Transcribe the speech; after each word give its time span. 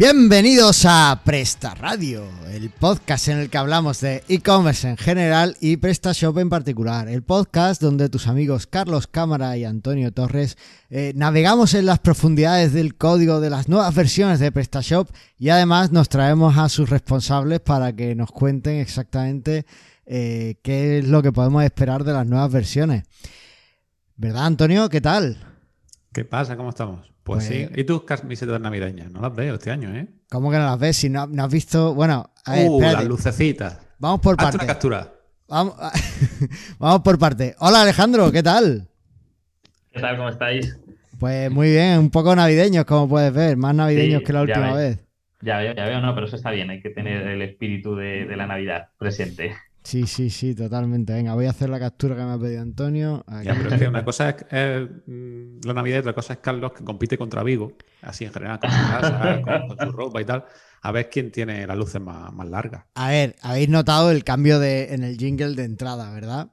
Bienvenidos 0.00 0.86
a 0.86 1.20
Presta 1.26 1.74
Radio, 1.74 2.24
el 2.50 2.70
podcast 2.70 3.28
en 3.28 3.36
el 3.36 3.50
que 3.50 3.58
hablamos 3.58 4.00
de 4.00 4.24
e-commerce 4.28 4.88
en 4.88 4.96
general 4.96 5.58
y 5.60 5.76
PrestaShop 5.76 6.38
en 6.38 6.48
particular. 6.48 7.06
El 7.06 7.22
podcast 7.22 7.82
donde 7.82 8.08
tus 8.08 8.26
amigos 8.26 8.66
Carlos 8.66 9.06
Cámara 9.06 9.58
y 9.58 9.66
Antonio 9.66 10.10
Torres 10.10 10.56
eh, 10.88 11.12
navegamos 11.16 11.74
en 11.74 11.84
las 11.84 11.98
profundidades 11.98 12.72
del 12.72 12.94
código 12.94 13.42
de 13.42 13.50
las 13.50 13.68
nuevas 13.68 13.94
versiones 13.94 14.40
de 14.40 14.50
PrestaShop 14.50 15.10
y 15.38 15.50
además 15.50 15.92
nos 15.92 16.08
traemos 16.08 16.56
a 16.56 16.70
sus 16.70 16.88
responsables 16.88 17.60
para 17.60 17.94
que 17.94 18.14
nos 18.14 18.30
cuenten 18.30 18.76
exactamente 18.76 19.66
eh, 20.06 20.54
qué 20.62 21.00
es 21.00 21.08
lo 21.08 21.20
que 21.20 21.30
podemos 21.30 21.62
esperar 21.62 22.04
de 22.04 22.14
las 22.14 22.26
nuevas 22.26 22.50
versiones. 22.50 23.04
¿Verdad, 24.16 24.46
Antonio? 24.46 24.88
¿Qué 24.88 25.02
tal? 25.02 25.49
¿Qué 26.12 26.24
pasa? 26.24 26.56
¿Cómo 26.56 26.70
estamos? 26.70 27.12
Pues, 27.22 27.44
sí. 27.44 27.66
Pues- 27.68 27.78
¿Y 27.78 27.84
tus 27.84 28.02
camisetas 28.04 28.60
navideñas? 28.60 29.10
No 29.10 29.20
las 29.20 29.34
veo 29.34 29.54
este 29.54 29.70
año, 29.70 29.94
¿eh? 29.94 30.08
¿Cómo 30.28 30.50
que 30.50 30.56
no 30.58 30.64
las 30.64 30.78
ves? 30.78 30.96
Si 30.96 31.08
no, 31.08 31.26
no 31.26 31.44
has 31.44 31.52
visto. 31.52 31.94
Bueno, 31.94 32.30
a 32.44 32.52
ver, 32.52 32.68
uh, 32.68 32.80
las 32.80 33.04
lucecitas. 33.04 33.78
Vamos 33.98 34.20
por 34.20 34.34
una 34.34 34.44
partes. 34.50 34.66
captura. 34.66 35.12
Vamos, 35.48 35.74
vamos 36.78 37.00
por 37.02 37.18
parte. 37.18 37.54
Hola 37.58 37.82
Alejandro, 37.82 38.30
¿qué 38.32 38.42
tal? 38.42 38.88
¿Qué 39.92 40.00
tal? 40.00 40.16
¿Cómo 40.16 40.28
estáis? 40.28 40.76
Pues 41.18 41.50
muy 41.50 41.70
bien, 41.70 41.98
un 41.98 42.10
poco 42.10 42.34
navideños, 42.34 42.84
como 42.86 43.08
puedes 43.08 43.32
ver, 43.32 43.56
más 43.56 43.74
navideños 43.74 44.20
Sí, 44.20 44.24
que 44.24 44.32
la 44.32 44.42
última 44.42 44.72
vez. 44.74 45.04
Ya 45.42 45.58
veo, 45.58 45.74
ya 45.74 45.84
veo, 45.86 46.00
no, 46.00 46.14
pero 46.14 46.26
eso 46.26 46.36
está 46.36 46.50
bien, 46.50 46.70
hay 46.70 46.80
que 46.80 46.90
tener 46.90 47.26
el 47.26 47.42
espíritu 47.42 47.94
de, 47.96 48.24
de 48.26 48.36
la 48.36 48.46
Navidad 48.46 48.88
presente. 48.98 49.54
Sí, 49.82 50.06
sí, 50.06 50.30
sí, 50.30 50.54
totalmente. 50.54 51.12
Venga, 51.12 51.34
voy 51.34 51.46
a 51.46 51.50
hacer 51.50 51.70
la 51.70 51.80
captura 51.80 52.14
que 52.14 52.22
me 52.22 52.32
ha 52.32 52.38
pedido 52.38 52.62
Antonio. 52.62 53.24
Aquí. 53.26 53.46
Ya, 53.46 53.54
pero 53.54 53.70
es 53.70 53.80
que 53.80 53.88
una 53.88 54.04
cosa 54.04 54.30
es 54.30 54.36
eh, 54.50 54.88
la 55.64 55.72
Navidad 55.72 55.96
y 55.96 56.00
otra 56.00 56.12
cosa 56.12 56.34
es 56.34 56.38
Carlos 56.40 56.72
que 56.72 56.84
compite 56.84 57.16
contra 57.16 57.42
Vigo, 57.42 57.72
así 58.02 58.24
en 58.24 58.32
general, 58.32 58.60
con 58.60 58.70
su 58.70 58.76
casa, 58.76 59.42
con, 59.44 59.76
con 59.76 59.86
su 59.86 59.92
ropa 59.92 60.20
y 60.20 60.24
tal. 60.24 60.44
A 60.82 60.92
ver 60.92 61.10
quién 61.10 61.30
tiene 61.30 61.66
las 61.66 61.76
luces 61.76 62.00
más, 62.00 62.32
más 62.32 62.48
largas. 62.48 62.84
A 62.94 63.08
ver, 63.08 63.36
habéis 63.42 63.68
notado 63.68 64.10
el 64.10 64.24
cambio 64.24 64.58
de, 64.58 64.94
en 64.94 65.02
el 65.02 65.16
jingle 65.16 65.54
de 65.54 65.64
entrada, 65.64 66.10
¿verdad? 66.12 66.50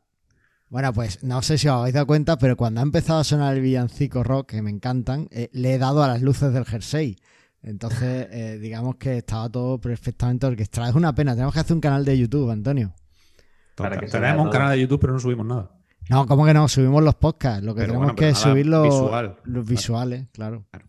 Bueno, 0.69 0.91
pues 0.91 1.23
no 1.23 1.41
sé 1.41 1.57
si 1.57 1.69
os 1.69 1.75
habéis 1.75 1.93
dado 1.93 2.07
cuenta, 2.07 2.37
pero 2.37 2.57
cuando 2.57 2.81
ha 2.81 2.83
empezado 2.83 3.19
a 3.19 3.23
sonar 3.23 3.55
el 3.55 3.61
villancico 3.61 4.23
rock, 4.23 4.49
que 4.51 4.61
me 4.61 4.69
encantan, 4.69 5.27
eh, 5.31 5.49
le 5.53 5.73
he 5.73 5.77
dado 5.77 6.03
a 6.03 6.07
las 6.07 6.21
luces 6.21 6.51
del 6.53 6.65
jersey. 6.65 7.17
Entonces, 7.61 8.27
eh, 8.31 8.57
digamos 8.61 8.95
que 8.97 9.17
estaba 9.17 9.49
todo 9.49 9.79
perfectamente 9.79 10.45
orquestado. 10.45 10.89
Es 10.89 10.95
una 10.95 11.15
pena, 11.15 11.33
tenemos 11.33 11.53
que 11.53 11.61
hacer 11.61 11.73
un 11.73 11.81
canal 11.81 12.03
de 12.03 12.17
YouTube, 12.17 12.49
Antonio. 12.51 12.93
Para 13.77 13.97
que 13.97 14.07
Tenemos 14.07 14.45
un 14.45 14.51
canal 14.51 14.71
de 14.71 14.81
YouTube, 14.81 14.99
pero 14.99 15.13
no 15.13 15.19
subimos 15.19 15.45
nada. 15.45 15.71
No, 16.09 16.25
¿cómo 16.25 16.45
que 16.45 16.53
no? 16.53 16.67
Subimos 16.67 17.03
los 17.03 17.15
podcasts. 17.15 17.63
Lo 17.63 17.73
que 17.75 17.81
Pero 17.81 17.93
tenemos 17.93 18.05
bueno, 18.07 18.15
que 18.15 18.29
es 18.29 18.37
subir 18.37 18.65
los, 18.65 18.83
visual. 18.83 19.37
los 19.43 19.67
visuales, 19.67 20.27
claro. 20.31 20.65
Claro. 20.71 20.87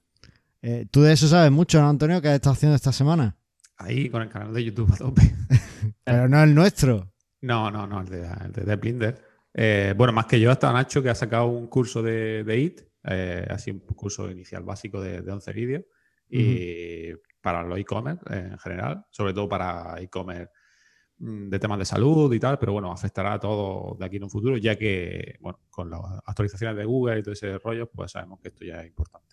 Eh, 0.63 0.87
Tú 0.91 1.03
de 1.03 1.13
eso 1.13 1.27
sabes 1.29 1.51
mucho, 1.51 1.81
¿no, 1.81 1.89
Antonio? 1.89 2.23
¿Qué 2.23 2.29
has 2.29 2.35
estado 2.35 2.55
haciendo 2.55 2.77
esta 2.77 2.93
semana? 2.93 3.37
Ahí 3.77 4.09
con 4.11 4.23
el 4.23 4.29
canal 4.29 4.53
de 4.53 4.65
YouTube 4.65 4.93
a 4.93 4.97
tope. 4.97 5.23
Pero 6.05 6.29
no 6.29 6.43
el 6.43 6.55
nuestro. 6.55 7.13
No, 7.41 7.71
no, 7.71 7.87
no, 7.87 8.01
el 8.01 8.09
de, 8.09 8.27
el 8.45 8.53
de, 8.53 8.63
de 8.63 8.77
Blinder. 8.77 9.23
Eh, 9.55 9.95
bueno, 9.97 10.13
más 10.13 10.27
que 10.27 10.39
yo, 10.41 10.51
hasta 10.51 10.73
Nacho, 10.73 11.03
que 11.03 11.11
ha 11.11 11.15
sacado 11.15 11.47
un 11.47 11.67
curso 11.67 12.03
de, 12.03 12.45
de 12.45 12.59
IT, 12.59 12.81
eh, 13.05 13.47
así 13.51 13.71
un 13.71 13.81
curso 13.81 14.31
inicial 14.31 14.63
básico 14.63 15.01
de, 15.01 15.23
de 15.23 15.33
11 15.33 15.53
vídeos, 15.53 15.85
y 16.29 17.13
para 17.41 17.63
los 17.63 17.79
e-commerce 17.79 18.23
eh, 18.31 18.49
en 18.53 18.59
general, 18.59 19.05
sobre 19.11 19.33
todo 19.33 19.49
para 19.49 20.01
e-commerce 20.01 20.51
mm, 20.53 20.58
de 21.19 21.59
temas 21.59 21.79
de 21.79 21.85
salud 21.85 22.33
y 22.33 22.39
tal, 22.39 22.59
pero 22.59 22.73
bueno, 22.73 22.93
afectará 22.93 23.35
a 23.35 23.41
todo 23.41 23.97
de 23.99 24.07
aquí 24.07 24.17
en 24.17 24.25
un 24.25 24.31
futuro, 24.31 24.57
ya 24.57 24.77
que, 24.77 25.37
bueno, 25.41 25.59
con 25.71 25.91
las 25.91 26.01
actualizaciones 26.25 26.77
de 26.77 26.85
Google 26.85 27.19
y 27.19 27.23
todo 27.23 27.33
ese 27.33 27.59
rollo, 27.59 27.91
pues 27.91 28.13
sabemos 28.13 28.41
que 28.41 28.49
esto 28.49 28.65
ya 28.65 28.81
es 28.81 28.87
importante. 28.87 29.27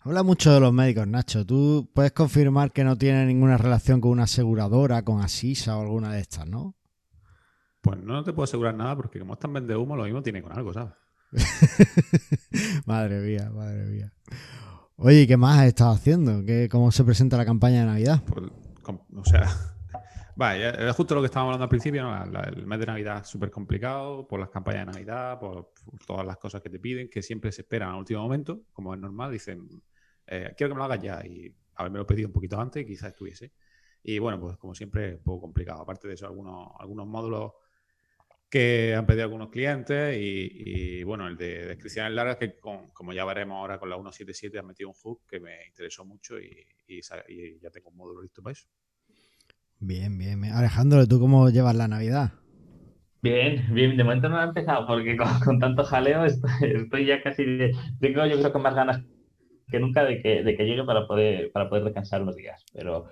Habla 0.00 0.22
mucho 0.22 0.52
de 0.52 0.60
los 0.60 0.72
médicos, 0.72 1.06
Nacho. 1.06 1.44
¿Tú 1.44 1.90
puedes 1.94 2.12
confirmar 2.12 2.72
que 2.72 2.84
no 2.84 2.96
tiene 2.96 3.26
ninguna 3.26 3.56
relación 3.56 4.00
con 4.00 4.12
una 4.12 4.24
aseguradora, 4.24 5.02
con 5.04 5.20
Asisa 5.20 5.76
o 5.76 5.82
alguna 5.82 6.12
de 6.12 6.20
estas, 6.20 6.46
no? 6.46 6.74
Pues 7.80 7.98
no 8.02 8.22
te 8.22 8.32
puedo 8.32 8.44
asegurar 8.44 8.74
nada, 8.74 8.96
porque 8.96 9.18
como 9.18 9.34
están 9.34 9.52
vende 9.52 9.76
humo, 9.76 9.96
lo 9.96 10.04
mismo 10.04 10.22
tiene 10.22 10.42
con 10.42 10.52
algo, 10.52 10.72
¿sabes? 10.72 10.92
madre 12.86 13.20
mía, 13.20 13.50
madre 13.50 13.84
mía. 13.86 14.12
Oye, 14.96 15.22
¿y 15.22 15.26
¿qué 15.26 15.36
más 15.36 15.60
has 15.60 15.66
estado 15.66 15.92
haciendo? 15.92 16.44
¿Qué, 16.44 16.68
¿Cómo 16.70 16.92
se 16.92 17.04
presenta 17.04 17.38
la 17.38 17.46
campaña 17.46 17.80
de 17.80 17.86
Navidad? 17.86 18.22
Pues, 18.26 18.50
o 19.16 19.24
sea, 19.24 19.48
vaya, 20.40 20.70
es 20.70 20.96
justo 20.96 21.14
lo 21.14 21.20
que 21.20 21.26
estábamos 21.26 21.50
hablando 21.50 21.64
al 21.64 21.68
principio, 21.68 22.02
¿no? 22.02 22.40
El 22.42 22.66
mes 22.66 22.78
de 22.80 22.86
Navidad 22.86 23.20
es 23.22 23.28
súper 23.28 23.50
complicado 23.50 24.26
por 24.26 24.40
las 24.40 24.48
campañas 24.50 24.86
de 24.86 24.92
Navidad, 24.92 25.38
por, 25.38 25.72
todas 26.06 26.26
las 26.26 26.38
cosas 26.38 26.62
que 26.62 26.70
te 26.70 26.78
piden, 26.80 27.08
que 27.10 27.22
siempre 27.22 27.52
se 27.52 27.62
esperan 27.62 27.90
al 27.90 27.96
último 27.96 28.22
momento, 28.22 28.62
como 28.72 28.94
es 28.94 29.00
normal, 29.00 29.30
dicen, 29.32 29.68
eh, 30.26 30.54
quiero 30.56 30.70
que 30.70 30.74
me 30.74 30.78
lo 30.78 30.84
hagas 30.84 31.00
ya 31.02 31.22
y 31.26 31.54
haberme 31.74 31.98
lo 31.98 32.06
pedido 32.06 32.28
un 32.28 32.32
poquito 32.32 32.58
antes, 32.60 32.86
quizás 32.86 33.10
estuviese. 33.10 33.52
Y 34.02 34.18
bueno, 34.18 34.40
pues 34.40 34.56
como 34.56 34.74
siempre, 34.74 35.16
un 35.16 35.22
poco 35.22 35.42
complicado. 35.42 35.82
Aparte 35.82 36.08
de 36.08 36.14
eso, 36.14 36.26
algunos, 36.26 36.70
algunos 36.78 37.06
módulos 37.06 37.52
que 38.48 38.94
han 38.94 39.06
pedido 39.06 39.24
algunos 39.24 39.50
clientes 39.50 40.16
y, 40.18 41.02
bueno, 41.04 41.28
el 41.28 41.36
de 41.36 41.66
descripciones 41.68 42.12
largas 42.12 42.36
que 42.36 42.58
con- 42.58 42.90
como 42.90 43.12
ya 43.12 43.24
veremos 43.24 43.56
ahora 43.56 43.78
con 43.78 43.88
la 43.90 43.96
177 43.96 44.58
han 44.58 44.66
metido 44.66 44.88
un 44.90 44.94
hook 44.96 45.22
que 45.28 45.40
me 45.40 45.66
interesó 45.66 46.04
mucho 46.04 46.38
y, 46.40 46.66
y 46.88 47.00
ya 47.60 47.70
tengo 47.70 47.90
un 47.90 47.96
módulo 47.96 48.22
listo 48.22 48.42
para 48.42 48.52
eso. 48.52 48.66
Bien, 49.80 50.16
bien, 50.16 50.40
bien. 50.40 50.54
Alejandro, 50.54 51.06
¿tú 51.06 51.20
cómo 51.20 51.48
llevas 51.50 51.74
la 51.74 51.88
Navidad? 51.88 52.32
Bien, 53.22 53.66
bien, 53.74 53.96
de 53.98 54.04
momento 54.04 54.28
no 54.30 54.38
ha 54.38 54.44
empezado 54.44 54.86
porque 54.86 55.16
con, 55.16 55.28
con 55.44 55.58
tanto 55.58 55.84
jaleo 55.84 56.24
estoy, 56.24 56.50
estoy 56.62 57.06
ya 57.06 57.22
casi, 57.22 57.44
de- 57.44 57.72
tengo 58.00 58.24
yo 58.26 58.38
creo 58.38 58.52
que 58.52 58.58
más 58.58 58.74
ganas 58.74 59.04
que 59.68 59.80
nunca 59.80 60.04
de 60.04 60.22
que, 60.22 60.42
de 60.44 60.56
que 60.56 60.64
llegue 60.64 60.84
para 60.84 61.06
poder, 61.06 61.52
para 61.52 61.68
poder 61.68 61.84
descansar 61.84 62.22
unos 62.22 62.36
días, 62.36 62.64
pero, 62.74 63.06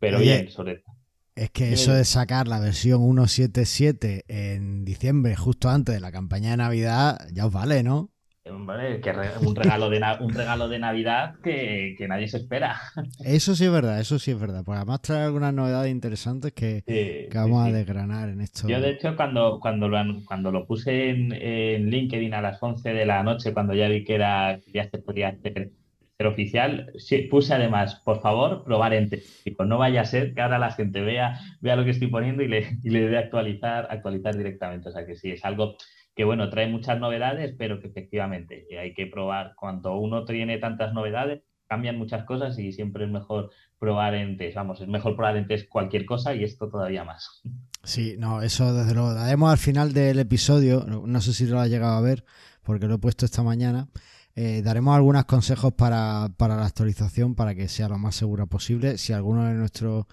pero 0.00 0.18
Oye, 0.18 0.20
bien, 0.20 0.50
sobre 0.50 0.78
todo. 0.78 0.94
Es 1.36 1.50
que 1.50 1.72
eso 1.72 1.92
de 1.92 2.04
sacar 2.04 2.48
la 2.48 2.60
versión 2.60 3.00
177 3.02 4.24
en 4.28 4.84
diciembre, 4.84 5.36
justo 5.36 5.70
antes 5.70 5.94
de 5.94 6.00
la 6.00 6.12
campaña 6.12 6.52
de 6.52 6.58
Navidad, 6.58 7.18
ya 7.32 7.46
os 7.46 7.52
vale, 7.52 7.82
¿no? 7.84 8.12
Vale, 8.44 9.00
que 9.00 9.12
re- 9.12 9.38
un 9.38 9.54
regalo 9.54 9.90
de, 9.90 10.00
un 10.20 10.34
regalo 10.34 10.68
de 10.68 10.78
Navidad 10.78 11.34
que, 11.42 11.94
que 11.96 12.08
nadie 12.08 12.28
se 12.28 12.38
espera. 12.38 12.80
Eso 13.24 13.54
sí 13.54 13.64
es 13.66 13.70
verdad, 13.72 14.00
eso 14.00 14.18
sí 14.18 14.30
es 14.30 14.38
verdad. 14.40 14.62
Porque 14.64 14.78
además 14.78 15.00
trae 15.02 15.24
algunas 15.24 15.52
novedades 15.54 15.90
interesantes 15.92 16.52
que, 16.52 16.84
Sí, 16.86 17.28
que 17.28 17.38
vamos 17.38 17.64
sí, 17.64 17.68
a 17.68 17.70
desgranar 17.72 18.28
en 18.30 18.40
esto. 18.40 18.68
Yo, 18.68 18.80
de 18.80 18.90
hecho, 18.90 19.16
cuando, 19.16 19.60
cuando, 19.60 19.88
lo, 19.88 19.96
an- 19.98 20.24
cuando 20.24 20.50
lo 20.50 20.66
puse 20.66 21.10
en, 21.10 21.32
en 21.32 21.90
LinkedIn 21.90 22.34
a 22.34 22.42
las 22.42 22.62
11 22.62 22.92
de 22.92 23.06
la 23.06 23.22
noche, 23.22 23.52
cuando 23.54 23.74
ya 23.74 23.88
vi 23.88 24.04
que 24.04 24.14
era, 24.16 24.60
ya 24.72 24.88
se 24.90 24.98
podía 24.98 25.28
hacer 25.28 25.72
ser 26.18 26.26
oficial, 26.26 26.92
puse 27.30 27.54
además, 27.54 28.02
por 28.04 28.20
favor, 28.20 28.62
probar 28.64 28.92
en 28.94 29.08
Digo, 29.44 29.64
no 29.64 29.78
vaya 29.78 30.02
a 30.02 30.04
ser 30.04 30.34
que 30.34 30.42
ahora 30.42 30.58
la 30.58 30.70
gente 30.72 31.00
vea, 31.00 31.40
vea 31.62 31.76
lo 31.76 31.84
que 31.84 31.90
estoy 31.92 32.08
poniendo 32.08 32.42
y 32.42 32.48
le, 32.48 32.78
y 32.82 32.90
le 32.90 33.08
dé 33.08 33.16
actualizar, 33.18 33.86
actualizar 33.90 34.36
directamente. 34.36 34.90
O 34.90 34.92
sea 34.92 35.06
que 35.06 35.16
sí, 35.16 35.30
es 35.30 35.44
algo 35.46 35.76
que, 36.20 36.24
bueno, 36.26 36.50
trae 36.50 36.68
muchas 36.68 37.00
novedades, 37.00 37.54
pero 37.56 37.80
que 37.80 37.86
efectivamente 37.86 38.66
eh, 38.70 38.78
hay 38.78 38.92
que 38.92 39.06
probar. 39.06 39.54
Cuando 39.56 39.96
uno 39.96 40.26
tiene 40.26 40.58
tantas 40.58 40.92
novedades, 40.92 41.40
cambian 41.66 41.96
muchas 41.96 42.26
cosas 42.26 42.58
y 42.58 42.72
siempre 42.72 43.06
es 43.06 43.10
mejor 43.10 43.50
probar 43.78 44.14
en 44.14 44.36
test. 44.36 44.54
Vamos, 44.54 44.82
es 44.82 44.88
mejor 44.88 45.16
probar 45.16 45.38
en 45.38 45.46
test 45.46 45.66
cualquier 45.70 46.04
cosa 46.04 46.34
y 46.34 46.44
esto 46.44 46.68
todavía 46.68 47.04
más. 47.04 47.40
Sí, 47.82 48.16
no, 48.18 48.42
eso 48.42 48.74
desde 48.74 48.92
luego. 48.92 49.14
Daremos 49.14 49.50
al 49.50 49.56
final 49.56 49.94
del 49.94 50.18
episodio, 50.18 50.84
no 50.84 51.20
sé 51.22 51.32
si 51.32 51.46
lo 51.46 51.58
has 51.58 51.70
llegado 51.70 51.96
a 51.96 52.02
ver, 52.02 52.26
porque 52.62 52.86
lo 52.86 52.96
he 52.96 52.98
puesto 52.98 53.24
esta 53.24 53.42
mañana. 53.42 53.88
Eh, 54.36 54.62
daremos 54.62 54.96
algunos 54.96 55.24
consejos 55.24 55.72
para, 55.74 56.30
para 56.36 56.56
la 56.56 56.66
actualización 56.66 57.34
para 57.34 57.54
que 57.54 57.68
sea 57.68 57.88
lo 57.88 57.98
más 57.98 58.14
segura 58.14 58.46
posible. 58.46 58.96
Si 58.98 59.12
alguno 59.12 59.44
de 59.44 59.54
nuestros 59.54 60.06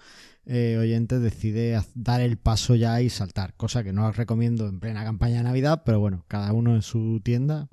eh, 0.44 0.76
oyentes 0.80 1.20
decide 1.20 1.80
dar 1.94 2.20
el 2.20 2.36
paso 2.36 2.74
ya 2.74 3.00
y 3.00 3.10
saltar, 3.10 3.54
cosa 3.54 3.84
que 3.84 3.92
no 3.92 4.06
os 4.06 4.16
recomiendo 4.16 4.68
en 4.68 4.80
plena 4.80 5.04
campaña 5.04 5.38
de 5.38 5.44
Navidad, 5.44 5.82
pero 5.84 6.00
bueno, 6.00 6.24
cada 6.26 6.52
uno 6.52 6.74
en 6.74 6.82
su 6.82 7.20
tienda 7.22 7.68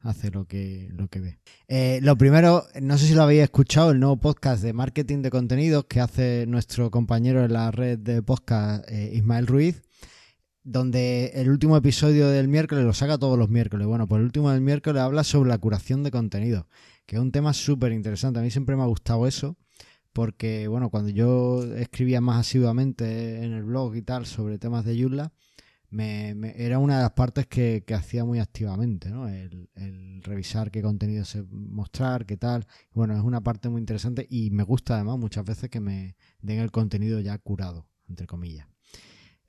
hace 0.00 0.30
lo 0.30 0.46
que, 0.46 0.88
lo 0.92 1.08
que 1.08 1.20
ve. 1.20 1.38
Eh, 1.68 2.00
lo 2.02 2.16
primero, 2.16 2.64
no 2.80 2.96
sé 2.96 3.06
si 3.06 3.14
lo 3.14 3.22
habéis 3.22 3.42
escuchado, 3.42 3.90
el 3.90 4.00
nuevo 4.00 4.16
podcast 4.16 4.62
de 4.62 4.72
marketing 4.72 5.20
de 5.20 5.30
contenidos 5.30 5.84
que 5.84 6.00
hace 6.00 6.46
nuestro 6.48 6.90
compañero 6.90 7.44
en 7.44 7.52
la 7.52 7.70
red 7.70 7.98
de 7.98 8.22
podcast, 8.22 8.90
Ismael 8.90 9.46
Ruiz, 9.46 9.82
donde 10.62 11.32
el 11.34 11.50
último 11.50 11.76
episodio 11.76 12.28
del 12.28 12.48
miércoles 12.48 12.84
lo 12.84 12.92
saca 12.92 13.18
todos 13.18 13.38
los 13.38 13.48
miércoles. 13.48 13.86
Bueno, 13.86 14.06
pues 14.06 14.18
el 14.20 14.26
último 14.26 14.50
del 14.50 14.60
miércoles 14.60 15.02
habla 15.02 15.24
sobre 15.24 15.48
la 15.48 15.58
curación 15.58 16.02
de 16.02 16.10
contenido, 16.10 16.68
que 17.06 17.16
es 17.16 17.22
un 17.22 17.32
tema 17.32 17.52
súper 17.52 17.92
interesante. 17.92 18.40
A 18.40 18.42
mí 18.42 18.50
siempre 18.50 18.76
me 18.76 18.82
ha 18.82 18.86
gustado 18.86 19.26
eso, 19.26 19.56
porque 20.12 20.68
bueno, 20.68 20.90
cuando 20.90 21.10
yo 21.10 21.62
escribía 21.76 22.20
más 22.20 22.40
asiduamente 22.46 23.42
en 23.42 23.52
el 23.52 23.64
blog 23.64 23.96
y 23.96 24.02
tal 24.02 24.26
sobre 24.26 24.58
temas 24.58 24.84
de 24.84 25.00
Joomla, 25.00 25.32
me, 25.90 26.34
era 26.56 26.78
una 26.78 26.96
de 26.98 27.02
las 27.02 27.12
partes 27.12 27.46
que, 27.46 27.82
que 27.86 27.94
hacía 27.94 28.24
muy 28.24 28.38
activamente, 28.38 29.10
¿no? 29.10 29.28
El, 29.28 29.68
el 29.74 30.22
revisar 30.22 30.70
qué 30.70 30.82
contenido 30.82 31.24
se 31.24 31.42
mostrar, 31.42 32.26
qué 32.26 32.36
tal. 32.36 32.66
Bueno, 32.92 33.16
es 33.16 33.22
una 33.22 33.40
parte 33.40 33.68
muy 33.68 33.80
interesante 33.80 34.26
y 34.30 34.50
me 34.50 34.62
gusta 34.62 34.94
además 34.94 35.18
muchas 35.18 35.44
veces 35.44 35.68
que 35.70 35.80
me 35.80 36.16
den 36.42 36.60
el 36.60 36.70
contenido 36.70 37.18
ya 37.20 37.38
curado, 37.38 37.88
entre 38.08 38.26
comillas. 38.26 38.69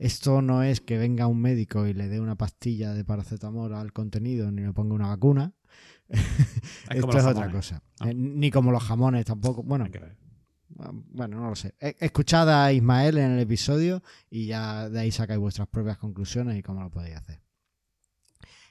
Esto 0.02 0.42
no 0.42 0.64
es 0.64 0.82
que 0.82 0.98
venga 0.98 1.28
un 1.28 1.40
médico 1.40 1.86
y 1.86 1.94
le 1.94 2.10
dé 2.10 2.20
una 2.20 2.36
pastilla 2.36 2.92
de 2.92 3.06
paracetamol 3.06 3.76
al 3.76 3.94
contenido 3.94 4.52
ni 4.52 4.64
le 4.64 4.74
ponga 4.74 4.96
una 4.96 5.10
vacuna. 5.10 5.54
Es 6.90 6.98
Esto 6.98 7.20
es 7.20 7.26
otra 7.26 7.52
cosa. 7.52 7.84
Eh, 8.04 8.14
ni 8.14 8.50
como 8.50 8.72
los 8.72 8.84
jamones 8.84 9.26
tampoco. 9.26 9.62
Bueno, 9.62 9.86
ver. 9.86 10.18
bueno, 10.68 11.40
no 11.40 11.50
lo 11.50 11.56
sé. 11.56 11.76
E, 11.80 11.96
escuchad 12.00 12.50
a 12.50 12.74
Ismael 12.74 13.20
en 13.20 13.32
el 13.34 13.40
episodio 13.40 14.02
y 14.30 14.48
ya 14.48 14.90
de 14.90 15.02
ahí 15.02 15.12
sacáis 15.12 15.40
vuestras 15.40 15.68
propias 15.68 16.00
conclusiones 16.00 16.58
y 16.58 16.64
cómo 16.64 16.82
lo 16.82 16.90
podéis 16.90 17.18
hacer. 17.18 17.40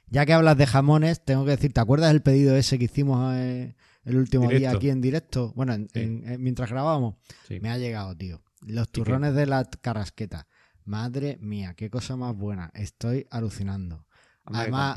Ya 0.09 0.27
que 0.27 0.33
hablas 0.33 0.59
de 0.59 0.67
jamones, 0.67 1.25
tengo 1.25 1.45
que 1.45 1.53
decir, 1.53 1.73
¿te 1.73 1.81
acuerdas 1.81 2.13
del 2.13 2.23
pedido 2.23 2.57
ese 2.57 2.77
que 2.77 2.87
hicimos 2.87 3.37
eh, 3.37 3.77
el 4.05 4.17
último 4.17 4.51
día 4.51 4.73
aquí 4.73 4.91
en 4.91 5.01
directo? 5.01 5.53
Bueno, 5.55 5.77
mientras 6.39 6.69
grabábamos. 6.69 7.15
Me 7.61 7.71
ha 7.71 7.79
llegado, 7.79 8.17
tío. 8.17 8.43
Los 8.67 8.91
turrones 8.91 9.35
de 9.35 9.47
la 9.47 9.65
carrasqueta. 9.65 10.49
Madre 10.85 11.39
mía, 11.41 11.75
qué 11.75 11.91
cosa 11.91 12.17
más 12.17 12.37
buena. 12.37 12.71
Estoy 12.75 13.27
alucinando. 13.31 14.07
Además, 14.45 14.97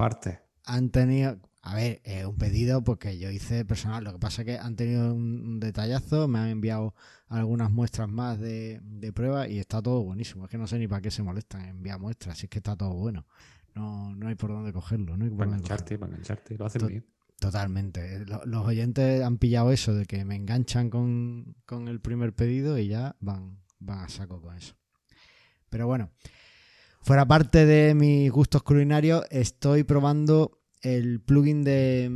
han 0.65 0.89
tenido, 0.89 1.39
a 1.61 1.75
ver, 1.75 2.01
un 2.27 2.37
pedido 2.37 2.83
porque 2.83 3.17
yo 3.17 3.29
hice 3.29 3.65
personal. 3.65 4.03
Lo 4.03 4.13
que 4.13 4.19
pasa 4.19 4.41
es 4.41 4.45
que 4.45 4.57
han 4.57 4.75
tenido 4.75 5.13
un, 5.13 5.59
detallazo, 5.59 6.27
me 6.27 6.39
han 6.39 6.49
enviado 6.49 6.95
algunas 7.27 7.71
muestras 7.71 8.09
más 8.09 8.39
de, 8.39 8.79
de 8.83 9.13
prueba 9.13 9.47
y 9.47 9.59
está 9.59 9.81
todo 9.81 10.03
buenísimo. 10.03 10.45
Es 10.45 10.51
que 10.51 10.57
no 10.57 10.67
sé 10.67 10.79
ni 10.79 10.87
para 10.87 11.01
qué 11.01 11.11
se 11.11 11.23
molestan 11.23 11.61
en 11.61 11.69
enviar 11.69 11.99
muestras, 11.99 12.37
si 12.37 12.45
es 12.45 12.49
que 12.49 12.59
está 12.59 12.75
todo 12.75 12.93
bueno. 12.93 13.25
No, 13.75 14.15
no 14.15 14.27
hay 14.27 14.35
por 14.35 14.51
dónde 14.51 14.71
cogerlo. 14.71 15.17
No 15.17 15.25
hay 15.25 15.31
para 15.31 15.45
engancharte, 15.45 15.97
para 15.97 16.11
engancharte, 16.11 16.57
lo 16.57 16.65
hacen 16.65 16.87
bien. 16.87 17.05
Totalmente. 17.39 18.25
Los, 18.25 18.65
oyentes 18.65 19.21
han 19.21 19.37
pillado 19.37 19.71
eso 19.71 19.93
de 19.93 20.05
que 20.05 20.23
me 20.23 20.35
enganchan 20.35 20.89
con, 20.89 21.55
con 21.65 21.87
el 21.87 21.99
primer 21.99 22.33
pedido 22.33 22.77
y 22.77 22.87
ya 22.87 23.17
van, 23.19 23.59
van 23.79 23.99
a 23.99 24.07
saco 24.07 24.41
con 24.41 24.55
eso. 24.55 24.75
Pero 25.73 25.87
bueno, 25.87 26.11
fuera 27.01 27.25
parte 27.25 27.65
de 27.65 27.95
mis 27.95 28.29
gustos 28.29 28.61
culinarios, 28.61 29.23
estoy 29.31 29.83
probando 29.83 30.61
el 30.83 31.19
plugin 31.19 31.63
de... 31.63 32.11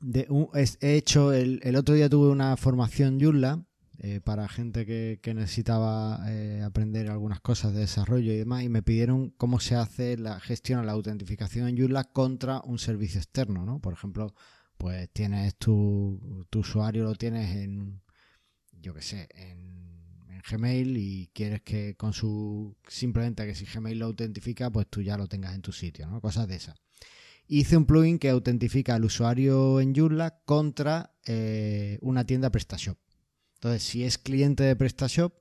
de 0.00 0.26
he 0.80 0.94
hecho, 0.94 1.34
el, 1.34 1.60
el, 1.62 1.76
otro 1.76 1.94
día 1.94 2.08
tuve 2.08 2.30
una 2.30 2.56
formación 2.56 3.20
Joomla 3.20 3.62
eh, 3.98 4.22
para 4.24 4.48
gente 4.48 4.86
que, 4.86 5.34
necesitaba 5.34 6.22
eh, 6.28 6.62
aprender 6.64 7.10
algunas 7.10 7.40
cosas 7.40 7.74
de 7.74 7.80
desarrollo 7.80 8.32
y 8.32 8.38
demás, 8.38 8.62
y 8.62 8.70
me 8.70 8.82
pidieron 8.82 9.28
cómo 9.36 9.60
se 9.60 9.74
hace 9.74 10.16
la 10.16 10.40
gestión, 10.40 10.86
la 10.86 10.92
autentificación 10.92 11.68
en 11.68 11.76
Joomla 11.76 12.04
contra 12.04 12.62
un 12.62 12.78
servicio 12.78 13.20
externo, 13.20 13.66
¿no? 13.66 13.80
Por 13.80 13.92
ejemplo, 13.92 14.34
pues 14.78 15.10
tienes 15.12 15.56
tu, 15.56 16.46
tu 16.48 16.60
usuario, 16.60 17.04
lo 17.04 17.16
tienes 17.16 17.54
en, 17.54 18.00
yo 18.80 18.94
qué 18.94 19.02
sé, 19.02 19.28
en, 19.34 19.77
Gmail 20.48 20.96
y 20.96 21.30
quieres 21.32 21.62
que 21.62 21.96
con 21.96 22.12
su, 22.12 22.76
simplemente 22.86 23.46
que 23.46 23.54
si 23.54 23.64
Gmail 23.64 23.98
lo 23.98 24.06
autentifica, 24.06 24.70
pues 24.70 24.86
tú 24.88 25.02
ya 25.02 25.16
lo 25.16 25.26
tengas 25.26 25.54
en 25.54 25.62
tu 25.62 25.72
sitio. 25.72 26.08
Cosas 26.20 26.48
de 26.48 26.56
esas. 26.56 26.76
Hice 27.46 27.76
un 27.76 27.86
plugin 27.86 28.18
que 28.18 28.28
autentifica 28.28 28.94
al 28.94 29.04
usuario 29.04 29.80
en 29.80 29.94
Joomla 29.94 30.40
contra 30.44 31.14
eh, 31.26 31.98
una 32.02 32.24
tienda 32.24 32.50
PrestaShop. 32.50 32.98
Entonces, 33.54 33.82
si 33.82 34.04
es 34.04 34.18
cliente 34.18 34.64
de 34.64 34.76
PrestaShop, 34.76 35.32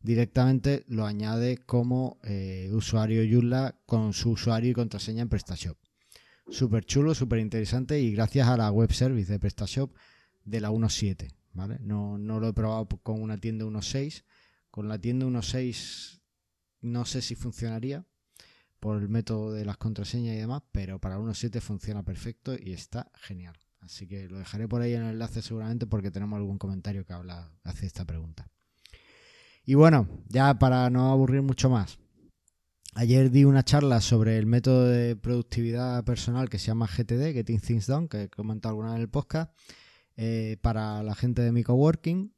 directamente 0.00 0.84
lo 0.88 1.06
añade 1.06 1.58
como 1.58 2.18
eh, 2.24 2.70
usuario 2.72 3.22
Joomla 3.22 3.78
con 3.86 4.12
su 4.12 4.30
usuario 4.30 4.70
y 4.70 4.74
contraseña 4.74 5.22
en 5.22 5.28
PrestaShop. 5.28 5.78
Súper 6.50 6.84
chulo, 6.84 7.14
súper 7.14 7.38
interesante 7.38 8.00
y 8.00 8.12
gracias 8.12 8.48
a 8.48 8.56
la 8.56 8.70
web 8.70 8.92
service 8.92 9.32
de 9.32 9.38
PrestaShop 9.38 9.94
de 10.44 10.60
la 10.60 10.70
1.7. 10.70 11.32
¿vale? 11.54 11.78
No, 11.80 12.18
no 12.18 12.40
lo 12.40 12.48
he 12.48 12.52
probado 12.52 12.86
con 13.02 13.22
una 13.22 13.38
tienda 13.38 13.64
1.6. 13.64 14.24
Con 14.74 14.88
la 14.88 14.98
tienda 14.98 15.24
1.6 15.24 16.20
no 16.80 17.04
sé 17.04 17.22
si 17.22 17.36
funcionaría 17.36 18.04
por 18.80 19.00
el 19.00 19.08
método 19.08 19.52
de 19.52 19.64
las 19.64 19.76
contraseñas 19.76 20.34
y 20.34 20.38
demás, 20.38 20.64
pero 20.72 20.98
para 20.98 21.16
1.7 21.16 21.60
funciona 21.60 22.02
perfecto 22.02 22.56
y 22.58 22.72
está 22.72 23.08
genial. 23.14 23.54
Así 23.78 24.08
que 24.08 24.28
lo 24.28 24.36
dejaré 24.36 24.66
por 24.66 24.82
ahí 24.82 24.94
en 24.94 25.04
el 25.04 25.12
enlace 25.12 25.42
seguramente 25.42 25.86
porque 25.86 26.10
tenemos 26.10 26.38
algún 26.38 26.58
comentario 26.58 27.06
que 27.06 27.12
habla, 27.12 27.52
hace 27.62 27.86
esta 27.86 28.04
pregunta. 28.04 28.50
Y 29.64 29.74
bueno, 29.74 30.08
ya 30.26 30.58
para 30.58 30.90
no 30.90 31.12
aburrir 31.12 31.42
mucho 31.42 31.70
más. 31.70 32.00
Ayer 32.94 33.30
di 33.30 33.44
una 33.44 33.62
charla 33.62 34.00
sobre 34.00 34.38
el 34.38 34.46
método 34.46 34.88
de 34.88 35.14
productividad 35.14 36.02
personal 36.02 36.50
que 36.50 36.58
se 36.58 36.66
llama 36.66 36.88
GTD, 36.88 37.32
Getting 37.32 37.60
Things 37.60 37.86
Done, 37.86 38.08
que 38.08 38.24
he 38.24 38.28
comentado 38.28 38.72
alguna 38.72 38.88
vez 38.88 38.96
en 38.96 39.02
el 39.02 39.08
podcast, 39.08 39.56
eh, 40.16 40.56
para 40.62 41.04
la 41.04 41.14
gente 41.14 41.42
de 41.42 41.52
mi 41.52 41.62
coworking 41.62 42.33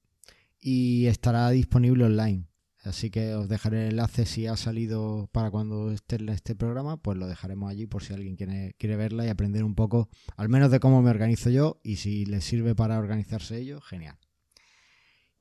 y 0.60 1.06
estará 1.06 1.50
disponible 1.50 2.04
online. 2.04 2.46
Así 2.84 3.10
que 3.10 3.34
os 3.34 3.48
dejaré 3.48 3.86
el 3.86 3.90
enlace 3.90 4.26
si 4.26 4.46
ha 4.46 4.56
salido 4.56 5.28
para 5.32 5.50
cuando 5.50 5.90
esté 5.90 6.16
en 6.16 6.28
este 6.28 6.54
programa, 6.54 6.96
pues 6.96 7.18
lo 7.18 7.26
dejaremos 7.26 7.68
allí 7.68 7.86
por 7.86 8.04
si 8.04 8.14
alguien 8.14 8.36
quiere, 8.36 8.74
quiere 8.78 8.94
verla 8.94 9.26
y 9.26 9.28
aprender 9.28 9.64
un 9.64 9.74
poco, 9.74 10.08
al 10.36 10.48
menos 10.48 10.70
de 10.70 10.78
cómo 10.78 11.02
me 11.02 11.10
organizo 11.10 11.50
yo 11.50 11.80
y 11.82 11.96
si 11.96 12.26
les 12.26 12.44
sirve 12.44 12.76
para 12.76 12.98
organizarse 12.98 13.58
ellos, 13.58 13.84
genial. 13.84 14.16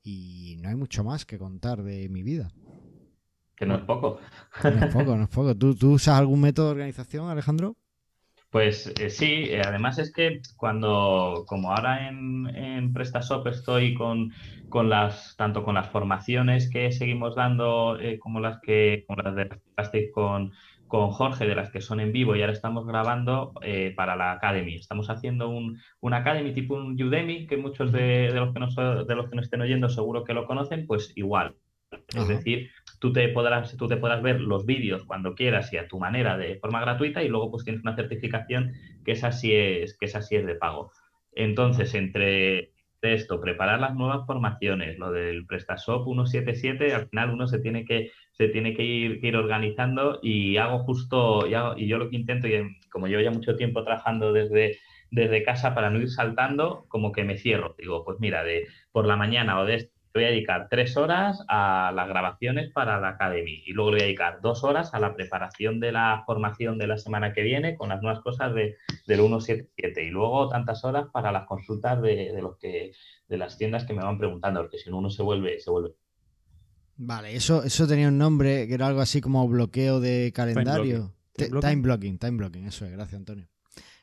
Y 0.02 0.56
no 0.60 0.70
hay 0.70 0.74
mucho 0.74 1.04
más 1.04 1.24
que 1.24 1.38
contar 1.38 1.84
de 1.84 2.08
mi 2.08 2.24
vida. 2.24 2.52
Que 3.54 3.64
no 3.64 3.76
es 3.76 3.84
poco. 3.84 4.18
No 4.64 4.70
es 4.70 4.92
poco, 4.92 5.16
no 5.16 5.22
es 5.24 5.30
poco. 5.30 5.56
¿Tú, 5.56 5.74
¿Tú 5.74 5.92
usas 5.92 6.18
algún 6.18 6.40
método 6.40 6.66
de 6.66 6.72
organización, 6.72 7.30
Alejandro? 7.30 7.76
Pues 8.50 8.92
eh, 9.00 9.10
sí, 9.10 9.44
eh, 9.48 9.62
además 9.64 9.98
es 9.98 10.12
que 10.12 10.40
cuando, 10.56 11.44
como 11.46 11.72
ahora 11.72 12.08
en, 12.08 12.46
en 12.54 12.92
PrestaShop 12.92 13.46
estoy 13.48 13.94
con, 13.94 14.32
con, 14.68 14.88
las, 14.88 15.34
tanto 15.36 15.64
con 15.64 15.74
las 15.74 15.88
formaciones 15.90 16.70
que 16.70 16.92
seguimos 16.92 17.34
dando, 17.34 17.98
eh, 17.98 18.18
como 18.18 18.40
las 18.40 18.60
que, 18.60 19.04
como 19.06 19.22
las 19.22 19.34
de 19.34 19.46
Plastic 19.74 20.10
con, 20.12 20.52
con 20.86 21.10
Jorge, 21.10 21.46
de 21.46 21.56
las 21.56 21.70
que 21.70 21.80
son 21.80 21.98
en 21.98 22.12
vivo 22.12 22.36
y 22.36 22.40
ahora 22.40 22.52
estamos 22.52 22.86
grabando 22.86 23.52
para 23.96 24.14
la 24.14 24.32
Academy. 24.32 24.76
Estamos 24.76 25.10
haciendo 25.10 25.48
un, 25.48 25.78
una 26.00 26.18
Academy 26.18 26.54
tipo 26.54 26.76
un 26.76 26.92
Udemy, 27.02 27.46
que 27.48 27.56
muchos 27.56 27.90
de, 27.90 28.32
de 28.32 28.40
los 28.40 28.54
que 28.54 28.60
nos, 28.60 28.76
de 28.76 29.14
los 29.16 29.28
que 29.28 29.36
nos 29.36 29.46
estén 29.46 29.62
oyendo 29.62 29.88
seguro 29.88 30.22
que 30.22 30.34
lo 30.34 30.46
conocen, 30.46 30.86
pues 30.86 31.12
igual. 31.16 31.56
Es 32.14 32.28
decir, 32.28 32.70
tú 33.06 33.12
te 33.12 33.28
podrás, 33.28 33.76
tú 33.76 33.86
te 33.86 33.96
podrás 33.96 34.20
ver 34.20 34.40
los 34.40 34.66
vídeos 34.66 35.04
cuando 35.04 35.36
quieras 35.36 35.72
y 35.72 35.76
a 35.76 35.86
tu 35.86 36.00
manera 36.00 36.36
de 36.36 36.58
forma 36.58 36.80
gratuita 36.80 37.22
y 37.22 37.28
luego 37.28 37.52
pues 37.52 37.62
tienes 37.62 37.82
una 37.82 37.94
certificación 37.94 38.72
que 39.04 39.12
esa 39.12 39.30
sí 39.30 39.54
es, 39.54 39.96
que 39.96 40.06
esa 40.06 40.22
sí 40.22 40.34
es 40.34 40.44
de 40.44 40.56
pago. 40.56 40.90
Entonces, 41.32 41.94
entre 41.94 42.72
esto, 43.02 43.40
preparar 43.40 43.78
las 43.78 43.94
nuevas 43.94 44.26
formaciones, 44.26 44.98
lo 44.98 45.12
del 45.12 45.46
PrestaShop 45.46 46.04
177, 46.04 46.94
al 46.94 47.08
final 47.08 47.30
uno 47.30 47.46
se 47.46 47.60
tiene 47.60 47.84
que, 47.84 48.10
se 48.32 48.48
tiene 48.48 48.74
que 48.74 48.82
ir, 48.82 49.24
ir 49.24 49.36
organizando 49.36 50.18
y 50.20 50.56
hago 50.56 50.80
justo, 50.80 51.46
y, 51.46 51.54
y 51.84 51.86
yo 51.86 51.98
lo 51.98 52.10
que 52.10 52.16
intento, 52.16 52.48
y 52.48 52.76
como 52.90 53.06
llevo 53.06 53.22
ya 53.22 53.30
mucho 53.30 53.54
tiempo 53.54 53.84
trabajando 53.84 54.32
desde, 54.32 54.78
desde 55.12 55.44
casa 55.44 55.76
para 55.76 55.90
no 55.90 56.00
ir 56.00 56.10
saltando, 56.10 56.86
como 56.88 57.12
que 57.12 57.22
me 57.22 57.38
cierro. 57.38 57.76
Digo, 57.78 58.04
pues 58.04 58.18
mira, 58.18 58.42
de 58.42 58.66
por 58.90 59.06
la 59.06 59.14
mañana 59.14 59.60
o 59.60 59.64
de 59.64 59.90
voy 60.16 60.24
a 60.24 60.30
dedicar 60.30 60.68
tres 60.68 60.96
horas 60.96 61.44
a 61.48 61.92
las 61.94 62.08
grabaciones 62.08 62.72
para 62.72 63.00
la 63.00 63.10
Academy 63.10 63.62
y 63.64 63.72
luego 63.72 63.90
le 63.90 63.96
voy 63.96 64.02
a 64.02 64.06
dedicar 64.06 64.40
dos 64.42 64.64
horas 64.64 64.92
a 64.94 65.00
la 65.00 65.14
preparación 65.14 65.80
de 65.80 65.92
la 65.92 66.22
formación 66.26 66.78
de 66.78 66.86
la 66.86 66.98
semana 66.98 67.32
que 67.32 67.42
viene 67.42 67.76
con 67.76 67.90
las 67.90 68.02
nuevas 68.02 68.20
cosas 68.22 68.54
de, 68.54 68.76
del 69.06 69.20
177 69.20 70.04
y 70.04 70.10
luego 70.10 70.48
tantas 70.48 70.84
horas 70.84 71.06
para 71.12 71.32
las 71.32 71.46
consultas 71.46 72.02
de, 72.02 72.36
los 72.40 72.56
que, 72.58 72.92
de 73.28 73.36
las 73.36 73.58
tiendas 73.58 73.84
que 73.84 73.94
me 73.94 74.02
van 74.02 74.18
preguntando, 74.18 74.60
porque 74.62 74.78
si 74.78 74.90
no 74.90 74.98
uno 74.98 75.10
se 75.10 75.22
vuelve, 75.22 75.60
se 75.60 75.70
vuelve. 75.70 75.94
Vale, 76.96 77.36
eso, 77.36 77.62
eso 77.62 77.86
tenía 77.86 78.08
un 78.08 78.18
nombre 78.18 78.66
que 78.66 78.74
era 78.74 78.86
algo 78.86 79.00
así 79.00 79.20
como 79.20 79.46
bloqueo 79.46 80.00
de 80.00 80.32
calendario. 80.34 81.14
Time 81.34 81.82
blocking, 81.82 82.18
time 82.18 82.38
blocking, 82.38 82.66
eso 82.66 82.86
es, 82.86 82.92
gracias 82.92 83.18
Antonio. 83.18 83.46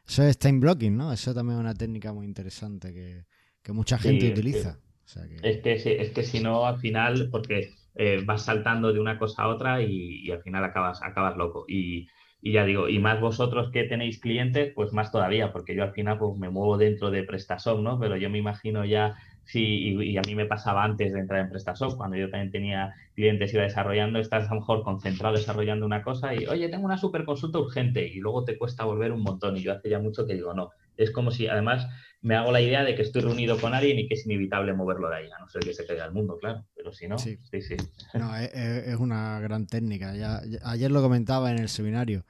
Eso 0.08 0.24
es 0.24 0.38
time 0.38 0.60
blocking, 0.60 0.96
¿no? 0.96 1.12
Eso 1.12 1.34
también 1.34 1.58
es 1.58 1.62
una 1.62 1.74
técnica 1.74 2.14
muy 2.14 2.26
interesante 2.26 2.94
que, 2.94 3.74
mucha 3.74 3.98
gente 3.98 4.30
utiliza. 4.30 4.70
Es, 4.70 4.76
que, 4.76 4.93
es 5.44 6.12
que 6.12 6.24
si 6.24 6.40
no, 6.40 6.66
al 6.66 6.80
final, 6.80 7.30
porque 7.32 7.74
eh, 7.96 8.22
vas 8.26 8.46
saltando 8.46 8.92
de 8.92 9.00
una 9.00 9.20
cosa 9.20 9.44
a 9.44 9.48
otra 9.50 9.82
y, 9.82 10.30
al 10.32 10.42
final 10.42 10.64
acabas, 10.64 11.02
acabas 11.04 11.38
loco. 11.38 11.66
Y, 11.68 12.08
ya 12.42 12.66
digo, 12.66 12.90
y 12.90 13.00
más 13.00 13.22
vosotros 13.22 13.72
que 13.72 13.84
tenéis 13.84 14.20
clientes, 14.20 14.74
pues 14.76 14.92
más 14.92 15.12
todavía, 15.12 15.54
porque 15.54 15.76
yo 15.76 15.84
al 15.84 15.94
final 15.94 16.18
pues, 16.18 16.38
me 16.38 16.50
muevo 16.50 16.78
dentro 16.78 17.10
de 17.10 17.24
PrestaShop, 17.24 17.80
¿no? 17.80 18.00
Pero 18.00 18.18
yo 18.18 18.30
me 18.30 18.38
imagino 18.38 18.84
ya, 18.84 19.16
sí, 19.46 19.96
y, 20.02 20.18
a 20.18 20.22
mí 20.22 20.36
me 20.36 20.46
pasaba 20.46 20.84
antes 20.84 21.14
de 21.14 21.20
entrar 21.20 21.42
en 21.42 21.50
PrestaShop, 21.50 21.98
cuando 21.98 22.18
yo 22.18 22.30
también 22.30 22.52
tenía 22.52 22.94
clientes, 23.16 23.54
iba 23.54 23.64
desarrollando, 23.64 24.20
estás 24.20 24.50
a 24.50 24.54
lo 24.54 24.62
mejor 24.62 24.84
concentrado 24.84 25.36
desarrollando 25.36 25.86
una 25.86 26.04
cosa 26.04 26.34
y, 26.34 26.46
oye, 26.46 26.70
tengo 26.70 26.86
una 26.86 26.98
super 26.98 27.26
consulta 27.26 27.60
urgente 27.60 28.08
y 28.08 28.20
luego 28.20 28.44
te 28.46 28.58
cuesta 28.58 28.86
volver 28.86 29.12
un 29.12 29.22
montón. 29.22 29.58
Y 29.58 29.62
yo 29.62 29.74
hace 29.74 29.90
ya 29.90 30.00
mucho 30.00 30.26
que 30.26 30.34
digo, 30.34 30.54
no, 30.54 30.72
es 30.98 31.12
como 31.12 31.32
si, 31.32 31.48
además, 31.48 31.88
me 32.22 32.36
hago 32.36 32.52
la 32.52 32.62
idea 32.62 32.84
de 32.84 32.96
que 32.96 33.02
estoy 33.02 33.22
reunido 33.22 33.60
con 33.60 33.74
alguien 33.74 34.00
y 34.00 34.08
que 34.08 34.14
es 34.14 34.26
inevitable 34.26 34.74
moverlo 34.74 35.10
de 35.10 35.18
ahí, 35.18 35.30
a 35.30 35.40
no 35.40 35.50
ser 35.50 35.64
que 35.64 35.74
se 35.74 35.86
caiga 35.86 36.06
el 36.06 36.14
mundo, 36.14 36.38
claro. 36.40 36.66
Pero 36.76 36.94
si 36.94 37.08
no, 37.08 37.18
sí, 37.18 37.38
sí. 37.52 37.62
sí. 37.62 37.76
No, 38.14 38.36
es, 38.38 38.96
una 38.98 39.40
gran 39.40 39.68
técnica. 39.68 40.16
Ya, 40.16 40.42
ayer 40.64 40.90
lo 40.90 41.02
comentaba 41.02 41.52
en 41.52 41.60
el 41.60 41.70
seminario. 41.70 42.26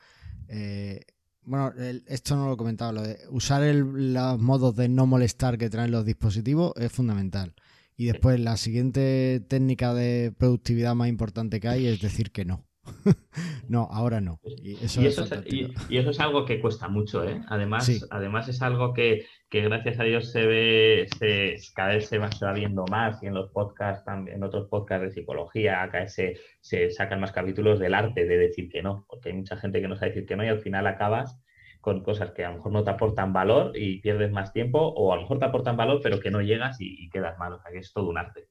Eh, 0.48 1.02
bueno, 1.46 1.74
esto 2.08 2.36
no 2.36 2.48
lo 2.48 2.58
comentaba, 2.58 2.92
lo 2.92 3.02
de 3.02 3.18
usar 3.30 3.64
los 3.64 4.40
modos 4.40 4.76
de 4.76 4.90
no 4.90 5.06
molestar 5.06 5.58
que 5.58 5.70
traen 5.70 5.92
los 5.92 6.06
dispositivos 6.06 6.74
es 6.78 6.92
fundamental. 6.92 7.54
Y 7.96 8.06
después 8.06 8.40
la 8.40 8.58
siguiente 8.58 9.44
técnica 9.48 9.94
de 9.94 10.34
productividad 10.38 10.96
más 10.96 11.10
importante 11.10 11.60
que 11.60 11.68
hay 11.68 11.88
es 11.88 12.02
decir 12.02 12.32
que 12.32 12.46
no. 12.46 12.66
no, 13.70 13.88
ahora 13.92 14.22
no. 14.22 14.40
Y 14.44 14.76
eso, 14.84 15.02
es, 15.02 16.20
algo 16.20 16.46
que 16.46 16.60
cuesta 16.60 16.88
mucho, 16.88 17.24
¿eh? 17.28 17.42
Además, 17.48 18.08
además 18.10 18.48
es 18.50 18.62
algo 18.62 18.94
que, 18.94 19.26
gracias 19.50 20.00
a 20.00 20.04
Dios 20.04 20.32
se 20.32 20.46
ve, 20.46 21.08
se, 21.18 21.56
cada 21.74 21.96
vez 21.96 22.08
se 22.08 22.18
va, 22.18 22.30
viendo 22.54 22.86
más 22.90 23.22
y 23.24 23.28
en 23.28 23.34
los 23.34 23.50
podcasts, 23.52 24.06
en 24.08 24.44
otros 24.44 24.68
podcasts 24.68 25.08
de 25.08 25.12
psicología, 25.12 25.88
cada 25.92 26.04
vez 26.04 26.14
se, 26.14 26.38
se 26.62 26.90
sacan 26.92 27.20
más 27.20 27.32
capítulos 27.32 27.80
del 27.80 27.94
arte 27.94 28.26
de 28.26 28.38
decir 28.38 28.70
que 28.70 28.84
no, 28.84 29.06
porque 29.08 29.30
hay 29.30 29.36
mucha 29.36 29.58
gente 29.58 29.82
que 29.82 29.88
no 29.88 29.96
sabe 29.96 30.12
decir 30.12 30.26
que 30.26 30.36
no 30.36 30.44
y 30.44 30.50
al 30.50 30.62
final 30.62 30.88
acabas 30.88 31.40
con 31.84 32.02
cosas 32.02 32.32
que 32.32 32.46
a 32.46 32.50
lo 32.50 32.56
mejor 32.56 32.72
no 32.72 32.86
te 32.86 32.92
aportan 32.92 33.34
valor 33.34 33.74
y 33.76 34.00
pierdes 34.00 34.32
más 34.32 34.54
tiempo, 34.54 34.80
o 34.80 35.12
a 35.12 35.18
lo 35.18 35.24
mejor 35.24 35.40
te 35.40 35.46
aportan 35.46 35.76
valor, 35.76 36.00
pero 36.02 36.22
que 36.22 36.32
no 36.32 36.42
llegas 36.42 36.78
y, 36.80 37.10
quedas 37.10 37.38
mal. 37.38 37.52
O 37.52 37.60
sea, 37.60 37.74
que 37.74 37.80
es 37.80 37.92
todo 37.92 38.08
un 38.08 38.18
arte. 38.18 38.48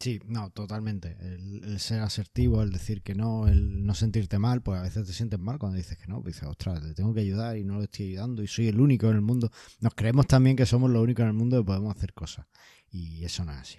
Sí, 0.00 0.18
no, 0.24 0.48
totalmente. 0.50 1.18
El, 1.20 1.78
ser 1.78 2.00
asertivo, 2.00 2.62
el 2.62 2.72
decir 2.72 3.02
que 3.02 3.14
no, 3.14 3.46
el 3.46 3.84
no 3.84 3.94
sentirte 3.94 4.38
mal, 4.38 4.62
pues 4.62 4.80
a 4.80 4.82
veces 4.82 5.06
te 5.06 5.12
sientes 5.12 5.38
mal 5.38 5.58
cuando 5.58 5.76
dices 5.76 5.98
que 5.98 6.06
no, 6.06 6.22
dices, 6.22 6.44
ostras, 6.44 6.82
le 6.82 6.94
tengo 6.94 7.12
que 7.12 7.20
ayudar 7.20 7.58
y 7.58 7.64
no 7.64 7.74
lo 7.74 7.82
estoy 7.82 8.06
ayudando 8.06 8.42
y 8.42 8.46
soy 8.46 8.68
el 8.68 8.80
único 8.80 9.10
en 9.10 9.16
el 9.16 9.20
mundo. 9.20 9.50
Nos 9.80 9.94
creemos 9.94 10.26
también 10.26 10.56
que 10.56 10.64
somos 10.64 10.90
los 10.90 11.02
únicos 11.02 11.24
en 11.24 11.28
el 11.28 11.34
mundo 11.34 11.58
que 11.58 11.66
podemos 11.66 11.94
hacer 11.94 12.14
cosas 12.14 12.46
y 12.90 13.22
eso 13.26 13.44
no 13.44 13.52
es 13.52 13.58
así. 13.58 13.78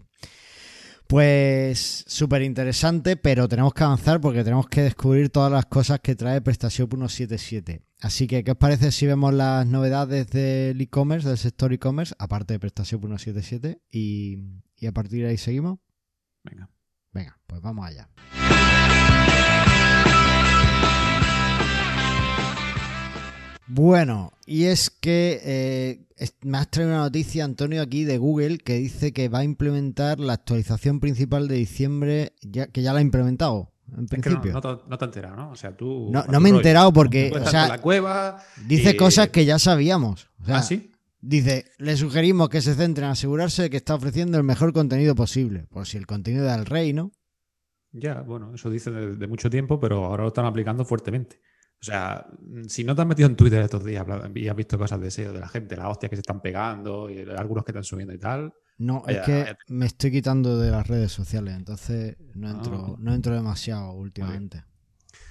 Pues 1.07 2.05
súper 2.07 2.43
interesante, 2.43 3.17
pero 3.17 3.49
tenemos 3.49 3.73
que 3.73 3.83
avanzar 3.83 4.21
porque 4.21 4.43
tenemos 4.43 4.69
que 4.69 4.83
descubrir 4.83 5.29
todas 5.29 5.51
las 5.51 5.65
cosas 5.65 6.01
que 6.01 6.15
trae 6.15 6.39
PrestaShop 6.39 6.93
177. 6.93 7.81
Así 7.99 8.27
que, 8.27 8.43
¿qué 8.43 8.51
os 8.51 8.57
parece 8.57 8.91
si 8.91 9.07
vemos 9.07 9.33
las 9.33 9.65
novedades 9.65 10.27
del 10.27 10.79
e-commerce, 10.79 11.27
del 11.27 11.37
sector 11.39 11.73
e-commerce, 11.73 12.13
aparte 12.19 12.53
de 12.53 12.59
PrestaShop 12.59 13.01
177? 13.01 13.81
Y, 13.91 14.37
y 14.77 14.85
a 14.85 14.91
partir 14.91 15.23
de 15.23 15.29
ahí 15.31 15.37
seguimos. 15.37 15.79
Venga. 16.43 16.69
Venga, 17.11 17.37
pues 17.47 17.61
vamos 17.61 17.85
allá. 17.85 18.09
Bueno, 23.67 24.33
y 24.45 24.65
es 24.65 24.89
que 24.89 25.39
eh, 25.45 26.27
me 26.41 26.57
has 26.57 26.69
traído 26.69 26.91
una 26.91 27.03
noticia, 27.03 27.45
Antonio, 27.45 27.81
aquí 27.81 28.03
de 28.03 28.17
Google 28.17 28.57
que 28.57 28.73
dice 28.75 29.13
que 29.13 29.29
va 29.29 29.39
a 29.39 29.43
implementar 29.45 30.19
la 30.19 30.33
actualización 30.33 30.99
principal 30.99 31.47
de 31.47 31.55
diciembre, 31.55 32.33
ya, 32.41 32.67
que 32.67 32.81
ya 32.81 32.91
la 32.91 32.99
ha 32.99 33.01
implementado. 33.01 33.71
En 33.97 34.07
principio. 34.07 34.53
no, 34.53 34.61
te, 34.61 34.67
no, 34.67 34.95
has 34.95 35.01
enterado, 35.01 35.35
¿no? 35.35 35.51
O 35.51 35.55
sea, 35.55 35.75
tú. 35.75 36.09
No, 36.11 36.39
me 36.39 36.49
he 36.49 36.53
enterado 36.53 36.91
porque. 36.93 37.31
O 37.33 37.45
sea, 37.45 37.67
la 37.67 37.77
cueva. 37.79 38.37
Dice 38.67 38.95
cosas 38.95 39.29
que 39.29 39.45
ya 39.45 39.59
sabíamos. 39.59 40.29
¿Ah, 40.47 40.61
sí? 40.61 40.91
Dice, 41.21 41.65
le 41.77 41.95
sugerimos 41.95 42.49
que 42.49 42.61
se 42.61 42.73
centren 42.73 43.05
en 43.05 43.11
asegurarse 43.11 43.63
de 43.63 43.69
que 43.69 43.77
está 43.77 43.93
ofreciendo 43.95 44.37
el 44.37 44.43
mejor 44.43 44.73
contenido 44.73 45.13
posible. 45.13 45.67
Por 45.69 45.85
si 45.85 45.97
el 45.97 46.07
contenido 46.07 46.45
del 46.45 46.65
rey, 46.65 46.93
¿no? 46.93 47.11
Ya, 47.91 48.21
bueno, 48.21 48.55
eso 48.55 48.69
dice 48.69 48.89
de 48.89 49.27
mucho 49.27 49.49
tiempo, 49.49 49.79
pero 49.79 50.05
ahora 50.05 50.23
lo 50.23 50.29
están 50.29 50.45
aplicando 50.45 50.83
fuertemente. 50.83 51.39
O 51.81 51.83
sea, 51.83 52.27
si 52.67 52.83
no 52.83 52.95
te 52.95 53.01
has 53.01 53.07
metido 53.07 53.27
en 53.27 53.35
Twitter 53.35 53.61
estos 53.61 53.83
días 53.83 54.05
y 54.35 54.47
has 54.47 54.55
visto 54.55 54.77
cosas 54.77 55.01
de 55.01 55.09
SEO 55.09 55.33
de 55.33 55.39
la 55.39 55.47
gente, 55.47 55.75
las 55.75 55.87
hostias 55.87 56.11
que 56.11 56.15
se 56.15 56.21
están 56.21 56.41
pegando 56.41 57.09
y 57.09 57.19
algunos 57.21 57.65
que 57.65 57.71
están 57.71 57.83
subiendo 57.83 58.13
y 58.13 58.19
tal. 58.19 58.53
No, 58.77 59.03
es 59.07 59.19
que 59.21 59.55
me 59.67 59.87
estoy 59.87 60.11
quitando 60.11 60.59
de 60.59 60.71
las 60.71 60.87
redes 60.87 61.11
sociales, 61.11 61.55
entonces 61.55 62.17
no 62.35 62.47
ah. 62.47 62.51
entro, 62.51 62.95
no 62.99 63.13
entro 63.13 63.35
demasiado 63.35 63.93
últimamente. 63.93 64.63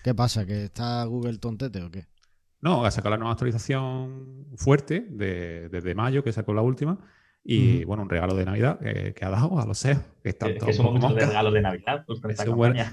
¿Qué 0.02 0.14
pasa? 0.14 0.44
¿Que 0.44 0.64
está 0.64 1.04
Google 1.04 1.38
tontete 1.38 1.82
o 1.82 1.90
qué? 1.90 2.06
No, 2.60 2.84
ha 2.84 2.90
sacado 2.90 3.10
la 3.10 3.18
nueva 3.18 3.32
actualización 3.32 4.46
fuerte 4.56 5.06
de, 5.08 5.68
desde 5.68 5.94
mayo, 5.94 6.22
que 6.22 6.32
sacó 6.32 6.52
la 6.52 6.62
última. 6.62 6.98
Y 7.42 7.84
bueno, 7.84 8.02
un 8.02 8.10
regalo 8.10 8.34
de 8.34 8.44
Navidad 8.44 8.78
que, 8.78 9.24
ha 9.24 9.30
dado 9.30 9.58
a 9.58 9.66
los 9.66 9.78
SEO. 9.78 9.98
Que, 10.22 10.28
están 10.28 10.58
que 10.58 10.72
somos 10.74 10.92
muchos 10.92 11.14
de 11.14 11.26
regalos 11.26 11.54
de 11.54 11.62
Navidad. 11.62 12.04
Pues, 12.06 12.20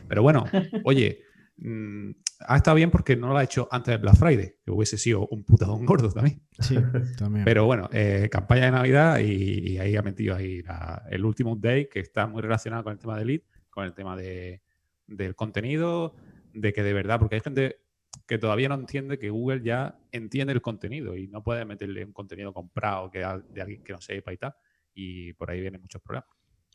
pero 0.07 0.21
bueno, 0.21 0.45
oye, 0.85 1.21
Mm, 1.59 2.11
ha 2.47 2.57
estado 2.57 2.75
bien 2.75 2.91
porque 2.91 3.15
no 3.15 3.29
lo 3.29 3.37
ha 3.37 3.43
hecho 3.43 3.67
antes 3.71 3.91
del 3.91 4.01
Black 4.01 4.15
Friday, 4.15 4.55
que 4.63 4.71
hubiese 4.71 4.97
sido 4.97 5.27
un 5.27 5.43
putadón 5.43 5.85
gordo 5.85 6.11
también. 6.11 6.41
Sí, 6.59 6.77
también. 7.17 7.45
Pero 7.45 7.65
bueno, 7.65 7.89
eh, 7.91 8.29
campaña 8.31 8.65
de 8.65 8.71
Navidad 8.71 9.19
y, 9.19 9.77
ahí 9.79 9.95
ha 9.95 10.01
metido 10.01 10.35
ahí 10.35 10.63
el 11.09 11.25
último 11.25 11.53
update 11.53 11.89
que 11.89 11.99
está 11.99 12.27
muy 12.27 12.41
relacionado 12.41 12.83
con 12.83 12.93
el 12.93 12.99
tema 12.99 13.17
de 13.17 13.25
lead, 13.25 13.41
con 13.69 13.85
el 13.85 13.93
tema 13.93 14.15
de, 14.15 14.61
del 15.07 15.35
contenido, 15.35 16.15
de 16.53 16.73
que 16.73 16.83
de 16.83 16.93
verdad, 16.93 17.19
porque 17.19 17.35
hay 17.35 17.41
gente 17.41 17.79
que 18.25 18.37
todavía 18.37 18.69
no 18.69 18.75
entiende 18.75 19.19
que 19.19 19.29
Google 19.29 19.61
ya 19.63 19.99
entiende 20.11 20.53
el 20.53 20.61
contenido 20.61 21.15
y 21.15 21.27
no 21.27 21.43
puede 21.43 21.65
meterle 21.65 22.05
un 22.05 22.13
contenido 22.13 22.53
comprado 22.53 23.09
que 23.11 23.19
de 23.19 23.61
alguien 23.61 23.83
que 23.83 23.93
no 23.93 24.01
sepa 24.01 24.33
y 24.33 24.37
tal. 24.37 24.55
Y 24.93 25.33
por 25.33 25.51
ahí 25.51 25.61
vienen 25.61 25.81
muchos 25.81 26.01
problemas. 26.01 26.29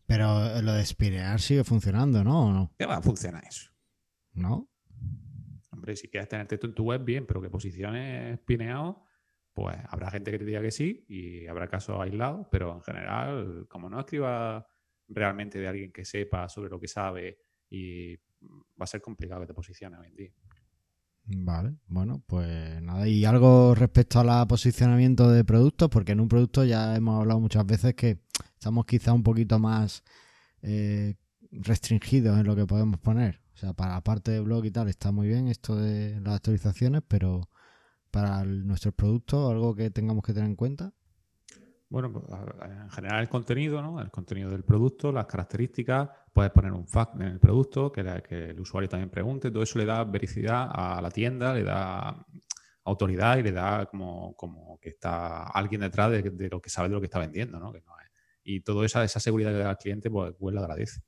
Pero 0.06 0.61
lo 0.62 0.72
de 0.72 0.84
Spirear 0.84 1.40
sigue 1.40 1.64
funcionando, 1.64 2.22
¿no? 2.22 2.52
no? 2.52 2.72
¿Qué 2.78 2.87
va 2.87 2.96
a 2.96 3.02
funcionar 3.02 3.44
eso? 3.44 3.70
¿No? 4.34 4.68
Hombre, 5.70 5.96
si 5.96 6.08
quieres 6.08 6.28
tener 6.28 6.46
texto 6.46 6.66
en 6.66 6.75
tu 6.75 6.84
web, 6.84 7.02
bien, 7.04 7.26
pero 7.26 7.40
que 7.40 7.50
posiciones 7.50 8.38
pineado, 8.40 9.04
pues 9.52 9.76
habrá 9.88 10.11
gente 10.11 10.30
que 10.30 10.38
te 10.38 10.44
diga 10.44 10.61
que 10.61 10.70
sí 10.70 11.04
y 11.08 11.46
habrá 11.46 11.68
casos 11.68 12.00
aislados, 12.00 12.46
pero 12.50 12.75
en 12.75 12.82
general, 12.82 13.66
como 13.68 13.88
no 13.88 14.00
escriba 14.00 14.66
realmente 15.08 15.58
de 15.58 15.68
alguien 15.68 15.92
que 15.92 16.04
sepa 16.04 16.49
sobre 16.49 16.70
lo 16.70 16.78
que 16.78 16.88
sabe 16.88 17.38
y 17.68 18.16
va 18.16 18.84
a 18.84 18.87
ser 18.87 19.00
complicado 19.00 19.40
que 19.42 19.46
te 19.46 19.54
posicione 19.54 19.99
hoy 19.99 20.08
en 20.08 20.16
día. 20.16 20.32
Vale, 21.24 21.76
bueno, 21.86 22.22
pues 22.26 22.82
nada, 22.82 23.06
y 23.06 23.24
algo 23.24 23.74
respecto 23.74 24.18
a 24.18 24.24
la 24.24 24.46
posicionamiento 24.46 25.30
de 25.30 25.44
productos, 25.44 25.88
porque 25.88 26.12
en 26.12 26.20
un 26.20 26.28
producto 26.28 26.64
ya 26.64 26.96
hemos 26.96 27.20
hablado 27.20 27.38
muchas 27.40 27.64
veces 27.64 27.94
que 27.94 28.18
estamos 28.54 28.86
quizá 28.86 29.12
un 29.12 29.22
poquito 29.22 29.58
más 29.58 30.02
eh, 30.62 31.14
restringidos 31.52 32.38
en 32.38 32.46
lo 32.46 32.56
que 32.56 32.66
podemos 32.66 32.98
poner. 32.98 33.40
O 33.54 33.56
sea, 33.56 33.72
para 33.72 33.94
la 33.94 34.00
parte 34.00 34.32
de 34.32 34.40
blog 34.40 34.64
y 34.64 34.70
tal 34.72 34.88
está 34.88 35.12
muy 35.12 35.28
bien 35.28 35.46
esto 35.46 35.76
de 35.76 36.20
las 36.20 36.34
actualizaciones, 36.34 37.02
pero 37.06 37.48
para 38.10 38.44
nuestros 38.44 38.94
productos, 38.94 39.50
algo 39.50 39.74
que 39.74 39.90
tengamos 39.90 40.24
que 40.24 40.32
tener 40.32 40.48
en 40.48 40.56
cuenta. 40.56 40.92
Bueno, 41.88 42.12
pues, 42.12 42.24
en 42.70 42.90
general 42.90 43.20
el 43.20 43.28
contenido, 43.28 43.82
¿no? 43.82 44.00
El 44.00 44.10
contenido 44.10 44.50
del 44.50 44.64
producto, 44.64 45.12
las 45.12 45.26
características, 45.26 46.08
puedes 46.32 46.50
poner 46.52 46.72
un 46.72 46.86
fact 46.86 47.14
en 47.16 47.22
el 47.22 47.40
producto, 47.40 47.92
que, 47.92 48.00
el 48.00 48.60
usuario 48.60 48.88
también 48.88 49.10
pregunte, 49.10 49.50
todo 49.50 49.62
eso 49.62 49.78
le 49.78 49.84
da 49.84 50.04
vericidad 50.04 50.68
a 50.72 51.00
la 51.00 51.10
tienda, 51.10 51.54
le 51.54 51.62
da 51.62 52.26
autoridad 52.84 53.38
y 53.38 53.42
le 53.42 53.52
da 53.52 53.86
como, 53.86 54.34
como 54.34 54.78
que 54.80 54.90
está 54.90 55.44
alguien 55.44 55.82
detrás 55.82 56.10
de, 56.10 56.48
lo 56.50 56.60
que 56.60 56.70
sabe 56.70 56.88
de 56.88 56.94
lo 56.94 57.00
que 57.00 57.06
está 57.06 57.18
vendiendo, 57.18 57.60
¿no? 57.60 57.72
y 58.44 58.60
toda 58.60 58.84
esa, 58.84 59.04
esa 59.04 59.20
seguridad 59.20 59.52
que 59.52 59.58
da 59.58 59.70
al 59.70 59.78
cliente, 59.78 60.10
pues 60.10 60.34
Google 60.38 60.56
la 60.56 60.62
agradece. 60.62 61.00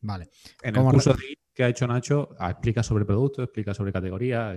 Vale. 0.00 0.30
En 0.62 0.76
el 0.76 0.82
curso 0.84 1.14
que 1.52 1.64
ha 1.64 1.68
hecho 1.68 1.86
Nacho, 1.86 2.30
explica 2.40 2.82
sobre 2.82 3.04
producto, 3.04 3.42
explica 3.42 3.74
sobre 3.74 3.92
categoría. 3.92 4.54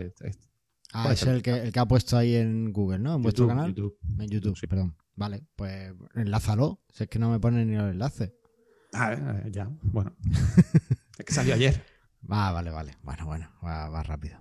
ah, 0.93 1.11
es 1.11 1.23
el 1.23 1.41
que, 1.41 1.51
el 1.51 1.71
que, 1.71 1.79
ha 1.79 1.85
puesto 1.85 2.15
ahí 2.15 2.35
en 2.35 2.71
Google, 2.71 2.99
¿no? 2.99 3.15
En 3.15 3.21
vuestro 3.23 3.47
canal. 3.47 3.75
En 4.19 4.29
YouTube, 4.29 4.55
sí. 4.55 4.67
perdón. 4.67 4.95
Vale, 5.15 5.43
pues 5.55 5.93
enlázalo. 6.15 6.79
Si 6.93 7.03
es 7.03 7.09
que 7.09 7.19
no 7.19 7.29
me 7.29 7.39
ponen 7.39 7.69
ni 7.69 7.75
el 7.75 7.89
enlace. 7.89 8.35
Ah, 8.93 9.13
eh, 9.13 9.49
ya, 9.51 9.69
bueno. 9.81 10.13
es 11.17 11.25
que 11.25 11.33
salió 11.33 11.53
ayer. 11.53 11.81
Ah, 12.29 12.51
vale, 12.51 12.71
vale. 12.71 12.93
Bueno, 13.03 13.25
bueno, 13.25 13.49
va, 13.63 13.89
va 13.89 14.03
rápido. 14.03 14.39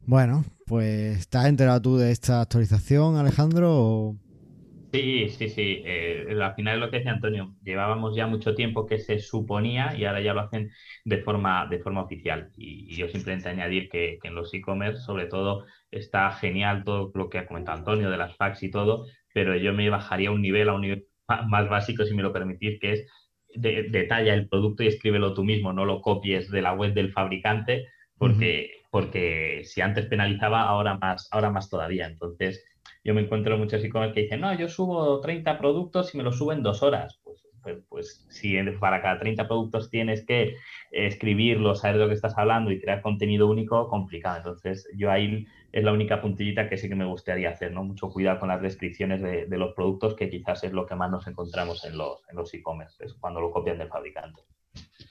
Bueno, 0.00 0.44
pues 0.66 1.18
¿estás 1.18 1.46
enterado 1.46 1.82
tú 1.82 1.96
de 1.98 2.10
esta 2.10 2.40
actualización, 2.40 3.16
Alejandro? 3.16 3.68
O... 3.70 4.16
Sí, 4.92 5.28
sí, 5.28 5.48
sí. 5.50 5.82
Eh, 5.84 6.34
al 6.40 6.54
final 6.54 6.76
es 6.76 6.80
lo 6.80 6.90
que 6.90 6.96
decía 6.98 7.12
Antonio. 7.12 7.54
Llevábamos 7.62 8.16
ya 8.16 8.26
mucho 8.26 8.54
tiempo 8.54 8.86
que 8.86 8.98
se 8.98 9.18
suponía 9.18 9.94
y 9.94 10.06
ahora 10.06 10.22
ya 10.22 10.32
lo 10.32 10.40
hacen 10.40 10.70
de 11.04 11.18
forma, 11.18 11.66
de 11.66 11.80
forma 11.80 12.02
oficial. 12.02 12.50
Y, 12.56 12.96
yo 12.96 13.08
simplemente 13.08 13.50
añadir 13.50 13.90
que, 13.90 14.18
en 14.22 14.34
los 14.34 14.52
e-commerce, 14.54 15.02
sobre 15.02 15.26
todo, 15.26 15.66
está 15.90 16.30
genial 16.32 16.84
todo 16.84 17.12
lo 17.14 17.28
que 17.28 17.38
ha 17.38 17.46
comentado 17.46 17.76
Antonio 17.78 18.10
de 18.10 18.16
las 18.16 18.34
fax 18.36 18.62
y 18.62 18.70
todo, 18.70 19.06
pero 19.34 19.56
yo 19.56 19.74
me 19.74 19.90
bajaría 19.90 20.30
un 20.30 20.40
nivel 20.40 20.70
a 20.70 20.74
un 20.74 20.80
nivel 20.80 21.06
más 21.28 21.68
básico, 21.68 22.04
si 22.06 22.14
me 22.14 22.22
lo 22.22 22.32
permitís, 22.32 22.80
que 22.80 22.92
es 22.94 23.06
detalla 23.54 24.34
el 24.34 24.48
producto 24.48 24.82
y 24.82 24.88
escríbelo 24.88 25.34
tú 25.34 25.44
mismo, 25.44 25.72
no 25.72 25.84
lo 25.84 26.00
copies 26.00 26.50
de 26.50 26.62
la 26.62 26.74
web 26.74 26.94
del 26.94 27.12
fabricante, 27.12 27.86
porque, 28.16 28.82
porque 28.90 29.62
si 29.64 29.80
antes 29.80 30.06
penalizaba, 30.06 30.62
ahora 30.62 30.96
más, 30.98 31.28
ahora 31.30 31.50
más 31.50 31.70
todavía. 31.70 32.06
Entonces, 32.06 32.64
yo 33.04 33.14
me 33.14 33.22
encuentro 33.22 33.56
muchos 33.58 33.82
e-commerce 33.82 34.14
que 34.14 34.22
dicen, 34.22 34.40
no, 34.40 34.54
yo 34.54 34.68
subo 34.68 35.20
30 35.20 35.58
productos 35.58 36.14
y 36.14 36.18
me 36.18 36.24
los 36.24 36.36
subo 36.36 36.52
en 36.52 36.62
dos 36.62 36.82
horas. 36.82 37.20
Pues, 37.74 37.84
pues, 37.88 38.26
si 38.28 38.56
para 38.80 39.02
cada 39.02 39.18
30 39.18 39.46
productos 39.46 39.90
tienes 39.90 40.24
que 40.24 40.56
escribirlos, 40.90 41.80
saber 41.80 41.96
de 41.96 42.02
lo 42.04 42.08
que 42.08 42.14
estás 42.14 42.36
hablando 42.36 42.70
y 42.70 42.80
crear 42.80 43.02
contenido 43.02 43.48
único, 43.48 43.88
complicado. 43.88 44.38
Entonces, 44.38 44.88
yo 44.96 45.10
ahí 45.10 45.46
es 45.72 45.84
la 45.84 45.92
única 45.92 46.20
puntillita 46.20 46.68
que 46.68 46.76
sí 46.76 46.88
que 46.88 46.94
me 46.94 47.04
gustaría 47.04 47.50
hacer, 47.50 47.72
¿no? 47.72 47.84
Mucho 47.84 48.08
cuidado 48.08 48.40
con 48.40 48.48
las 48.48 48.62
descripciones 48.62 49.20
de, 49.22 49.58
los 49.58 49.74
productos, 49.74 50.14
que 50.14 50.30
quizás 50.30 50.64
es 50.64 50.72
lo 50.72 50.86
que 50.86 50.94
más 50.94 51.10
nos 51.10 51.26
encontramos 51.26 51.84
en 51.84 51.98
los 51.98 52.20
en 52.30 52.36
los 52.36 52.52
e-commerce, 52.54 53.04
cuando 53.20 53.40
lo 53.40 53.50
copian 53.50 53.78
del 53.78 53.88
fabricante. 53.88 54.42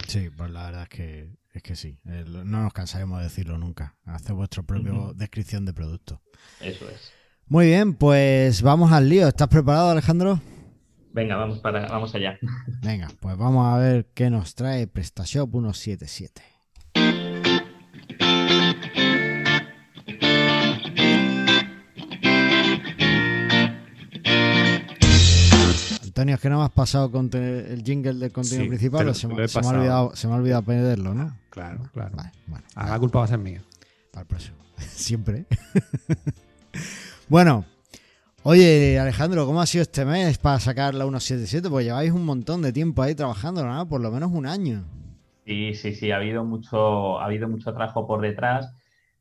Sí, 0.08 0.30
pues 0.36 0.50
la 0.52 0.66
verdad 0.66 0.84
es 0.84 0.90
que, 0.90 1.30
es 1.54 1.64
que 1.64 1.76
sí. 1.76 2.00
no 2.04 2.64
nos 2.64 2.74
cansaremos 2.74 3.20
de 3.20 3.26
decirlo 3.26 3.58
nunca. 3.58 3.96
Hacer 4.06 4.36
vuestra 4.36 4.64
propia 4.64 4.94
descripción 5.16 5.66
de 5.66 5.74
producto. 5.74 6.22
Eso 6.62 6.90
es. 6.90 7.14
Muy 7.48 7.68
bien, 7.68 7.94
pues 7.94 8.62
vamos 8.62 8.92
al 8.92 9.10
lío. 9.10 9.28
¿Estás 9.28 9.48
preparado, 9.48 9.92
Alejandro? 9.92 10.40
Venga, 11.18 11.36
vamos, 11.36 11.58
para, 11.58 11.88
vamos 11.88 12.14
allá. 12.14 12.38
Venga, 12.84 13.08
pues 13.20 13.36
vamos 13.36 13.66
a 13.66 13.80
ver 13.80 14.06
qué 14.14 14.30
nos 14.30 14.54
trae 14.54 14.86
PrestaShop 14.86 15.50
177. 15.52 16.44
Antonio, 26.04 26.36
es 26.36 26.42
que 26.42 26.50
no 26.52 26.60
me 26.60 26.66
has 26.66 26.70
pasado 26.70 27.12
con 27.12 27.32
el 27.34 27.82
jingle 27.84 28.14
del 28.14 28.32
contenido 28.32 28.68
principal, 28.68 29.08
lo, 29.08 29.16
se, 29.16 29.28
me, 29.28 29.34
ha 29.34 30.36
olvidado, 30.36 30.62
perderlo, 30.62 31.16
¿no? 31.16 31.36
Claro, 31.50 31.90
claro. 31.94 32.16
Vale, 32.16 32.32
bueno, 32.46 32.66
claro. 32.72 32.90
La 32.92 33.00
culpa 33.00 33.18
va 33.18 33.26
a 33.26 33.28
ser 33.30 33.40
mía. 33.40 33.64
Para 34.12 34.22
el 34.22 34.28
próximo. 34.28 34.58
Siempre. 34.78 35.48
bueno, 37.28 37.66
oye, 38.50 38.98
Alejandro, 38.98 39.46
¿cómo 39.46 39.60
ha 39.60 39.66
sido 39.66 39.82
este 39.82 40.06
mes 40.06 40.38
para 40.38 40.58
sacar 40.60 40.94
la 40.94 41.04
177? 41.04 41.70
Pues 41.70 41.86
lleváis 41.86 42.14
un 42.14 42.26
montón 42.26 42.62
de 42.62 42.72
tiempo 42.72 43.04
ahí 43.04 43.14
trabajando, 43.14 43.66
¿no? 43.66 43.90
Por 43.90 44.00
lo 44.00 44.10
menos 44.10 44.32
un 44.32 44.46
año. 44.46 44.86
Sí, 45.46 45.74
sí, 45.74 45.94
sí, 45.94 46.12
ha 46.12 46.16
habido 46.16 46.46
mucho, 46.46 47.20
ha 47.20 47.26
habido 47.26 47.50
mucho 47.50 47.74
trabajo 47.74 48.08
por 48.08 48.22
detrás, 48.22 48.74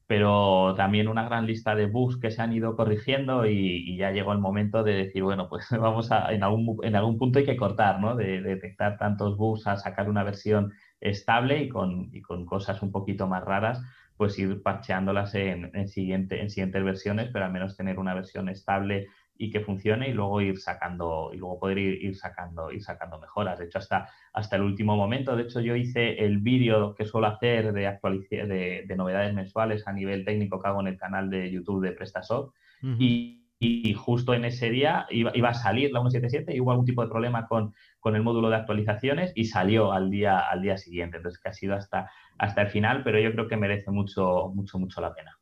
pero 0.07 0.75
también 0.77 1.09
una 1.09 1.25
gran 1.25 1.45
lista 1.45 1.75
de 1.75 1.87
bugs 1.87 2.19
que 2.19 2.31
se 2.31 2.41
han 2.41 2.53
ido 2.53 2.77
corrigiendo 2.77 3.47
y, 3.47 3.97
ya 3.97 4.13
llegó 4.13 4.33
el 4.33 4.39
momento 4.39 4.85
de 4.85 4.93
decir, 4.93 5.25
bueno, 5.25 5.49
pues 5.49 5.67
vamos 5.73 6.13
a, 6.13 6.33
en 6.33 6.45
algún, 6.45 6.79
en 6.85 6.95
algún 6.95 7.19
punto 7.19 7.41
hay 7.41 7.45
que 7.45 7.57
cortar, 7.57 8.01
¿no? 8.01 8.15
De, 8.15 8.41
de 8.41 8.55
detectar 8.55 8.97
tantos 8.97 9.37
bugs 9.37 9.67
a 9.67 9.77
sacar 9.77 10.09
una 10.09 10.23
versión 10.23 10.73
estable 11.01 11.65
y 11.65 11.69
con 11.69 12.47
cosas 12.47 12.81
un 12.81 12.93
poquito 12.93 13.27
más 13.27 13.43
raras, 13.45 13.83
pues 14.17 14.39
ir 14.39 14.63
parcheándolas 14.63 15.35
en, 15.35 15.71
en, 15.75 15.89
siguiente, 15.89 16.41
en 16.41 16.51
siguientes 16.51 16.83
versiones, 16.85 17.29
pero 17.33 17.45
al 17.45 17.53
menos 17.53 17.77
tener 17.77 17.99
una 17.99 18.15
versión 18.15 18.49
estable 18.49 19.09
y 19.39 19.51
que 19.51 19.61
funcione 19.61 20.09
y 20.09 20.13
luego 20.13 20.41
ir 20.41 20.59
sacando 20.59 21.31
y 21.33 21.37
luego 21.37 21.59
poder 21.59 21.79
ir, 21.79 22.03
ir 22.03 22.17
sacando 22.17 22.73
ir 22.73 22.83
sacando 22.83 23.19
mejoras 23.19 23.59
de 23.59 23.67
hecho 23.67 23.79
hasta 23.79 24.09
hasta 24.33 24.57
el 24.57 24.63
último 24.63 24.97
momento 24.97 25.37
de 25.37 25.43
hecho 25.43 25.61
yo 25.61 25.77
hice 25.77 26.25
el 26.25 26.39
vídeo 26.39 26.95
que 26.95 27.05
suelo 27.05 27.27
hacer 27.27 27.73
de 27.73 27.97
de, 28.31 28.85
de, 28.87 28.97
novedades 28.97 29.35
mensuales 29.35 29.87
a 29.87 29.93
nivel 29.93 30.25
técnico 30.25 30.61
que 30.61 30.69
hago 30.69 30.81
en 30.81 30.89
el 30.89 30.97
canal 30.97 31.31
de 31.31 31.51
YouTube 31.51 31.83
de 31.83 31.93
PrestaShop 31.93 32.55
uh 32.83 32.87
-huh. 32.87 32.97
y, 32.99 33.43
y, 33.59 33.95
justo 33.95 34.35
en 34.35 34.45
ese 34.45 34.71
día 34.71 35.07
iba, 35.11 35.33
iba, 35.35 35.49
a 35.51 35.55
salir 35.55 35.91
la 35.93 36.01
177 36.01 36.55
y 36.55 36.61
hubo 36.61 36.73
algún 36.73 36.87
tipo 36.87 37.03
de 37.03 37.09
problema 37.09 37.47
con, 37.47 37.75
con 38.01 38.15
el 38.15 38.23
módulo 38.23 38.51
de 38.51 38.57
actualizaciones 38.57 39.33
y 39.35 39.47
salió 39.47 39.93
al 39.93 40.11
día 40.11 40.39
al 40.39 40.63
día 40.63 40.77
siguiente 40.77 41.19
entonces 41.19 41.41
que 41.41 41.49
ha 41.49 41.53
sido 41.53 41.75
hasta 41.75 42.11
hasta 42.39 42.63
el 42.63 42.71
final 42.71 43.03
pero 43.03 43.19
yo 43.19 43.33
creo 43.33 43.49
que 43.49 43.57
merece 43.57 43.91
mucho 43.91 44.51
mucho 44.55 44.79
mucho 44.79 45.01
la 45.01 45.15
pena. 45.15 45.39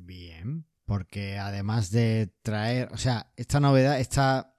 Bien 0.00 0.64
porque 0.88 1.36
además 1.36 1.90
de 1.90 2.32
traer, 2.40 2.88
o 2.92 2.96
sea, 2.96 3.30
esta 3.36 3.60
novedad, 3.60 4.00
esta 4.00 4.56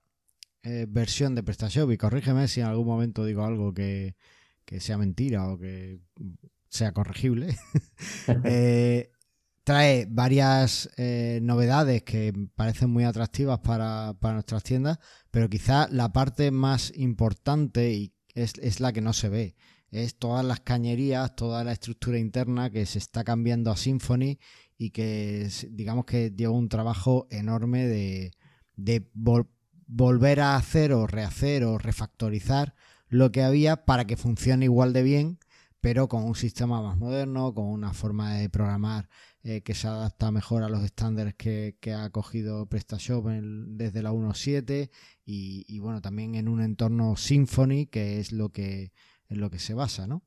eh, 0.62 0.86
versión 0.88 1.34
de 1.34 1.42
PrestaShop, 1.42 1.92
y 1.92 1.98
corrígeme 1.98 2.48
si 2.48 2.62
en 2.62 2.68
algún 2.68 2.86
momento 2.86 3.26
digo 3.26 3.44
algo 3.44 3.74
que, 3.74 4.16
que 4.64 4.80
sea 4.80 5.00
mentira 5.00 5.50
o 5.50 5.58
que 5.58 6.02
sea 6.70 6.92
corregible, 6.92 7.58
eh, 8.44 9.10
trae 9.64 10.06
varias 10.08 10.92
eh, 10.98 11.40
novedades 11.42 12.04
que 12.04 12.32
parecen 12.54 12.92
muy 12.92 13.06
atractivas 13.06 13.58
para, 13.62 14.14
para 14.20 14.36
nuestras 14.36 14.62
tiendas, 14.62 15.00
pero 15.32 15.50
quizá 15.50 15.88
la 15.90 16.14
parte 16.14 16.52
más 16.52 16.94
importante 16.96 17.92
y 17.92 18.14
es, 18.36 18.54
es 18.60 18.80
la 18.80 18.94
que 18.94 19.02
no 19.02 19.14
se 19.14 19.30
ve 19.30 19.56
es 19.92 20.16
todas 20.16 20.46
las 20.46 20.60
cañerías, 20.60 21.36
toda 21.36 21.64
la 21.64 21.72
estructura 21.72 22.20
interna 22.20 22.70
que 22.70 22.86
se 22.86 23.00
está 23.00 23.24
cambiando 23.24 23.72
a 23.72 23.78
Symfony 23.78 24.38
y 24.78 24.92
que 24.92 25.50
digamos 25.72 26.06
que 26.06 26.32
lleva 26.32 26.54
un 26.54 26.70
trabajo 26.70 27.28
enorme 27.30 27.86
de, 27.88 28.32
de 28.76 29.10
vol 29.14 29.48
volver 29.92 30.40
a 30.40 30.56
hacer 30.56 30.94
o 30.94 31.08
rehacer 31.08 31.64
o 31.64 31.80
refactorizar 31.80 32.76
lo 33.08 33.32
que 33.32 33.42
había 33.42 33.86
para 33.86 34.06
que 34.06 34.18
funcione 34.18 34.66
igual 34.66 34.94
de 34.94 35.02
bien, 35.02 35.40
pero 35.82 36.08
con 36.08 36.24
un 36.24 36.36
sistema 36.36 36.82
más 36.84 36.98
moderno, 36.98 37.56
con 37.56 37.66
una 37.66 37.92
forma 37.94 38.36
de 38.36 38.50
programar 38.50 39.10
eh, 39.44 39.62
que 39.62 39.74
se 39.74 39.88
adapta 39.88 40.30
mejor 40.30 40.62
a 40.62 40.70
los 40.70 40.84
estándares 40.84 41.34
que, 41.34 41.76
ha 41.92 42.10
cogido 42.12 42.68
PrestaShop 42.68 43.26
desde 43.26 44.04
la 44.04 44.12
1.7 44.12 44.92
y, 45.26 45.66
y 45.68 45.80
bueno, 45.80 46.02
también 46.02 46.36
en 46.36 46.48
un 46.48 46.62
entorno 46.62 47.16
Symfony, 47.16 47.88
que 47.90 48.20
es 48.20 48.32
lo 48.32 48.50
que 48.50 48.92
en 49.30 49.40
lo 49.40 49.50
que 49.50 49.60
se 49.60 49.74
basa, 49.74 50.08
¿no? 50.08 50.24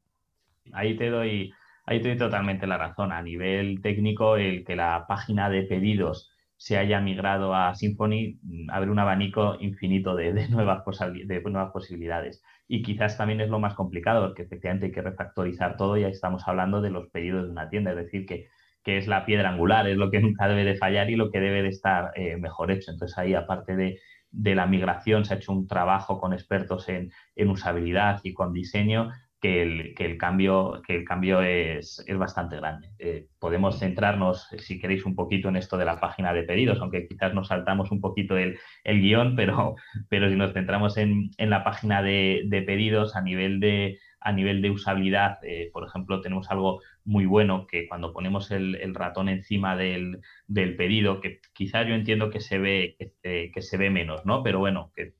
Ahí 0.72 0.96
te 0.96 1.10
doy, 1.10 1.52
ahí 1.86 2.00
te 2.00 2.08
doy 2.08 2.18
totalmente 2.18 2.66
la 2.66 2.78
razón. 2.78 3.12
A 3.12 3.22
nivel 3.22 3.80
técnico, 3.82 4.36
el 4.36 4.64
que 4.64 4.76
la 4.76 5.06
página 5.08 5.50
de 5.50 5.62
pedidos 5.62 6.30
se 6.56 6.78
haya 6.78 7.00
migrado 7.00 7.56
a 7.56 7.74
Symfony 7.74 8.38
abre 8.68 8.92
un 8.92 8.98
abanico 9.00 9.56
infinito 9.60 10.14
de, 10.14 10.32
de, 10.32 10.48
nuevas, 10.48 10.84
de 11.26 11.42
nuevas 11.42 11.72
posibilidades. 11.72 12.40
Y 12.68 12.82
quizás 12.82 13.18
también 13.18 13.40
es 13.40 13.48
lo 13.48 13.58
más 13.58 13.74
complicado, 13.74 14.24
porque 14.24 14.42
efectivamente 14.42 14.86
hay 14.86 14.92
que 14.92 15.02
refactorizar 15.02 15.76
todo 15.76 15.96
y 15.96 16.04
ahí 16.04 16.12
estamos 16.12 16.46
hablando 16.46 16.80
de 16.80 16.90
los 16.90 17.08
pedidos 17.08 17.46
de 17.46 17.50
una 17.50 17.68
tienda, 17.68 17.90
es 17.90 17.96
decir, 17.96 18.26
que, 18.26 18.46
que 18.84 18.96
es 18.96 19.08
la 19.08 19.26
piedra 19.26 19.50
angular, 19.50 19.88
es 19.88 19.96
lo 19.96 20.10
que 20.10 20.20
nunca 20.20 20.46
debe 20.46 20.64
de 20.64 20.76
fallar 20.76 21.10
y 21.10 21.16
lo 21.16 21.32
que 21.32 21.40
debe 21.40 21.62
de 21.62 21.70
estar 21.70 22.12
eh, 22.14 22.36
mejor 22.36 22.70
hecho. 22.70 22.92
Entonces 22.92 23.18
ahí, 23.18 23.34
aparte 23.34 23.74
de, 23.74 23.98
de 24.32 24.54
la 24.54 24.66
migración 24.66 25.24
se 25.24 25.34
ha 25.34 25.36
hecho 25.36 25.52
un 25.52 25.66
trabajo 25.68 26.18
con 26.18 26.32
expertos 26.32 26.88
en, 26.88 27.12
en 27.36 27.50
usabilidad 27.50 28.20
y 28.24 28.32
con 28.32 28.52
diseño 28.52 29.10
que 29.42 29.60
el, 29.60 29.94
que 29.96 30.04
el 30.06 30.18
cambio, 30.18 30.80
que 30.86 30.94
el 30.94 31.04
cambio 31.04 31.42
es, 31.42 32.02
es 32.06 32.16
bastante 32.16 32.56
grande. 32.56 32.90
Eh, 33.00 33.26
podemos 33.40 33.80
centrarnos, 33.80 34.46
si 34.58 34.80
queréis, 34.80 35.04
un 35.04 35.16
poquito 35.16 35.48
en 35.48 35.56
esto 35.56 35.76
de 35.76 35.84
la 35.84 35.98
página 35.98 36.32
de 36.32 36.44
pedidos, 36.44 36.80
aunque 36.80 37.08
quizás 37.08 37.34
nos 37.34 37.48
saltamos 37.48 37.90
un 37.90 38.00
poquito 38.00 38.36
el, 38.36 38.56
el 38.84 39.00
guion, 39.00 39.34
pero, 39.34 39.74
pero 40.08 40.30
si 40.30 40.36
nos 40.36 40.52
centramos 40.52 40.96
en, 40.96 41.30
en 41.38 41.50
la 41.50 41.64
página 41.64 42.02
de, 42.02 42.42
de, 42.46 42.62
pedidos 42.62 43.16
a 43.16 43.22
nivel 43.22 43.58
de, 43.58 43.98
a 44.24 44.32
nivel 44.32 44.62
de 44.62 44.70
usabilidad, 44.70 45.38
eh, 45.42 45.70
por 45.72 45.86
ejemplo, 45.86 46.20
tenemos 46.20 46.50
algo 46.50 46.80
muy 47.04 47.26
bueno 47.26 47.66
que 47.66 47.88
cuando 47.88 48.12
ponemos 48.12 48.50
el, 48.50 48.94
ratón 48.94 49.28
encima 49.28 49.76
del, 49.76 50.20
del, 50.46 50.76
pedido, 50.76 51.20
que 51.20 51.40
quizás 51.52 51.86
yo 51.86 51.94
entiendo 51.94 52.30
que 52.30 52.40
se 52.40 52.58
ve, 52.58 52.96
que, 52.98 53.50
que, 53.52 53.62
se 53.62 53.76
ve 53.76 53.90
menos, 53.90 54.24
¿no? 54.24 54.42
Pero 54.42 54.58
bueno, 54.58 54.92
que 54.94 55.14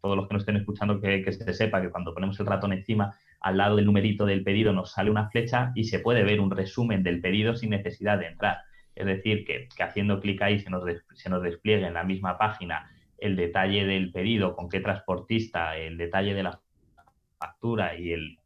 todos 0.00 0.16
los 0.16 0.28
que 0.28 0.34
nos 0.34 0.42
estén 0.42 0.56
escuchando 0.56 1.00
que, 1.00 1.32
se 1.32 1.52
sepa 1.52 1.82
que 1.82 1.90
cuando 1.90 2.14
ponemos 2.14 2.38
el 2.38 2.46
ratón 2.46 2.72
encima, 2.72 3.16
al 3.40 3.56
lado 3.56 3.76
del 3.76 3.86
numerito 3.86 4.24
del 4.24 4.44
pedido 4.44 4.72
nos 4.72 4.92
sale 4.92 5.10
una 5.10 5.28
flecha 5.30 5.72
y 5.74 5.84
se 5.84 5.98
puede 5.98 6.22
ver 6.22 6.40
un 6.40 6.50
resumen 6.50 7.02
del 7.02 7.20
pedido 7.20 7.56
sin 7.56 7.70
necesidad 7.70 8.18
de 8.18 8.26
entrar. 8.26 8.58
Es 8.94 9.06
decir, 9.06 9.44
que, 9.44 9.68
haciendo 9.82 10.20
clic 10.20 10.40
ahí 10.42 10.60
se 10.60 10.70
nos, 10.70 10.84
se 11.14 11.28
nos 11.28 11.42
despliegue 11.42 11.86
en 11.86 11.94
la 11.94 12.04
misma 12.04 12.38
página 12.38 12.90
el 13.18 13.34
detalle 13.34 13.84
del 13.84 14.12
pedido, 14.12 14.54
con 14.54 14.68
qué 14.68 14.80
transportista, 14.80 15.76
el 15.76 15.96
detalle 15.96 16.34
de 16.34 16.42
la 16.42 16.60
factura 17.38 17.98
y 17.98 18.12
el, 18.12 18.38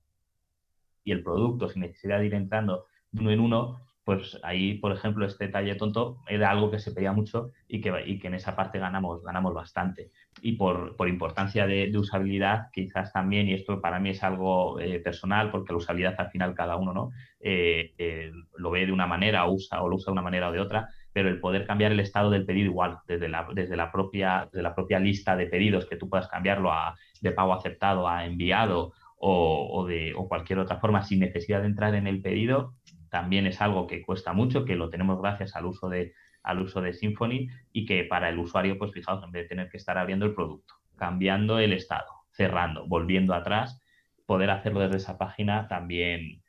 y 1.05 1.13
el 1.13 1.23
producto 1.23 1.69
sin 1.69 1.83
necesidad 1.83 2.19
de 2.19 2.27
ir 2.27 2.35
entrando 2.35 2.87
de 3.13 3.21
uno 3.21 3.31
en 3.31 3.41
uno, 3.41 3.81
pues 4.05 4.39
ahí, 4.43 4.75
por 4.75 4.93
ejemplo, 4.93 5.27
este 5.27 5.47
detalle 5.47 5.75
tonto 5.77 6.19
era 6.27 6.51
algo 6.51 6.71
que 6.71 6.79
se 6.79 6.93
pedía 6.93 7.13
mucho 7.13 7.53
y 7.69 7.81
que, 7.81 7.93
y 8.07 8.19
que 8.19 8.29
en 8.29 8.35
esa 8.35 8.57
parte 8.57 8.79
ganamos, 8.79 9.23
ganamos 9.23 9.55
bastante. 9.55 10.11
Y 10.43 10.53
por, 10.53 10.97
por 10.97 11.09
importancia 11.09 11.67
de, 11.67 11.97
usabilidad, 11.97 12.71
quizás 12.73 13.13
también, 13.13 13.49
y 13.49 13.55
esto 13.55 13.81
para 13.81 14.01
mí 14.01 14.11
es 14.11 14.25
algo 14.25 14.81
eh, 14.81 15.01
personal, 15.01 15.51
porque 15.51 15.73
la 15.73 15.79
usabilidad 15.79 16.15
al 16.19 16.31
final 16.31 16.55
cada 16.55 16.77
uno 16.77 16.93
¿no? 16.93 17.11
Eh, 17.39 17.95
eh, 17.99 18.33
lo 18.57 18.71
ve 18.71 18.87
de 18.87 18.93
una 18.93 19.07
manera 19.07 19.49
usa, 19.49 19.83
o 19.83 19.89
lo 19.89 19.97
usa 19.97 20.07
de 20.07 20.13
una 20.13 20.23
manera 20.23 20.49
o 20.49 20.53
de 20.53 20.61
otra, 20.61 20.89
pero 21.13 21.29
el 21.29 21.41
poder 21.41 21.67
cambiar 21.67 21.93
el 21.93 22.01
estado 22.01 22.31
del 22.31 22.47
pedido 22.47 22.67
igual, 22.67 22.99
desde 23.07 23.29
la, 23.29 23.47
desde 23.53 23.77
la, 23.77 23.91
propia, 23.91 24.49
desde 24.53 24.63
la 24.63 24.75
propia 24.75 24.99
lista 24.99 25.37
de 25.37 25.47
pedidos, 25.47 25.87
que 25.87 25.97
tú 25.97 26.09
puedas 26.09 26.29
cambiarlo 26.29 26.73
a, 26.73 26.97
de 27.21 27.33
pago 27.33 27.53
aceptado 27.53 28.09
a 28.09 28.25
enviado 28.25 28.93
o, 29.17 29.69
o, 29.73 29.87
de, 29.87 30.15
o 30.17 30.29
cualquier 30.29 30.59
otra 30.59 30.79
forma 30.79 31.03
sin 31.03 31.21
necesidad 31.21 31.61
de 31.61 31.67
entrar 31.67 31.95
en 31.95 32.07
el 32.07 32.23
pedido, 32.23 32.75
también 33.11 33.47
es 33.47 33.61
algo 33.61 33.87
que 33.87 34.03
cuesta 34.03 34.33
mucho, 34.33 34.65
que 34.65 34.77
lo 34.77 34.89
tenemos 34.89 35.21
gracias 35.21 35.57
al 35.57 35.67
uso 35.67 35.89
de, 35.89 36.15
al 36.43 36.61
uso 36.63 36.81
de 36.81 36.95
Symfony 36.95 37.49
y 37.73 37.85
que 37.85 38.05
para 38.05 38.29
el 38.29 38.39
usuario, 38.39 38.79
pues 38.79 38.93
fijaos, 38.93 39.23
en 39.25 39.33
vez 39.33 39.45
de 39.45 39.49
tener 39.49 39.69
que 39.69 39.77
estar 39.77 39.99
abriendo 39.99 40.27
el 40.27 40.35
producto, 40.35 40.75
cambiando 40.97 41.59
el 41.59 41.73
estado, 41.73 42.07
cerrando, 42.31 42.87
volviendo 42.87 43.35
atrás, 43.35 43.81
poder 44.27 44.51
hacerlo 44.51 44.81
desde 44.81 44.99
esa 44.99 45.19
página 45.19 45.67
también, 45.69 46.43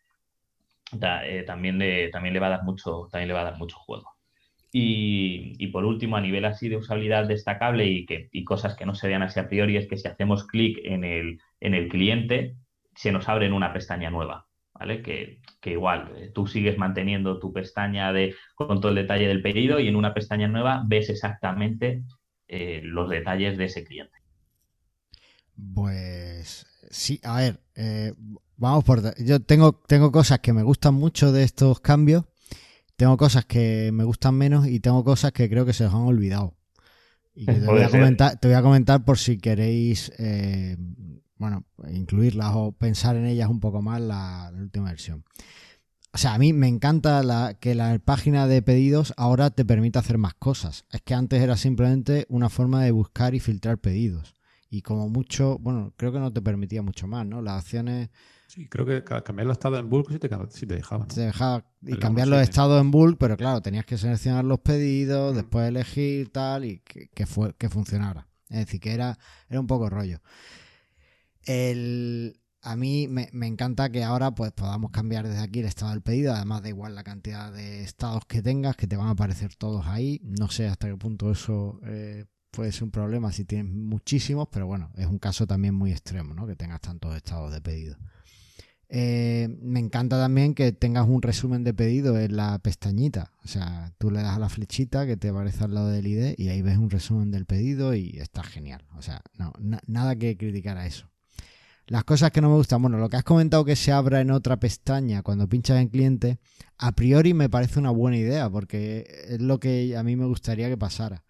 eh, 1.23 1.43
también, 1.45 1.79
le, 1.79 2.09
también 2.09 2.33
le 2.33 2.39
va 2.39 2.47
a 2.47 2.51
dar 2.51 2.63
mucho, 2.63 3.07
también 3.11 3.27
le 3.27 3.33
va 3.33 3.41
a 3.41 3.45
dar 3.45 3.57
mucho 3.57 3.77
juego. 3.77 4.11
Y, 4.73 5.67
por 5.67 5.83
último, 5.83 6.15
a 6.15 6.21
nivel 6.21 6.45
así 6.45 6.69
de 6.69 6.77
usabilidad 6.77 7.27
destacable 7.27 7.87
y, 7.87 8.05
que, 8.05 8.29
y 8.31 8.45
cosas 8.45 8.75
que 8.75 8.85
no 8.85 8.95
se 8.95 9.07
vean 9.07 9.21
así 9.21 9.39
a 9.39 9.49
priori, 9.49 9.75
es 9.75 9.87
que 9.87 9.97
si 9.97 10.07
hacemos 10.07 10.47
clic 10.47 10.79
en 10.83 11.03
el, 11.03 11.39
en 11.59 11.73
el 11.73 11.89
cliente, 11.89 12.55
se 12.95 13.11
nos 13.11 13.27
abre 13.27 13.47
en 13.47 13.53
una 13.53 13.73
pestaña 13.73 14.09
nueva. 14.09 14.47
¿Vale? 14.73 15.03
Que, 15.03 15.41
que, 15.59 15.71
igual 15.71 16.11
eh, 16.15 16.31
tú 16.33 16.47
sigues 16.47 16.77
manteniendo 16.77 17.37
tu 17.39 17.53
pestaña 17.53 18.11
de, 18.13 18.33
con 18.55 18.81
todo 18.81 18.89
el 18.89 18.95
detalle 18.95 19.27
del 19.27 19.43
pedido 19.43 19.79
y 19.79 19.87
en 19.87 19.95
una 19.95 20.13
pestaña 20.13 20.47
nueva 20.47 20.83
ves 20.87 21.09
exactamente 21.09 22.03
eh, 22.47 22.81
los 22.83 23.09
detalles 23.09 23.57
de 23.57 23.65
ese 23.65 23.83
cliente. 23.83 24.17
Pues 25.75 26.65
sí, 26.89 27.19
a 27.23 27.37
ver, 27.37 27.59
eh, 27.75 28.13
vamos 28.57 28.83
por... 28.83 29.01
Yo 29.23 29.39
tengo, 29.41 29.73
tengo 29.87 30.11
cosas 30.11 30.39
que 30.39 30.51
me 30.51 30.63
gustan 30.63 30.95
mucho 30.95 31.31
de 31.31 31.43
estos 31.43 31.79
cambios, 31.79 32.25
tengo 33.01 33.17
cosas 33.17 33.45
que 33.45 33.89
me 33.91 34.03
gustan 34.03 34.35
menos 34.35 34.67
y 34.67 34.79
tengo 34.79 35.03
cosas 35.03 35.31
que 35.31 35.49
creo 35.49 35.65
que 35.65 35.73
se 35.73 35.85
os 35.85 35.91
han 35.91 36.01
olvidado. 36.01 36.55
Y 37.33 37.47
que 37.47 37.53
te, 37.53 37.65
voy 37.65 37.81
a 37.81 37.89
comentar, 37.89 38.39
te 38.39 38.47
voy 38.47 38.55
a 38.55 38.61
comentar 38.61 39.03
por 39.03 39.17
si 39.17 39.39
queréis 39.39 40.11
eh, 40.19 40.77
bueno, 41.37 41.65
incluirlas 41.91 42.51
o 42.53 42.73
pensar 42.73 43.15
en 43.15 43.25
ellas 43.25 43.49
un 43.49 43.59
poco 43.59 43.81
más 43.81 43.99
la, 44.01 44.51
la 44.53 44.61
última 44.61 44.89
versión. 44.89 45.25
O 46.13 46.19
sea, 46.19 46.35
a 46.35 46.37
mí 46.37 46.53
me 46.53 46.67
encanta 46.67 47.23
la, 47.23 47.55
que 47.59 47.73
la 47.73 47.97
página 47.97 48.45
de 48.45 48.61
pedidos 48.61 49.15
ahora 49.17 49.49
te 49.49 49.65
permite 49.65 49.97
hacer 49.97 50.19
más 50.19 50.35
cosas. 50.35 50.85
Es 50.91 51.01
que 51.01 51.15
antes 51.15 51.41
era 51.41 51.57
simplemente 51.57 52.27
una 52.29 52.49
forma 52.49 52.83
de 52.83 52.91
buscar 52.91 53.33
y 53.33 53.39
filtrar 53.39 53.79
pedidos. 53.79 54.35
y 54.69 54.83
como 54.83 55.09
mucho, 55.09 55.57
bueno, 55.57 55.91
creo 55.97 56.13
que 56.13 56.19
no 56.19 56.31
te 56.31 56.43
permitía 56.43 56.83
mucho 56.83 57.07
más, 57.07 57.25
¿no? 57.25 57.41
Las 57.41 57.63
acciones... 57.63 58.11
Sí, 58.51 58.67
creo 58.67 58.85
que 58.85 59.01
cambiar 59.23 59.47
los 59.47 59.55
estados 59.55 59.79
en 59.79 59.89
bulk 59.89 60.11
sí 60.11 60.19
te, 60.19 60.29
sí 60.49 60.67
te 60.67 60.75
dejaban. 60.75 61.07
Te 61.07 61.21
dejaba 61.21 61.63
y 61.83 61.95
cambiar 61.97 62.27
los 62.27 62.41
estados 62.41 62.81
en 62.81 62.91
bulk, 62.91 63.17
pero 63.17 63.37
claro, 63.37 63.61
tenías 63.61 63.85
que 63.85 63.97
seleccionar 63.97 64.43
los 64.43 64.59
pedidos, 64.59 65.33
Mm. 65.33 65.37
después 65.37 65.67
elegir 65.69 66.29
tal 66.33 66.65
y 66.65 66.79
que, 66.79 67.07
que 67.07 67.25
fue, 67.25 67.55
que 67.55 67.69
funcionara. 67.69 68.27
Es 68.49 68.65
decir, 68.65 68.81
que 68.81 68.91
era, 68.93 69.17
era 69.47 69.59
un 69.61 69.67
poco 69.67 69.89
rollo. 69.89 70.19
El, 71.45 72.39
a 72.61 72.75
mí 72.75 73.07
me, 73.07 73.29
me 73.31 73.47
encanta 73.47 73.89
que 73.89 74.03
ahora 74.03 74.31
pues 74.35 74.51
podamos 74.51 74.91
cambiar 74.91 75.27
desde 75.27 75.41
aquí 75.41 75.59
el 75.61 75.65
estado 75.65 75.91
del 75.91 76.01
pedido. 76.01 76.33
Además, 76.33 76.61
da 76.61 76.69
igual 76.69 76.93
la 76.93 77.03
cantidad 77.03 77.51
de 77.51 77.83
estados 77.83 78.25
que 78.25 78.41
tengas, 78.41 78.75
que 78.75 78.87
te 78.87 78.97
van 78.97 79.07
a 79.07 79.11
aparecer 79.11 79.55
todos 79.55 79.87
ahí. 79.87 80.19
No 80.23 80.49
sé 80.49 80.67
hasta 80.67 80.87
qué 80.89 80.97
punto 80.97 81.31
eso 81.31 81.79
eh, 81.85 82.25
puede 82.51 82.71
ser 82.71 82.83
un 82.83 82.91
problema 82.91 83.31
si 83.31 83.45
tienes 83.45 83.71
muchísimos, 83.73 84.49
pero 84.51 84.67
bueno, 84.67 84.91
es 84.95 85.07
un 85.07 85.17
caso 85.19 85.47
también 85.47 85.73
muy 85.73 85.91
extremo, 85.91 86.33
¿no? 86.33 86.45
Que 86.45 86.55
tengas 86.57 86.81
tantos 86.81 87.15
estados 87.15 87.51
de 87.53 87.61
pedido. 87.61 87.95
Eh, 88.93 89.47
me 89.61 89.79
encanta 89.79 90.17
también 90.19 90.53
que 90.53 90.73
tengas 90.73 91.07
un 91.07 91.21
resumen 91.21 91.63
de 91.63 91.73
pedido 91.73 92.19
en 92.19 92.35
la 92.35 92.59
pestañita. 92.59 93.31
O 93.43 93.47
sea, 93.47 93.93
tú 93.97 94.11
le 94.11 94.21
das 94.21 94.35
a 94.35 94.39
la 94.39 94.49
flechita 94.49 95.05
que 95.05 95.15
te 95.15 95.29
aparece 95.29 95.63
al 95.63 95.73
lado 95.73 95.87
del 95.87 96.07
ID 96.07 96.35
y 96.37 96.49
ahí 96.49 96.61
ves 96.61 96.77
un 96.77 96.89
resumen 96.89 97.31
del 97.31 97.45
pedido 97.45 97.93
y 97.95 98.17
está 98.19 98.43
genial. 98.43 98.83
O 98.97 99.01
sea, 99.01 99.21
no, 99.37 99.53
na- 99.59 99.79
nada 99.87 100.17
que 100.17 100.35
criticar 100.35 100.77
a 100.77 100.85
eso. 100.87 101.07
Las 101.87 102.03
cosas 102.03 102.31
que 102.31 102.41
no 102.41 102.49
me 102.49 102.55
gustan, 102.55 102.81
bueno, 102.81 102.97
lo 102.97 103.09
que 103.09 103.17
has 103.17 103.23
comentado 103.23 103.65
que 103.65 103.75
se 103.77 103.91
abra 103.91 104.21
en 104.21 104.31
otra 104.31 104.59
pestaña 104.59 105.23
cuando 105.23 105.47
pinchas 105.47 105.79
en 105.79 105.87
cliente, 105.89 106.39
a 106.77 106.91
priori 106.91 107.33
me 107.33 107.49
parece 107.49 107.79
una 107.79 107.91
buena 107.91 108.17
idea 108.17 108.49
porque 108.49 109.05
es 109.29 109.41
lo 109.41 109.59
que 109.59 109.95
a 109.97 110.03
mí 110.03 110.15
me 110.17 110.25
gustaría 110.25 110.67
que 110.69 110.77
pasara. 110.77 111.23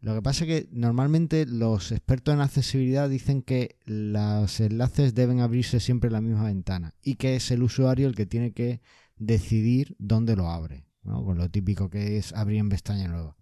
Lo 0.00 0.14
que 0.14 0.22
pasa 0.22 0.44
es 0.44 0.48
que 0.48 0.68
normalmente 0.72 1.44
los 1.44 1.92
expertos 1.92 2.34
en 2.34 2.40
accesibilidad 2.40 3.08
dicen 3.08 3.42
que 3.42 3.76
los 3.84 4.58
enlaces 4.60 5.14
deben 5.14 5.40
abrirse 5.40 5.78
siempre 5.78 6.08
en 6.08 6.14
la 6.14 6.22
misma 6.22 6.44
ventana 6.44 6.94
y 7.02 7.16
que 7.16 7.36
es 7.36 7.50
el 7.50 7.62
usuario 7.62 8.08
el 8.08 8.14
que 8.14 8.24
tiene 8.24 8.52
que 8.52 8.80
decidir 9.16 9.96
dónde 9.98 10.36
lo 10.36 10.48
abre, 10.48 10.86
¿no? 11.02 11.22
con 11.22 11.36
lo 11.36 11.50
típico 11.50 11.90
que 11.90 12.16
es 12.16 12.32
abrir 12.32 12.60
en 12.60 12.70
pestaña 12.70 13.08
nueva. 13.08 13.36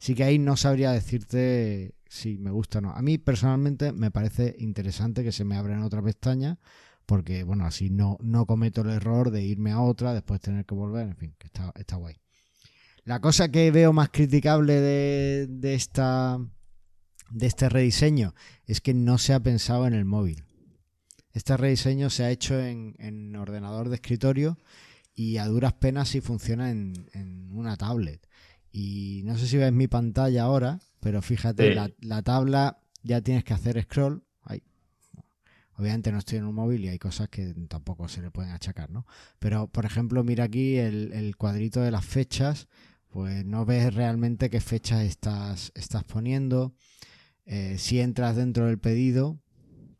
Así 0.00 0.14
que 0.14 0.22
ahí 0.22 0.38
no 0.38 0.56
sabría 0.56 0.92
decirte 0.92 1.96
si 2.06 2.38
me 2.38 2.52
gusta 2.52 2.78
o 2.78 2.82
no. 2.82 2.90
A 2.92 3.02
mí 3.02 3.18
personalmente 3.18 3.90
me 3.90 4.12
parece 4.12 4.54
interesante 4.58 5.24
que 5.24 5.32
se 5.32 5.44
me 5.44 5.56
abra 5.56 5.74
en 5.74 5.82
otra 5.82 6.00
pestaña 6.00 6.60
porque, 7.06 7.42
bueno, 7.42 7.66
así 7.66 7.90
no, 7.90 8.18
no 8.20 8.46
cometo 8.46 8.82
el 8.82 8.90
error 8.90 9.30
de 9.30 9.42
irme 9.42 9.72
a 9.72 9.80
otra, 9.80 10.14
después 10.14 10.40
tener 10.40 10.64
que 10.64 10.74
volver, 10.74 11.08
en 11.08 11.16
fin, 11.16 11.34
que 11.38 11.48
está, 11.48 11.72
está 11.76 11.96
guay. 11.96 12.16
La 13.04 13.20
cosa 13.20 13.50
que 13.50 13.70
veo 13.70 13.92
más 13.92 14.08
criticable 14.10 14.74
de, 14.80 15.46
de 15.48 15.74
esta 15.74 16.38
de 17.30 17.46
este 17.46 17.68
rediseño 17.68 18.34
es 18.66 18.80
que 18.80 18.94
no 18.94 19.18
se 19.18 19.32
ha 19.34 19.40
pensado 19.40 19.86
en 19.86 19.94
el 19.94 20.04
móvil. 20.04 20.44
Este 21.32 21.56
rediseño 21.56 22.10
se 22.10 22.24
ha 22.24 22.30
hecho 22.30 22.58
en, 22.60 22.94
en 22.98 23.34
ordenador 23.36 23.88
de 23.88 23.96
escritorio 23.96 24.58
y 25.14 25.38
a 25.38 25.46
duras 25.46 25.72
penas 25.74 26.08
si 26.08 26.20
funciona 26.20 26.70
en, 26.70 27.08
en 27.12 27.50
una 27.52 27.76
tablet. 27.76 28.26
Y 28.70 29.22
no 29.24 29.36
sé 29.36 29.46
si 29.48 29.56
ves 29.56 29.72
mi 29.72 29.88
pantalla 29.88 30.44
ahora, 30.44 30.80
pero 31.00 31.22
fíjate, 31.22 31.70
Sí. 31.70 31.74
la, 31.74 31.90
la 32.00 32.22
tabla 32.22 32.78
ya 33.02 33.20
tienes 33.20 33.44
que 33.44 33.52
hacer 33.54 33.82
scroll. 33.82 34.22
Ay. 34.42 34.62
Obviamente 35.76 36.12
no 36.12 36.18
estoy 36.18 36.38
en 36.38 36.44
un 36.44 36.54
móvil 36.54 36.84
y 36.84 36.88
hay 36.88 36.98
cosas 36.98 37.28
que 37.28 37.52
tampoco 37.68 38.08
se 38.08 38.22
le 38.22 38.30
pueden 38.30 38.52
achacar, 38.52 38.90
¿no? 38.90 39.06
Pero, 39.40 39.66
por 39.66 39.84
ejemplo, 39.86 40.22
mira 40.22 40.44
aquí 40.44 40.76
el, 40.76 41.12
el 41.12 41.36
cuadrito 41.36 41.80
de 41.80 41.90
las 41.90 42.04
fechas, 42.04 42.68
pues 43.14 43.46
no 43.46 43.64
ves 43.64 43.94
realmente 43.94 44.50
qué 44.50 44.60
fechas 44.60 45.02
estás, 45.04 45.72
estás 45.76 46.04
poniendo. 46.04 46.74
Eh, 47.46 47.76
si 47.78 48.00
entras 48.00 48.36
dentro 48.36 48.66
del 48.66 48.78
pedido, 48.80 49.40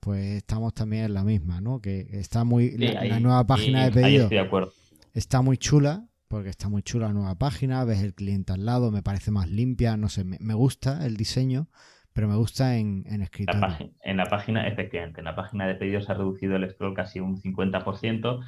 pues 0.01 0.39
estamos 0.39 0.75
también 0.75 1.05
en 1.07 1.15
la 1.15 1.25
misma, 1.25 1.61
¿no? 1.63 1.81
Que 1.81 2.09
está 2.13 2.45
muy... 2.45 2.77
Sí, 2.79 2.85
la, 2.87 3.01
ahí- 3.01 3.09
la 3.09 3.21
nueva 3.21 3.47
página 3.47 3.85
de 3.85 3.93
pedido 3.93 4.23
estoy 4.23 4.39
de 4.39 4.45
acuerdo. 4.45 4.73
está 5.15 5.43
muy 5.43 5.59
chula, 5.59 6.09
porque 6.29 6.51
está 6.51 6.69
muy 6.69 6.83
chula 6.83 7.09
la 7.09 7.15
nueva 7.15 7.37
página, 7.37 7.85
ves 7.85 8.03
el 8.03 8.15
cliente 8.15 8.53
al 8.55 8.67
lado, 8.67 8.93
me 8.93 9.03
parece 9.03 9.31
más 9.33 9.51
limpia, 9.51 9.97
no 9.97 10.09
sé, 10.11 10.25
me, 10.25 10.39
me 10.41 10.55
gusta 10.55 11.07
el 11.07 11.17
diseño, 11.17 11.69
pero 12.13 12.29
me 12.29 12.37
gusta 12.37 12.77
en, 12.79 13.05
en 13.09 13.23
en 13.47 14.17
la 14.17 14.25
página, 14.27 14.67
efectivamente, 14.67 15.21
en 15.21 15.27
la 15.27 15.37
página 15.37 15.67
de 15.67 15.75
pedidos 15.75 16.09
ha 16.09 16.15
reducido 16.15 16.57
el 16.57 16.71
scroll 16.71 16.95
casi 16.95 17.21
un 17.21 17.37
50% 17.37 18.41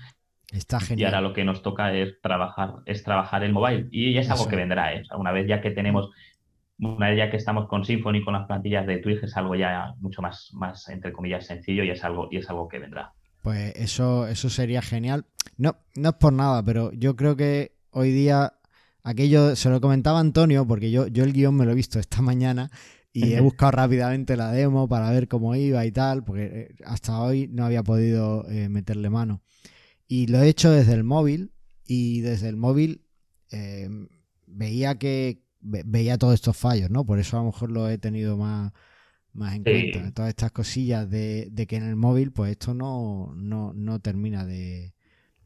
Está 0.52 0.78
y 0.80 0.86
genial. 0.86 1.14
ahora 1.14 1.28
lo 1.28 1.34
que 1.34 1.44
nos 1.44 1.62
toca 1.62 1.92
es 1.92 2.20
trabajar, 2.20 2.74
es 2.86 3.02
trabajar 3.02 3.42
el 3.42 3.52
mobile. 3.52 3.88
Y 3.90 4.14
ya 4.14 4.20
es 4.20 4.30
algo 4.30 4.48
que 4.48 4.56
vendrá, 4.56 4.94
¿eh? 4.94 5.02
Una 5.16 5.32
vez 5.32 5.46
ya 5.48 5.60
que 5.60 5.70
tenemos, 5.70 6.10
una 6.78 7.08
vez 7.08 7.18
ya 7.18 7.30
que 7.30 7.36
estamos 7.36 7.68
con 7.68 7.84
Symfony, 7.84 8.22
con 8.24 8.34
las 8.34 8.46
plantillas 8.46 8.86
de 8.86 8.98
Twig, 8.98 9.18
es 9.22 9.36
algo 9.36 9.54
ya 9.54 9.94
mucho 10.00 10.22
más, 10.22 10.50
más 10.54 10.88
entre 10.88 11.12
comillas, 11.12 11.46
sencillo 11.46 11.82
y 11.82 11.90
es 11.90 12.04
algo, 12.04 12.28
y 12.30 12.38
es 12.38 12.48
algo 12.48 12.68
que 12.68 12.78
vendrá. 12.78 13.12
Pues 13.42 13.74
eso, 13.76 14.26
eso 14.26 14.48
sería 14.50 14.82
genial. 14.82 15.26
No, 15.56 15.76
no 15.94 16.10
es 16.10 16.14
por 16.16 16.32
nada, 16.32 16.62
pero 16.64 16.92
yo 16.92 17.16
creo 17.16 17.36
que 17.36 17.76
hoy 17.90 18.10
día 18.10 18.54
aquello 19.02 19.56
se 19.56 19.70
lo 19.70 19.80
comentaba 19.80 20.20
Antonio, 20.20 20.66
porque 20.66 20.90
yo, 20.90 21.06
yo 21.06 21.24
el 21.24 21.32
guion 21.32 21.56
me 21.56 21.64
lo 21.64 21.72
he 21.72 21.76
visto 21.76 21.98
esta 21.98 22.22
mañana 22.22 22.70
y 23.12 23.34
he 23.34 23.40
buscado 23.40 23.72
rápidamente 23.72 24.36
la 24.36 24.52
demo 24.52 24.88
para 24.88 25.10
ver 25.10 25.28
cómo 25.28 25.54
iba 25.54 25.84
y 25.86 25.92
tal, 25.92 26.24
porque 26.24 26.44
eh, 26.44 26.74
hasta 26.84 27.20
hoy 27.20 27.48
no 27.48 27.64
había 27.64 27.82
podido 27.82 28.48
eh, 28.50 28.68
meterle 28.68 29.10
mano. 29.10 29.42
Y 30.08 30.26
lo 30.28 30.40
he 30.42 30.48
hecho 30.48 30.70
desde 30.70 30.94
el 30.94 31.04
móvil 31.04 31.52
y 31.86 32.20
desde 32.20 32.48
el 32.48 32.56
móvil 32.56 33.02
eh, 33.50 33.88
veía 34.46 34.96
que 34.98 35.42
ve- 35.60 35.82
veía 35.86 36.18
todos 36.18 36.34
estos 36.34 36.56
fallos, 36.56 36.90
¿no? 36.90 37.04
Por 37.04 37.18
eso 37.18 37.36
a 37.36 37.40
lo 37.40 37.46
mejor 37.46 37.70
lo 37.72 37.88
he 37.88 37.98
tenido 37.98 38.36
más, 38.36 38.72
más 39.32 39.54
en 39.56 39.64
Sí. 39.64 39.90
cuenta. 39.90 40.12
Todas 40.12 40.30
estas 40.30 40.52
cosillas 40.52 41.08
de, 41.10 41.48
de 41.52 41.66
que 41.66 41.76
en 41.76 41.84
el 41.84 41.96
móvil, 41.96 42.32
pues 42.32 42.52
esto 42.52 42.74
no, 42.74 43.32
no, 43.36 43.72
no 43.74 44.00
termina 44.00 44.44
de, 44.46 44.94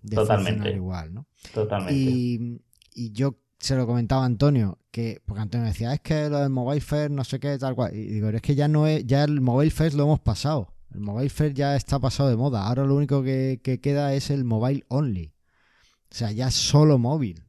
de 0.02 0.16
Totalmente. 0.16 0.52
funcionar 0.52 0.76
igual, 0.76 1.14
¿no? 1.14 1.26
Totalmente. 1.52 2.10
Y, 2.10 2.60
y 2.94 3.12
yo 3.12 3.38
se 3.58 3.76
lo 3.76 3.86
comentaba 3.86 4.22
a 4.22 4.26
Antonio, 4.26 4.78
que, 4.90 5.22
porque 5.26 5.42
Antonio 5.42 5.66
decía, 5.66 5.92
es 5.94 6.00
que 6.00 6.28
lo 6.30 6.38
del 6.40 6.50
Mobile 6.50 6.80
First, 6.80 7.10
no 7.12 7.24
sé 7.24 7.40
qué, 7.40 7.58
tal 7.58 7.74
cual. 7.74 7.94
Y 7.94 8.06
digo, 8.06 8.28
es 8.30 8.42
que 8.42 8.54
ya 8.54 8.68
no 8.68 8.86
es, 8.86 9.06
ya 9.06 9.24
el 9.24 9.40
Mobile 9.40 9.70
First 9.70 9.96
lo 9.96 10.04
hemos 10.04 10.20
pasado. 10.20 10.72
El 10.92 11.00
Mobile 11.00 11.31
First 11.31 11.57
ya 11.57 11.76
está 11.76 11.98
pasado 11.98 12.29
de 12.29 12.37
moda. 12.37 12.66
Ahora 12.66 12.85
lo 12.85 12.94
único 12.96 13.22
que, 13.22 13.61
que 13.62 13.81
queda 13.81 14.14
es 14.14 14.31
el 14.31 14.44
Mobile 14.44 14.85
Only. 14.88 15.33
O 16.11 16.14
sea, 16.14 16.33
ya 16.33 16.50
solo 16.50 16.98
móvil. 16.98 17.44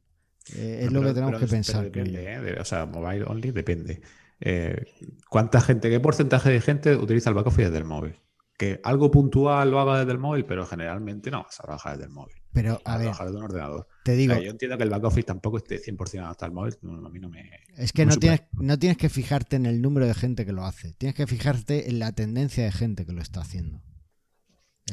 Eh, 0.54 0.80
es 0.84 0.92
lo 0.92 1.00
que 1.02 1.08
tenemos 1.12 1.32
pero- 1.32 1.38
que 1.40 1.46
pero 1.46 1.50
pensar. 1.50 1.84
depende. 1.84 2.32
¿eh? 2.32 2.56
O 2.60 2.64
sea, 2.64 2.86
mobile 2.86 3.24
only 3.24 3.50
depende. 3.50 4.02
Eh, 4.40 4.84
¿Cuánta 5.28 5.60
gente, 5.60 5.88
qué 5.90 6.00
porcentaje 6.00 6.50
de 6.50 6.60
gente 6.60 6.96
utiliza 6.96 7.30
el 7.30 7.34
back 7.34 7.46
office 7.46 7.64
desde 7.64 7.78
el 7.78 7.84
móvil? 7.84 8.16
Que 8.58 8.80
algo 8.84 9.10
puntual 9.10 9.70
lo 9.70 9.80
haga 9.80 10.00
desde 10.00 10.12
el 10.12 10.18
móvil, 10.18 10.44
pero 10.44 10.66
generalmente 10.66 11.30
no 11.30 11.42
vas 11.44 11.58
a 11.60 11.62
trabajar 11.64 11.92
desde 11.92 12.06
el 12.08 12.12
móvil. 12.14 12.34
Pero, 12.52 12.80
a 12.84 12.94
a 12.94 12.98
ver, 12.98 13.08
un 13.36 13.42
ordenador. 13.42 13.86
te 14.04 14.12
O 14.12 14.16
digo, 14.16 14.34
sea, 14.34 14.42
yo 14.42 14.50
entiendo 14.50 14.76
que 14.76 14.84
el 14.84 14.90
back 14.90 15.04
office 15.04 15.24
tampoco 15.26 15.56
esté 15.58 15.78
100% 15.78 16.24
adaptado 16.24 16.50
al 16.50 16.54
móvil. 16.54 16.74
no, 16.82 17.06
a 17.06 17.10
mí 17.10 17.18
no 17.18 17.28
me. 17.30 17.50
es 17.76 17.92
que 17.92 18.04
no 18.06 18.16
tienes, 18.16 18.42
no 18.52 18.78
tienes 18.78 18.98
que 18.98 19.08
fijarte 19.08 19.56
en 19.56 19.66
el 19.66 19.80
número 19.80 20.06
de 20.06 20.14
gente 20.14 20.44
que 20.44 20.52
lo 20.52 20.64
hace. 20.64 20.92
Tienes 20.94 21.14
que 21.14 21.26
fijarte 21.26 21.88
en 21.88 21.98
la 21.98 22.12
tendencia 22.12 22.64
de 22.64 22.72
gente 22.72 23.06
que 23.06 23.12
lo 23.12 23.22
está 23.22 23.40
haciendo. 23.40 23.80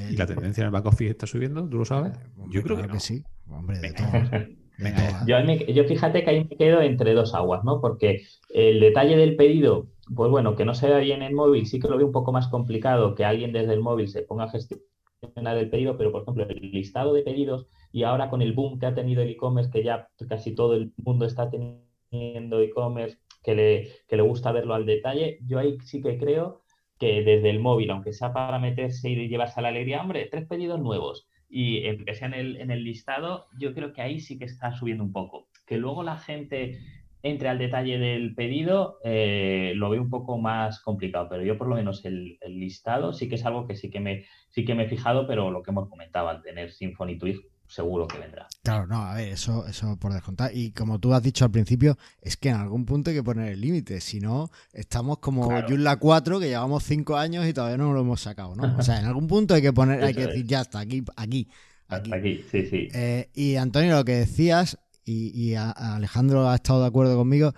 ¿Y 0.10 0.15
la 0.15 0.26
tendencia 0.28 0.62
en 0.62 0.65
el 0.67 0.72
back 0.72 0.86
office 0.86 1.12
está 1.12 1.28
subiendo? 1.28 1.67
¿Tú 1.67 1.78
lo 1.78 1.86
sabes? 1.86 2.13
Hombre, 2.38 2.56
Yo 2.56 2.63
creo 2.63 2.78
que 2.78 2.88
no. 2.88 3.00
sí. 3.00 3.24
Hombre, 3.48 3.80
de 3.80 3.88
Venga. 3.89 3.98
todo. 4.12 4.12
De 4.78 4.91
Venga, 4.91 5.08
todo. 5.10 5.28
Yo, 5.28 5.43
me- 5.45 5.74
yo 5.74 5.84
fíjate 5.84 6.24
que 6.24 6.30
ahí 6.30 6.43
me 6.50 6.56
quedo 6.58 6.82
entre 6.82 7.13
dos 7.13 7.34
aguas, 7.36 7.63
¿no? 7.65 7.82
Porque 7.82 8.22
el 8.54 8.80
detalle 8.80 9.17
del 9.17 9.36
pedido, 9.36 9.88
pues 10.15 10.32
bueno, 10.32 10.56
que 10.56 10.63
no 10.63 10.74
se 10.74 10.88
vea 10.88 11.00
bien 11.00 11.22
en 11.22 11.34
móvil, 11.34 11.65
sí 11.67 11.80
que 11.80 11.89
lo 11.89 11.98
veo 11.98 12.08
un 12.08 12.13
poco 12.13 12.32
más 12.32 12.48
complicado 12.48 13.13
que 13.15 13.26
alguien 13.26 13.52
desde 13.52 13.74
el 13.74 13.82
móvil 13.82 14.08
se 14.08 14.22
ponga 14.22 14.45
a 14.45 14.50
gestionar 14.50 14.86
el 15.21 15.69
pedido, 15.69 15.97
pero 15.97 16.12
por 16.12 16.23
ejemplo, 16.23 16.47
el 16.47 16.71
listado 16.71 17.13
de 17.13 17.23
pedidos 17.23 17.67
y 17.91 18.03
ahora 18.03 18.29
con 18.29 18.41
el 18.41 18.53
boom 18.53 18.79
que 18.79 18.86
ha 18.86 18.95
tenido 18.95 19.21
el 19.21 19.29
e-commerce, 19.29 19.71
que 19.71 19.84
ya 19.84 20.10
casi 20.27 20.55
todo 20.55 20.75
el 20.75 20.93
mundo 20.97 21.25
está 21.25 21.49
teniendo 21.49 22.62
e-commerce, 22.62 23.17
que 23.43 23.55
le, 23.55 23.89
que 24.08 24.17
le 24.17 24.23
gusta 24.23 24.51
verlo 24.51 24.73
al 24.73 24.86
detalle, 24.86 25.39
yo 25.45 25.60
ahí 25.60 25.77
sí 25.82 26.01
que 26.01 26.17
creo 26.17 26.62
que 26.97 27.23
desde 27.23 27.49
el 27.49 27.60
móvil, 27.60 27.91
aunque 27.91 28.13
sea 28.13 28.34
para 28.34 28.60
meterse 28.60 29.10
y 29.10 29.27
llevarse 29.27 29.60
a 29.60 29.63
la 29.63 29.69
alegría, 29.69 30.01
hombre, 30.01 30.27
tres 30.29 30.45
pedidos 30.47 30.79
nuevos 30.79 31.27
y 31.49 31.82
sea 32.13 32.27
en 32.27 32.34
el, 32.34 32.58
en 32.58 32.71
el 32.71 32.84
listado, 32.84 33.47
yo 33.58 33.73
creo 33.73 33.93
que 33.93 34.01
ahí 34.01 34.19
sí 34.19 34.38
que 34.38 34.45
está 34.45 34.71
subiendo 34.73 35.03
un 35.03 35.12
poco. 35.12 35.47
Que 35.65 35.77
luego 35.77 36.03
la 36.03 36.17
gente 36.17 36.79
entre 37.23 37.49
al 37.49 37.58
detalle 37.58 37.97
del 37.97 38.34
pedido, 38.36 38.99
eh, 39.03 39.73
lo 39.75 39.89
veo 39.89 40.01
un 40.01 40.10
poco 40.10 40.38
más 40.38 40.79
complicado, 40.79 41.27
pero 41.29 41.43
yo 41.43 41.58
por 41.58 41.67
lo 41.67 41.75
menos 41.75 42.05
el, 42.05 42.38
el 42.41 42.60
listado 42.60 43.13
sí 43.13 43.27
que 43.27 43.36
es 43.36 43.45
algo 43.45 43.67
que 43.67 43.75
sí 43.75 43.89
que 43.89 43.99
me 43.99 44.25
sí 44.49 44.65
que 44.65 44.75
me 44.75 44.86
he 44.86 44.89
fijado, 44.89 45.27
pero 45.27 45.51
lo 45.51 45.62
que 45.63 45.71
hemos 45.71 45.89
comentado, 45.89 46.29
al 46.29 46.41
tener 46.41 46.71
Symfony 46.71 47.17
Twig, 47.19 47.39
seguro 47.67 48.08
que 48.08 48.17
vendrá. 48.17 48.47
Claro, 48.63 48.88
no, 48.88 48.97
a 49.03 49.13
ver, 49.15 49.29
eso, 49.29 49.65
eso 49.67 49.95
por 49.97 50.12
descontar. 50.12 50.51
Y 50.53 50.71
como 50.71 50.99
tú 50.99 51.13
has 51.13 51.21
dicho 51.21 51.45
al 51.45 51.51
principio, 51.51 51.97
es 52.21 52.36
que 52.36 52.49
en 52.49 52.55
algún 52.55 52.86
punto 52.86 53.12
hay 53.12 53.15
que 53.15 53.23
poner 53.23 53.53
el 53.53 53.62
límite. 53.62 54.01
Si 54.01 54.19
no, 54.19 54.49
estamos 54.73 55.19
como 55.19 55.47
Claro. 55.47 55.67
Joomla 55.67 55.97
4, 55.97 56.39
que 56.39 56.47
llevamos 56.47 56.84
5 56.84 57.15
años 57.15 57.47
y 57.47 57.53
todavía 57.53 57.77
no 57.77 57.93
lo 57.93 58.01
hemos 58.01 58.21
sacado, 58.21 58.55
¿no? 58.55 58.75
O 58.77 58.82
sea, 58.82 58.99
en 58.99 59.05
algún 59.05 59.27
punto 59.27 59.53
hay 59.53 59.62
que 59.62 59.71
poner, 59.71 60.03
hay 60.03 60.13
que 60.13 60.27
decir, 60.27 60.45
ya 60.45 60.62
está, 60.62 60.79
aquí, 60.79 61.03
aquí, 61.15 61.45
aquí. 61.45 61.47
Hasta 61.88 62.15
aquí, 62.15 62.43
sí, 62.49 62.65
sí. 62.65 62.88
Eh, 62.93 63.29
y 63.34 63.55
Antonio, 63.55 63.95
lo 63.95 64.05
que 64.05 64.13
decías, 64.13 64.79
y, 65.12 65.56
a- 65.56 65.72
Alejandro 65.72 66.50
ha 66.50 66.56
estado 66.56 66.82
de 66.82 66.88
acuerdo 66.88 67.15
conmigo, 67.17 67.54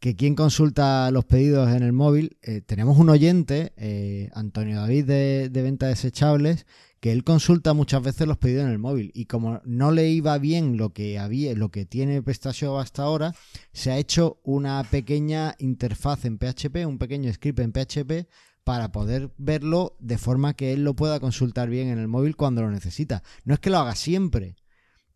que 0.00 0.16
quién 0.16 0.34
consulta 0.34 1.10
los 1.12 1.24
pedidos 1.24 1.70
en 1.70 1.82
el 1.84 1.92
móvil. 1.92 2.36
Eh, 2.42 2.60
tenemos 2.60 2.98
un 2.98 3.08
oyente, 3.08 3.72
eh, 3.76 4.30
Antonio 4.34 4.76
David 4.80 5.04
de, 5.04 5.48
de 5.48 5.62
Venta 5.62 5.86
Desechables, 5.86 6.66
que 6.98 7.12
él 7.12 7.22
consulta 7.24 7.72
muchas 7.72 8.02
veces 8.02 8.26
los 8.26 8.38
pedidos 8.38 8.64
en 8.64 8.70
el 8.70 8.78
móvil 8.78 9.10
y 9.14 9.26
como 9.26 9.60
no 9.64 9.90
le 9.90 10.08
iba 10.10 10.36
bien 10.38 10.76
lo 10.76 10.92
que 10.92 11.18
había, 11.18 11.54
lo 11.54 11.70
que 11.70 11.84
tiene 11.84 12.22
PrestaShop 12.22 12.78
hasta 12.78 13.02
ahora, 13.02 13.34
se 13.72 13.90
ha 13.90 13.98
hecho 13.98 14.40
una 14.44 14.82
pequeña 14.84 15.54
interfaz 15.58 16.24
en 16.24 16.38
PHP, 16.38 16.86
un 16.86 16.98
pequeño 16.98 17.32
script 17.32 17.58
en 17.60 17.72
PHP 17.72 18.28
para 18.64 18.92
poder 18.92 19.32
verlo 19.38 19.96
de 19.98 20.18
forma 20.18 20.54
que 20.54 20.72
él 20.72 20.84
lo 20.84 20.94
pueda 20.94 21.18
consultar 21.18 21.68
bien 21.68 21.88
en 21.88 21.98
el 21.98 22.06
móvil 22.06 22.36
cuando 22.36 22.62
lo 22.62 22.70
necesita. 22.70 23.22
No 23.44 23.54
es 23.54 23.60
que 23.60 23.70
lo 23.70 23.78
haga 23.78 23.96
siempre, 23.96 24.54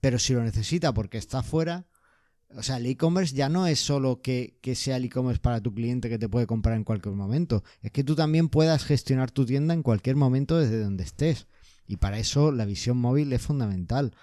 pero 0.06 0.20
si 0.20 0.34
lo 0.34 0.44
necesita 0.44 0.94
porque 0.94 1.18
está 1.18 1.42
fuera, 1.42 1.84
o 2.50 2.62
sea, 2.62 2.76
el 2.76 2.86
e-commerce 2.86 3.34
ya 3.34 3.48
no 3.48 3.66
es 3.66 3.80
solo 3.80 4.22
que, 4.22 4.56
sea 4.76 4.98
el 4.98 5.06
e-commerce 5.06 5.40
para 5.40 5.60
tu 5.60 5.74
cliente 5.74 6.08
que 6.08 6.16
te 6.16 6.28
puede 6.28 6.46
comprar 6.46 6.76
en 6.76 6.84
cualquier 6.84 7.16
momento. 7.16 7.64
Es 7.80 7.90
que 7.90 8.04
tú 8.04 8.14
también 8.14 8.48
puedas 8.48 8.84
gestionar 8.84 9.32
tu 9.32 9.44
tienda 9.44 9.74
en 9.74 9.82
cualquier 9.82 10.14
momento 10.14 10.58
desde 10.60 10.78
donde 10.78 11.02
estés. 11.02 11.48
Y 11.88 11.96
para 11.96 12.20
eso 12.20 12.52
la 12.52 12.66
visión 12.66 12.98
móvil 12.98 13.32
es 13.32 13.42
fundamental. 13.42 14.14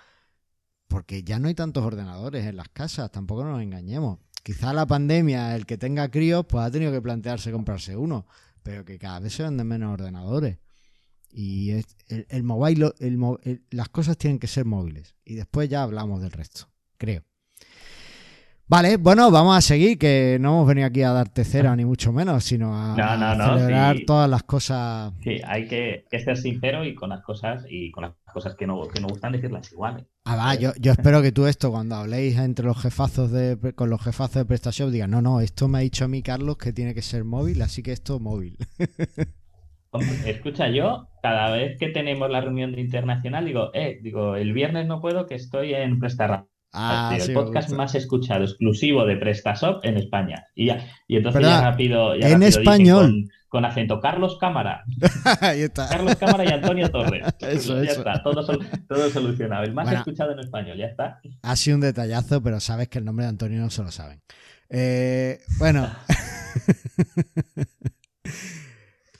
Porque 0.88 1.26
ya 1.26 1.38
no 1.38 1.50
hay 1.50 1.54
tantos 1.54 1.84
ordenadores 1.84 2.46
en 2.46 2.56
las 2.56 2.70
casas, 2.70 3.12
tampoco 3.12 3.44
nos 3.44 3.62
engañemos. 3.62 4.20
Quizá 4.42 4.72
la 4.72 4.86
pandemia, 4.86 5.54
el 5.54 5.66
que 5.66 5.78
tenga 5.78 6.10
críos, 6.10 6.46
pues 6.48 6.64
ha 6.64 6.72
tenido 6.72 6.94
que 6.94 7.02
plantearse 7.02 7.52
comprarse 7.52 7.98
uno. 7.98 8.26
Pero 8.64 8.86
que 8.86 8.98
cada 8.98 9.20
vez 9.20 9.34
se 9.34 9.44
venden 9.44 9.68
menos 9.68 9.92
ordenadores. 9.92 10.60
Y 11.36 11.72
el, 11.72 11.86
el 12.30 12.44
mobile, 12.44 12.94
las 13.72 13.90
cosas 13.90 14.18
tienen 14.18 14.40
que 14.40 14.48
ser 14.48 14.66
móviles. 14.66 15.16
Y 15.26 15.36
después 15.36 15.68
ya 15.68 15.84
hablamos 15.84 16.22
del 16.22 16.32
resto, 16.32 16.70
creo. 16.98 17.24
Vale, 18.66 18.96
bueno, 18.98 19.30
vamos 19.30 19.58
a 19.58 19.62
seguir, 19.62 20.00
que 20.00 20.38
no 20.40 20.54
hemos 20.54 20.68
venido 20.68 20.88
aquí 20.88 21.04
a 21.04 21.12
darte 21.12 21.44
cera 21.44 21.76
ni 21.76 21.84
mucho 21.84 22.14
menos, 22.14 22.46
sino 22.46 22.74
a, 22.74 22.96
celebrar 23.36 23.98
todas 24.08 24.30
las 24.30 24.44
cosas. 24.44 25.14
Sí, 25.22 25.40
hay 25.46 25.68
que, 25.68 26.06
ser 26.12 26.38
sincero 26.38 26.86
y 26.86 26.96
con 26.96 27.10
las 27.10 27.22
cosas 27.22 27.66
y 27.70 27.92
con 27.92 28.06
las 28.06 28.14
cosas 28.34 28.56
que 28.56 28.66
no, 28.66 28.88
que 28.88 29.02
no 29.02 29.10
gustan 29.10 29.34
decirlas 29.34 29.72
igual. 29.72 30.08
Ah, 30.24 30.38
va, 30.38 30.56
yo, 30.56 30.72
yo 30.80 30.94
espero 30.94 31.22
que 31.22 31.34
tú 31.34 31.46
esto, 31.46 31.72
cuando 31.72 31.98
habléis 31.98 32.38
entre 32.40 32.66
los 32.66 32.82
jefazos 32.82 33.32
de, 33.32 33.74
con 33.76 33.90
los 33.90 34.02
jefazos 34.02 34.36
de 34.36 34.46
PrestaShop, 34.46 34.90
digas, 34.90 35.10
no, 35.10 35.22
no, 35.22 35.42
esto 35.42 35.68
me 35.68 35.80
ha 35.80 35.82
dicho 35.82 36.06
a 36.06 36.08
mí 36.08 36.24
Carlos 36.24 36.58
que 36.58 36.72
tiene 36.72 36.96
que 36.96 37.02
ser 37.02 37.26
móvil, 37.26 37.62
así 37.62 37.84
que 37.84 37.92
esto 37.92 38.20
móvil. 38.20 38.58
Escucha, 40.26 40.70
yo 40.70 41.08
cada 41.22 41.52
vez 41.52 41.78
que 41.80 41.90
tenemos 41.90 42.30
la 42.30 42.42
reunión 42.42 42.78
internacional 42.78 43.46
digo, 43.46 43.72
eh, 43.74 44.00
digo, 44.02 44.36
el 44.36 44.54
viernes 44.54 44.88
no 44.88 45.02
puedo 45.02 45.26
que 45.26 45.36
estoy 45.36 45.74
en 45.74 46.00
PrestaRap. 46.00 46.48
Ah, 46.76 47.16
el 47.20 47.34
podcast 47.36 47.70
más 47.70 47.94
escuchado 47.94 48.44
exclusivo 48.44 49.06
de 49.06 49.16
PrestaShop 49.18 49.86
en 49.86 49.98
España. 49.98 50.48
Y, 50.56 50.66
ya, 50.66 50.84
y 51.08 51.18
entonces 51.18 51.44
ya 51.44 51.62
rápido. 51.62 52.16
en 52.16 52.42
español. 52.42 53.30
Con, 53.48 53.66
acento 53.66 54.00
Carlos 54.00 54.40
Cámara. 54.40 54.84
Ahí 55.42 55.62
está. 55.62 55.88
Carlos 55.88 56.16
Cámara 56.16 56.44
y 56.44 56.48
Antonio 56.48 56.90
Torres. 56.90 57.24
Eso, 57.42 57.84
ya 57.84 57.92
está, 57.92 58.24
todo, 58.24 58.44
todo, 58.88 59.10
solucionado. 59.12 59.64
El 59.64 59.76
más 59.76 59.92
escuchado 59.92 60.32
en 60.32 60.40
español, 60.40 60.76
ya 60.76 60.88
está. 60.88 61.22
Ha 61.44 61.56
sido 61.56 61.76
un 61.76 61.82
detallazo, 61.82 62.42
pero 62.42 62.60
sabes 62.60 62.90
que 62.90 62.98
el 62.98 63.06
nombre 63.06 63.26
de 63.26 63.30
Antonio 63.30 63.62
no 63.62 63.70
se 63.70 63.84
lo 63.84 63.92
saben. 63.92 64.24
Eh, 64.70 65.40
bueno. 65.60 65.88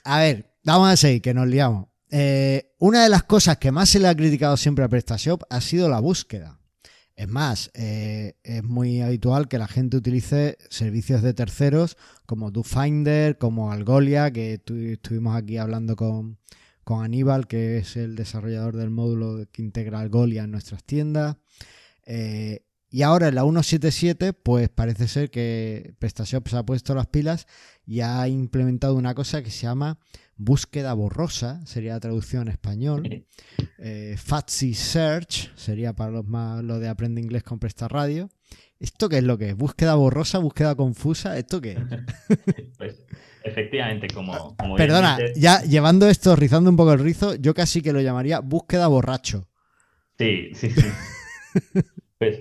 a 0.04 0.18
ver, 0.18 0.53
vamos 0.64 0.88
a 0.88 0.96
seguir, 0.96 1.22
que 1.22 1.34
nos 1.34 1.46
liamos. 1.46 1.86
Eh, 2.10 2.74
una 2.78 3.02
de 3.02 3.08
las 3.08 3.24
cosas 3.24 3.58
que 3.58 3.72
más 3.72 3.88
se 3.88 3.98
le 3.98 4.08
ha 4.08 4.14
criticado 4.14 4.56
siempre 4.56 4.84
a 4.84 4.88
PrestaShop 4.88 5.42
ha 5.50 5.60
sido 5.60 5.88
la 5.88 6.00
búsqueda. 6.00 6.58
Es 7.16 7.28
más, 7.28 7.70
eh, 7.74 8.34
es 8.42 8.64
muy 8.64 9.00
habitual 9.00 9.46
que 9.46 9.58
la 9.58 9.68
gente 9.68 9.96
utilice 9.96 10.58
servicios 10.68 11.22
de 11.22 11.32
terceros 11.32 11.96
como 12.26 12.50
DoFinder, 12.50 13.38
como 13.38 13.70
Algolia, 13.70 14.32
que 14.32 14.54
estuvimos 14.54 15.36
aquí 15.36 15.56
hablando 15.56 15.94
con, 15.94 16.38
Aníbal, 16.86 17.46
que 17.46 17.78
es 17.78 17.96
el 17.96 18.16
desarrollador 18.16 18.76
del 18.76 18.90
módulo 18.90 19.46
que 19.52 19.62
integra 19.62 20.00
Algolia 20.00 20.44
en 20.44 20.50
nuestras 20.50 20.82
tiendas. 20.84 21.36
Eh, 22.04 22.64
y 22.90 23.02
ahora 23.02 23.28
en 23.28 23.36
la 23.36 23.44
1.7.7, 23.44 24.36
pues 24.40 24.68
parece 24.68 25.08
ser 25.08 25.30
que 25.30 25.94
PrestaShop 25.98 26.46
se 26.48 26.56
ha 26.56 26.62
puesto 26.64 26.94
las 26.94 27.06
pilas 27.06 27.46
y 27.86 28.00
ha 28.00 28.28
implementado 28.28 28.94
una 28.94 29.14
cosa 29.14 29.42
que 29.42 29.50
se 29.50 29.62
llama 29.62 29.98
búsqueda 30.36 30.92
borrosa, 30.94 31.64
sería 31.66 31.94
la 31.94 32.00
traducción 32.00 32.42
en 32.42 32.48
español. 32.48 33.26
Eh, 33.78 34.16
Search 34.18 35.54
sería 35.56 35.92
para 35.92 36.10
los 36.10 36.26
más 36.26 36.62
lo 36.62 36.78
de 36.78 36.88
aprende 36.88 37.20
inglés 37.20 37.42
con 37.42 37.58
Presta 37.58 37.88
Radio. 37.88 38.30
¿Esto 38.80 39.08
qué 39.08 39.18
es 39.18 39.24
lo 39.24 39.38
que 39.38 39.50
es? 39.50 39.56
¿Búsqueda 39.56 39.94
borrosa? 39.94 40.38
¿Búsqueda 40.38 40.74
confusa? 40.74 41.38
¿Esto 41.38 41.60
qué 41.60 41.72
es? 41.72 41.78
pues 42.78 43.04
efectivamente, 43.44 44.08
como. 44.08 44.56
Perdona, 44.76 45.18
ya 45.36 45.62
llevando 45.62 46.08
esto, 46.08 46.34
rizando 46.36 46.70
un 46.70 46.76
poco 46.76 46.92
el 46.92 46.98
rizo, 46.98 47.34
yo 47.36 47.54
casi 47.54 47.80
que 47.80 47.92
lo 47.92 48.00
llamaría 48.00 48.40
búsqueda 48.40 48.88
borracho. 48.88 49.48
Sí, 50.18 50.50
sí, 50.54 50.70
sí. 50.70 50.86
pues 52.18 52.40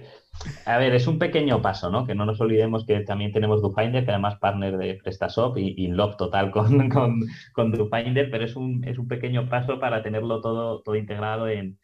a 0.65 0.77
ver, 0.77 0.93
es 0.95 1.07
un 1.07 1.19
pequeño 1.19 1.61
paso, 1.61 1.89
¿no? 1.89 2.05
Que 2.05 2.15
no 2.15 2.25
nos 2.25 2.39
olvidemos 2.41 2.85
que 2.85 2.99
también 3.01 3.31
tenemos 3.31 3.61
DoFinder, 3.61 4.05
que 4.05 4.11
además 4.11 4.37
partner 4.39 4.77
de 4.77 4.95
PrestaShop 4.95 5.57
y, 5.57 5.75
y 5.77 5.87
love 5.87 6.17
total 6.17 6.51
con, 6.51 6.89
con, 6.89 7.21
con 7.53 7.71
pero 7.71 8.43
es 8.43 8.55
un, 8.55 8.83
es 8.83 8.97
un 8.97 9.07
pequeño 9.07 9.49
paso 9.49 9.79
para 9.79 10.03
tenerlo 10.03 10.41
todo, 10.41 10.81
todo 10.81 10.95
integrado 10.95 11.47
en, 11.47 11.79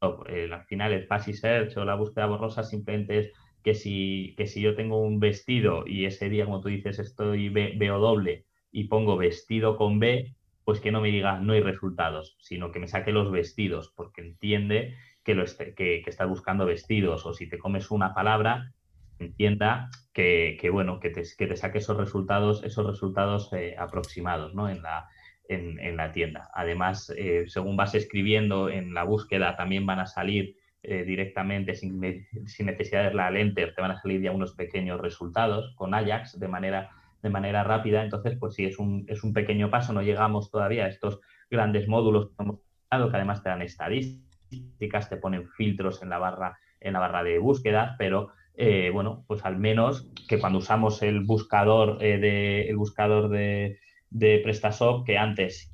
al 0.00 0.64
final 0.66 0.92
el 0.92 1.06
fuzzy 1.06 1.32
search 1.32 1.76
o 1.76 1.84
la 1.84 1.94
búsqueda 1.94 2.26
borrosa 2.26 2.62
simplemente 2.62 3.18
es 3.18 3.32
que 3.62 3.74
si, 3.74 4.34
que 4.36 4.46
si 4.46 4.60
yo 4.60 4.76
tengo 4.76 5.00
un 5.00 5.18
vestido 5.18 5.84
y 5.86 6.04
ese 6.04 6.28
día, 6.28 6.44
como 6.44 6.60
tú 6.60 6.68
dices, 6.68 6.98
estoy 6.98 7.48
veo 7.48 7.98
doble 7.98 8.44
y 8.70 8.84
pongo 8.84 9.16
vestido 9.16 9.76
con 9.76 9.98
B, 9.98 10.34
pues 10.64 10.80
que 10.80 10.92
no 10.92 11.00
me 11.00 11.10
diga 11.10 11.40
no 11.40 11.52
hay 11.52 11.60
resultados, 11.60 12.36
sino 12.40 12.70
que 12.70 12.78
me 12.78 12.88
saque 12.88 13.12
los 13.12 13.30
vestidos, 13.30 13.92
porque 13.96 14.20
entiende 14.20 14.94
que, 15.26 15.34
lo 15.34 15.44
que, 15.76 16.04
estás 16.06 16.28
buscando 16.28 16.64
vestidos 16.64 17.26
o 17.26 17.34
si 17.34 17.48
te 17.48 17.58
comes 17.58 17.90
una 17.90 18.14
palabra, 18.14 18.72
entienda 19.18 19.90
que, 20.12 20.56
bueno, 20.72 21.00
que 21.00 21.10
te, 21.10 21.24
que 21.36 21.48
te, 21.48 21.56
saque 21.56 21.78
esos 21.78 21.96
resultados, 21.96 22.62
esos 22.62 22.86
resultados 22.86 23.52
eh, 23.52 23.74
aproximados 23.76 24.54
¿no? 24.54 24.68
en, 24.68 24.82
la, 24.82 25.08
en, 25.48 25.96
la 25.96 26.12
tienda. 26.12 26.48
Además, 26.54 27.12
eh, 27.16 27.42
según 27.48 27.76
vas 27.76 27.96
escribiendo 27.96 28.70
en 28.70 28.94
la 28.94 29.02
búsqueda, 29.02 29.56
también 29.56 29.84
van 29.84 29.98
a 29.98 30.06
salir 30.06 30.58
eh, 30.84 31.02
directamente, 31.02 31.74
sin, 31.74 32.00
sin, 32.46 32.66
necesidad 32.66 33.08
de 33.08 33.14
la 33.14 33.28
lente, 33.32 33.66
te 33.66 33.82
van 33.82 33.90
a 33.90 34.00
salir 34.00 34.22
ya 34.22 34.30
unos 34.30 34.54
pequeños 34.54 35.00
resultados 35.00 35.74
con 35.74 35.92
Ajax 35.92 36.38
de 36.38 36.46
manera, 36.46 36.90
de 37.20 37.30
manera 37.30 37.64
rápida. 37.64 38.04
Entonces, 38.04 38.38
pues 38.38 38.54
sí, 38.54 38.64
es 38.64 38.78
un, 38.78 39.04
es 39.08 39.24
un 39.24 39.32
pequeño 39.32 39.70
paso, 39.70 39.92
no 39.92 40.02
llegamos 40.02 40.52
todavía 40.52 40.84
a 40.84 40.88
estos 40.88 41.20
grandes 41.50 41.88
módulos 41.88 42.28
que 42.28 42.44
hemos 42.44 42.60
que 42.88 43.16
además 43.16 43.42
te 43.42 43.48
dan 43.48 43.62
estadísticas 43.62 44.25
te 44.48 45.16
ponen 45.16 45.48
filtros 45.48 46.02
en 46.02 46.10
la 46.10 46.18
barra, 46.18 46.58
en 46.80 46.92
la 46.92 47.00
barra 47.00 47.22
de 47.22 47.38
búsquedas, 47.38 47.94
pero 47.98 48.30
eh, 48.56 48.90
bueno, 48.92 49.24
pues 49.26 49.44
al 49.44 49.58
menos 49.58 50.08
que 50.28 50.38
cuando 50.38 50.58
usamos 50.58 51.02
el 51.02 51.20
buscador, 51.20 51.98
eh, 52.02 52.18
de, 52.18 52.68
el 52.68 52.76
buscador 52.76 53.28
de, 53.28 53.78
de 54.10 54.40
PrestaShop, 54.42 55.04
que 55.04 55.18
antes, 55.18 55.70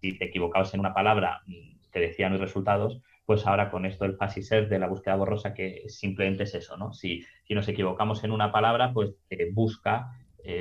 si 0.00 0.18
te 0.18 0.26
equivocabas 0.26 0.74
en 0.74 0.80
una 0.80 0.92
palabra, 0.92 1.40
mm, 1.46 1.90
te 1.90 2.00
decían 2.00 2.32
los 2.32 2.40
resultados, 2.40 3.00
pues 3.24 3.46
ahora 3.46 3.70
con 3.70 3.86
esto 3.86 4.04
el 4.04 4.16
fuzzy 4.16 4.42
search 4.42 4.68
de 4.68 4.78
la 4.78 4.86
búsqueda 4.86 5.16
borrosa, 5.16 5.54
que 5.54 5.84
simplemente 5.88 6.44
es 6.44 6.54
eso, 6.54 6.76
¿no? 6.76 6.92
Si, 6.92 7.24
si 7.44 7.54
nos 7.54 7.66
equivocamos 7.68 8.22
en 8.22 8.32
una 8.32 8.52
palabra, 8.52 8.92
pues 8.92 9.14
eh, 9.30 9.50
busca 9.52 10.12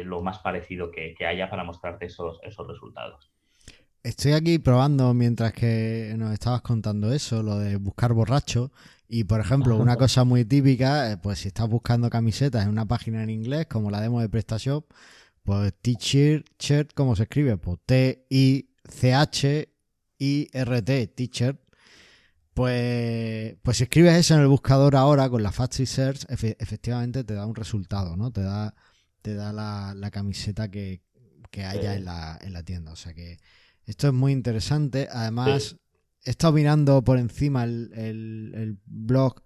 lo 0.04 0.24
más 0.24 0.40
parecido 0.40 0.90
que, 0.90 1.14
que, 1.14 1.28
haya 1.28 1.48
para 1.48 1.64
mostrarte 1.64 2.08
esos, 2.08 2.40
esos 2.42 2.68
resultados. 2.68 3.35
Estoy 4.06 4.34
aquí 4.34 4.60
probando 4.60 5.12
mientras 5.16 5.52
que 5.52 6.14
nos 6.16 6.32
estabas 6.32 6.62
contando 6.62 7.12
eso, 7.12 7.42
lo 7.42 7.58
de 7.58 7.78
buscar 7.78 8.14
borracho. 8.14 8.72
Y 9.08 9.24
por 9.24 9.40
ejemplo, 9.40 9.78
una 9.78 9.96
cosa 9.98 10.24
muy 10.24 10.46
típica, 10.46 11.12
eh, 11.12 11.18
pues 11.18 11.40
si 11.40 11.48
estás 11.48 11.68
buscando 11.68 12.08
camisetas 12.12 12.66
en 12.66 12.70
una 12.70 12.86
página 12.86 13.24
en 13.24 13.32
inglés, 13.32 13.66
como 13.66 13.90
la 13.90 14.00
demo 14.02 14.22
de 14.22 14.30
PrestaShop, 14.30 14.86
pues 15.42 15.74
t-shirt, 15.82 16.46
shirt, 16.60 16.94
¿cómo 16.94 17.16
se 17.16 17.24
escribe? 17.24 17.58
Pues 17.58 17.80
T-I-C-H-I-R-T, 17.84 18.68
t-shirt. 21.08 21.60
Pues, 22.54 23.56
pues 23.64 23.78
si 23.78 23.84
escribes 23.86 24.14
eso 24.14 24.36
en 24.36 24.42
el 24.42 24.48
buscador 24.48 24.96
ahora 24.96 25.28
con 25.32 25.42
la 25.42 25.52
Factory 25.52 25.88
Search, 25.88 26.28
efectivamente 26.30 27.24
te 27.24 27.34
da 27.34 27.48
un 27.48 27.56
resultado, 27.56 28.16
¿no? 28.16 28.32
Te 28.32 28.42
da, 28.42 28.76
te 29.24 29.34
da 29.34 29.52
la, 29.52 30.12
camiseta 30.12 30.70
que, 30.70 31.02
haya 31.56 31.96
en 31.96 32.06
la, 32.06 32.38
en 32.40 32.54
la 32.54 32.62
tienda. 32.62 32.92
O 32.92 32.96
sea 32.96 33.16
que 33.16 33.40
esto 33.86 34.08
es 34.08 34.14
muy 34.14 34.32
interesante. 34.32 35.08
Además, 35.12 35.78
he 36.24 36.32
estado 36.32 36.54
mirando 36.54 37.04
por 37.04 37.18
encima 37.18 37.64
el, 37.64 38.80
blog, 38.86 39.42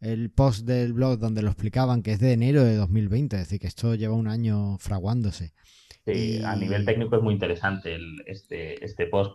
el 0.00 0.30
post 0.30 0.66
del 0.66 0.92
blog 0.92 1.18
donde 1.18 1.42
lo 1.42 1.48
explicaban, 1.48 2.02
que 2.02 2.12
es 2.12 2.20
de 2.20 2.32
enero 2.32 2.64
de 2.64 2.76
2020, 2.76 3.36
es 3.36 3.42
decir, 3.42 3.60
que 3.60 3.66
esto 3.66 3.94
lleva 3.94 4.14
un 4.14 4.28
año 4.28 4.78
fraguándose. 4.78 5.52
Sí, 6.04 6.40
a 6.44 6.56
nivel 6.56 6.84
técnico 6.84 7.16
es 7.16 7.22
muy 7.22 7.34
interesante 7.34 7.98
este, 8.26 8.84
este 8.84 9.06
post 9.06 9.32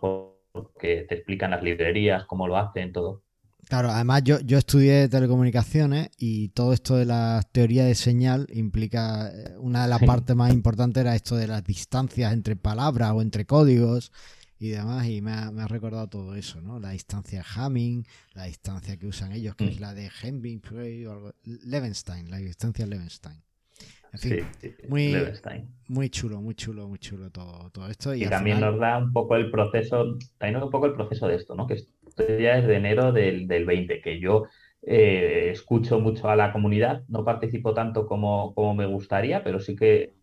porque 0.52 1.06
te 1.08 1.16
explican 1.16 1.52
las 1.52 1.64
librerías, 1.64 2.26
cómo 2.26 2.48
lo 2.48 2.58
hacen, 2.58 2.92
todo. 2.92 3.24
Claro, 3.68 3.90
además 3.90 4.24
yo, 4.24 4.40
yo 4.42 4.60
estudié 4.60 5.10
telecomunicaciones 5.10 6.10
y 6.20 6.50
todo 6.50 6.72
esto 6.72 6.98
de 6.98 7.06
la 7.06 7.42
teoría 7.52 7.86
de 7.86 7.96
señal 7.96 8.46
implica, 8.54 9.32
eh, 9.34 9.56
una 9.58 9.84
de 9.84 9.90
las 9.90 10.04
partes 10.04 10.36
más 10.36 10.54
importantes 10.54 11.02
era 11.02 11.16
esto 11.16 11.36
de 11.36 11.48
las 11.48 11.64
distancias 11.64 12.32
entre 12.32 12.56
palabras 12.56 13.14
o 13.14 13.24
entre 13.24 13.46
códigos 13.46 14.12
y 14.60 14.70
demás, 14.70 15.08
y 15.08 15.22
me 15.22 15.32
ha, 15.32 15.52
me 15.52 15.64
ha 15.64 15.68
recordado 15.68 16.08
todo 16.08 16.36
eso, 16.36 16.62
¿no? 16.62 16.80
La 16.80 16.92
distancia 16.92 17.44
Hamming, 17.56 18.06
la 18.34 18.46
distancia 18.46 18.98
que 18.98 19.08
usan 19.08 19.32
ellos, 19.32 19.56
que 19.56 19.66
es 19.66 19.80
mm. 19.80 19.82
la 19.82 19.94
de 19.94 20.10
Hembing, 20.22 20.62
o 21.08 21.12
algo, 21.12 21.34
Levenstein, 21.44 22.30
la 22.30 22.38
distancia 22.38 22.86
Levenstein. 22.86 23.42
En 24.14 24.20
fin, 24.20 24.46
muy, 24.88 25.14
muy 25.90 26.10
chulo, 26.10 26.40
muy 26.40 26.56
chulo, 26.56 26.88
muy 26.88 27.00
chulo 27.00 27.30
todo, 27.32 27.70
todo 27.72 27.90
esto. 27.90 28.16
Y, 28.16 28.26
también 28.28 28.62
nos 28.62 28.80
da 28.80 28.98
un 28.98 29.12
poco 29.12 29.36
el 29.36 29.52
proceso, 29.52 30.18
también 30.38 30.54
nos 30.54 30.62
da 30.62 30.66
un 30.68 30.72
poco 30.72 30.86
el 30.86 30.94
proceso 30.94 31.28
de 31.28 31.36
esto, 31.36 31.54
¿no? 31.54 31.68
Que 31.68 31.74
esto 31.74 32.24
ya 32.40 32.58
es 32.58 32.66
de 32.66 32.78
enero 32.78 33.12
del, 33.12 33.46
del 33.46 33.66
20, 33.66 34.00
que 34.02 34.22
yo 34.22 34.46
eh, 34.84 35.50
escucho 35.52 36.00
mucho 36.00 36.30
a 36.30 36.36
la 36.38 36.54
comunidad, 36.54 37.04
no 37.10 37.26
participo 37.26 37.74
tanto 37.74 38.08
como, 38.08 38.54
como 38.54 38.74
me 38.74 38.86
gustaría, 38.86 39.44
pero 39.44 39.60
sí 39.60 39.76
que 39.76 40.14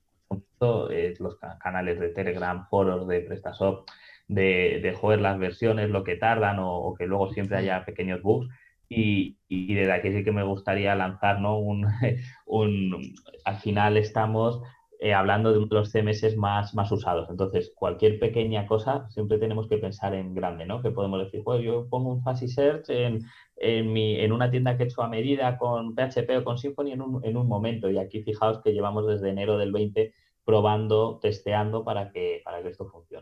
eh, 0.91 1.15
los 1.19 1.37
canales 1.61 1.99
de 1.99 2.11
Telegram, 2.11 2.67
foros 2.69 3.07
de 3.09 3.21
PrestaShop, 3.21 3.89
de, 4.35 4.81
de 4.83 4.95
joder 4.95 5.21
las 5.21 5.39
versiones, 5.39 5.91
lo 5.91 6.05
que 6.05 6.17
tardan 6.17 6.59
o, 6.61 6.95
que 6.99 7.07
luego 7.07 7.33
siempre 7.33 7.59
haya 7.59 7.85
pequeños 7.85 8.23
bugs. 8.23 8.49
Y, 8.89 9.39
y, 9.49 9.75
desde 9.75 9.93
aquí 9.93 10.13
sí 10.13 10.25
que 10.25 10.33
me 10.33 10.43
gustaría 10.45 10.95
lanzar, 10.95 11.41
¿no? 11.41 11.59
Un, 11.59 11.87
un 12.47 13.15
al 13.45 13.57
final 13.59 13.97
estamos 13.97 14.61
eh, 15.05 15.15
hablando 15.15 15.51
de 15.51 15.59
uno 15.59 15.67
de 15.67 15.75
los 15.75 15.91
CMS 15.91 16.37
más, 16.37 16.75
más 16.75 16.93
usados. 16.93 17.29
Entonces, 17.29 17.73
cualquier 17.75 18.21
pequeña 18.21 18.67
cosa 18.69 19.09
siempre 19.11 19.39
tenemos 19.39 19.67
que 19.69 19.79
pensar 19.79 20.15
en 20.15 20.33
grande, 20.33 20.65
¿no? 20.65 20.81
Que 20.81 20.93
podemos 20.93 21.19
decir, 21.25 21.43
pues 21.43 21.63
yo 21.63 21.89
pongo 21.89 22.13
un 22.13 22.23
Fuzzy 22.23 22.47
Search 22.49 22.89
en, 22.91 23.21
en, 23.57 23.93
mi, 23.93 24.21
en 24.21 24.31
una 24.33 24.51
tienda 24.51 24.77
que 24.77 24.85
he 24.85 24.87
hecho 24.87 25.03
a 25.03 25.09
medida 25.09 25.59
con 25.59 25.95
PHP 25.97 26.39
o 26.39 26.45
con 26.45 26.57
Symfony 26.59 26.93
en 26.93 27.03
un, 27.03 27.25
en 27.25 27.37
un 27.37 27.49
momento. 27.49 27.91
Y 27.91 27.99
aquí 27.99 28.23
fijaos 28.23 28.61
que 28.63 28.73
llevamos 28.73 29.07
desde 29.07 29.31
enero 29.31 29.59
del 29.59 29.73
20 29.73 30.15
probando, 30.45 31.19
testeando 31.21 31.85
para 31.85 32.13
que, 32.13 32.41
para 32.45 32.63
que 32.63 32.69
esto 32.69 32.87
funcione. 32.89 33.22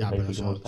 Ya, 0.00 0.10
pero 0.10 0.32
son, 0.32 0.60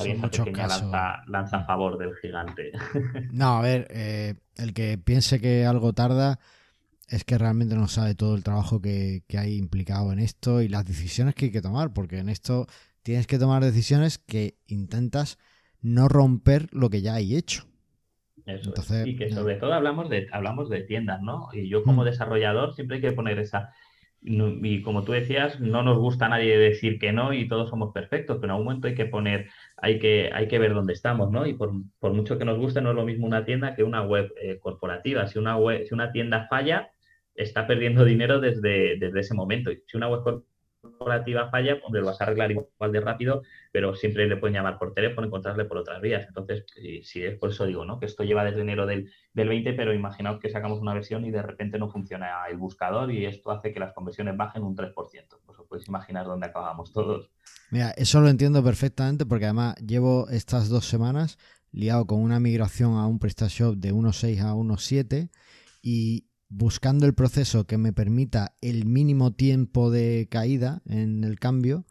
lanza, 1.27 1.59
a 1.59 1.65
favor 1.65 1.99
del 1.99 2.15
gigante. 2.17 2.73
No, 3.33 3.59
a 3.59 3.63
ver, 3.63 3.87
eh, 3.91 4.35
el 4.57 4.75
que 4.75 4.99
piense 4.99 5.41
que 5.41 5.65
algo 5.65 5.93
tarda 5.93 6.39
es 7.09 7.25
que 7.25 7.39
realmente 7.39 7.75
no 7.75 7.89
sabe 7.89 8.15
todo 8.15 8.35
el 8.35 8.43
trabajo 8.43 8.81
que, 8.81 9.23
hay 9.37 9.57
implicado 9.57 10.13
en 10.13 10.19
esto 10.19 10.63
y 10.63 10.69
las 10.69 10.87
decisiones 10.87 11.35
que 11.35 11.47
hay 11.47 11.51
que 11.53 11.63
tomar, 11.63 11.93
porque 11.93 12.19
en 12.19 12.29
esto 12.29 12.67
tienes 13.03 13.27
que 13.27 13.39
tomar 13.39 13.63
decisiones 13.63 14.19
que 14.19 14.57
intentas 14.67 15.39
no 15.81 16.09
romper 16.09 16.69
lo 16.73 16.89
que 16.91 17.03
ya 17.03 17.15
hay 17.15 17.37
hecho. 17.37 17.67
Eso 18.47 18.73
Y 19.05 19.17
que 19.17 19.31
sobre 19.31 19.57
todo 19.57 19.73
hablamos 19.73 20.09
de, 20.09 20.27
hablamos 20.33 20.69
de 20.69 20.83
tiendas, 20.83 21.23
¿no? 21.23 21.49
Y 21.53 21.69
yo 21.69 21.85
como 21.85 22.03
mm. 22.03 22.07
desarrollador 22.07 22.75
siempre 22.75 22.97
hay 22.97 23.03
que 23.03 23.13
poner 23.13 23.39
esa, 23.39 23.73
y 24.25 24.83
como 24.83 25.05
tú 25.05 25.13
decías, 25.13 25.59
no 25.61 25.83
nos 25.83 25.99
gusta 25.99 26.27
a 26.27 26.29
nadie 26.29 26.57
decir 26.57 26.99
que 26.99 27.13
no 27.13 27.33
y 27.33 27.49
todos 27.49 27.71
somos 27.71 27.93
perfectos, 27.93 28.37
pero 28.37 28.47
en 28.47 28.51
algún 28.53 28.67
momento 28.67 28.87
hay 28.87 28.95
que 28.95 29.07
poner, 29.07 29.49
hay 29.77 29.99
que, 29.99 30.31
hay 30.33 30.47
que 30.47 30.59
ver 30.59 30.75
dónde 30.75 30.93
estamos, 30.93 31.31
¿no? 31.31 31.47
Y 31.47 31.55
por, 31.55 31.73
mucho 32.13 32.39
que 32.39 32.45
nos 32.45 32.59
guste, 32.59 32.81
no 32.81 32.91
es 32.91 32.97
lo 32.97 33.05
mismo 33.05 33.27
una 33.27 33.45
tienda 33.45 33.75
que 33.75 33.83
una 33.83 34.03
web 34.03 34.33
eh, 34.41 34.59
corporativa. 34.61 35.27
Si 35.27 35.39
una, 35.39 35.57
web, 35.57 35.85
si 35.87 35.95
una 35.95 36.13
tienda 36.13 36.47
falla, 36.49 36.93
está 37.35 37.67
perdiendo 37.67 38.05
dinero 38.05 38.41
desde, 38.41 38.97
desde 38.99 39.21
ese 39.21 39.35
momento. 39.35 39.71
Si 39.87 39.97
una 39.97 40.09
web 40.09 40.23
corporativa 40.23 40.52
falla, 41.51 41.79
hombre, 41.85 42.01
lo 42.01 42.07
vas 42.07 42.21
a 42.21 42.25
arreglar 42.25 42.51
igual 42.51 42.93
de 42.93 43.01
rápido, 43.01 43.43
pero 43.71 43.95
siempre 43.95 44.27
le 44.27 44.37
pueden 44.37 44.55
llamar 44.55 44.79
por 44.79 44.95
teléfono, 44.95 45.27
encontrarle 45.27 45.65
por 45.65 45.79
otras 45.79 46.01
vías. 46.01 46.27
Entonces, 46.27 46.65
sí, 47.03 47.25
es 47.25 47.39
por 47.39 47.51
eso 47.51 47.67
digo, 47.67 47.85
¿no? 47.85 47.99
Que 47.99 48.07
esto 48.07 48.25
lleva 48.25 48.45
desde 48.45 48.61
enero 48.61 48.87
del, 48.87 49.11
del 49.33 49.49
20, 49.49 49.73
pero 49.75 49.95
imaginaos 49.95 50.41
que 50.41 50.51
sacamos 50.51 50.81
una 50.81 50.95
versión 50.95 51.25
y 51.25 51.31
de 51.31 51.43
repente 51.43 51.79
no 51.79 51.91
funciona 51.91 52.45
el 52.49 52.57
buscador 52.57 53.11
y 53.13 53.27
esto 53.27 53.51
hace 53.51 53.73
que 53.73 53.81
las 53.81 53.93
conversiones 53.93 54.37
bajen 54.37 54.63
un 54.63 54.77
3%. 54.77 54.95
Pues 55.45 55.59
os 55.59 55.67
podéis 55.67 55.89
imaginar 55.89 56.27
dónde 56.27 56.47
acabamos 56.47 56.93
todos. 56.93 57.31
Mira, 57.71 57.91
eso 57.97 58.21
lo 58.21 58.29
entiendo 58.29 58.63
perfectamente 58.63 59.27
porque 59.27 59.47
además 59.47 59.77
llevo 59.77 60.29
estas 60.29 60.69
dos 60.69 60.87
semanas 60.87 61.39
liado 61.73 62.07
con 62.07 62.21
una 62.21 62.39
migración 62.39 62.97
a 62.97 63.07
un 63.07 63.19
PrestaShop 63.19 63.77
de 63.77 63.95
1.6 63.95 64.41
a 64.43 64.55
1.7 64.55 65.31
y 65.83 66.27
buscando 66.55 67.07
el 67.07 67.15
proceso 67.15 67.67
que 67.67 67.79
me 67.79 67.93
permita 67.93 68.55
el 68.61 68.85
mínimo 68.85 69.33
tiempo 69.33 69.91
de 69.91 70.29
caída 70.31 70.83
en 70.87 71.25
el 71.25 71.39
cambio, 71.39 71.87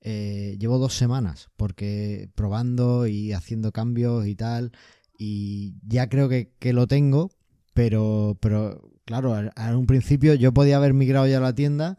eh, 0.00 0.56
llevo 0.60 0.78
dos 0.78 0.94
semanas, 0.94 1.50
porque 1.56 2.30
probando 2.34 3.06
y 3.06 3.32
haciendo 3.32 3.72
cambios 3.72 4.26
y 4.26 4.36
tal, 4.36 4.72
y 5.18 5.74
ya 5.86 6.08
creo 6.08 6.28
que, 6.28 6.72
lo 6.72 6.86
tengo, 6.86 7.32
pero, 7.72 8.38
pero 8.40 8.92
claro, 9.04 9.36
en 9.36 9.74
un 9.74 9.86
principio 9.86 10.34
yo 10.34 10.54
podía 10.54 10.76
haber 10.76 10.94
migrado 10.94 11.26
ya 11.26 11.38
a 11.38 11.40
la 11.40 11.54
tienda 11.54 11.98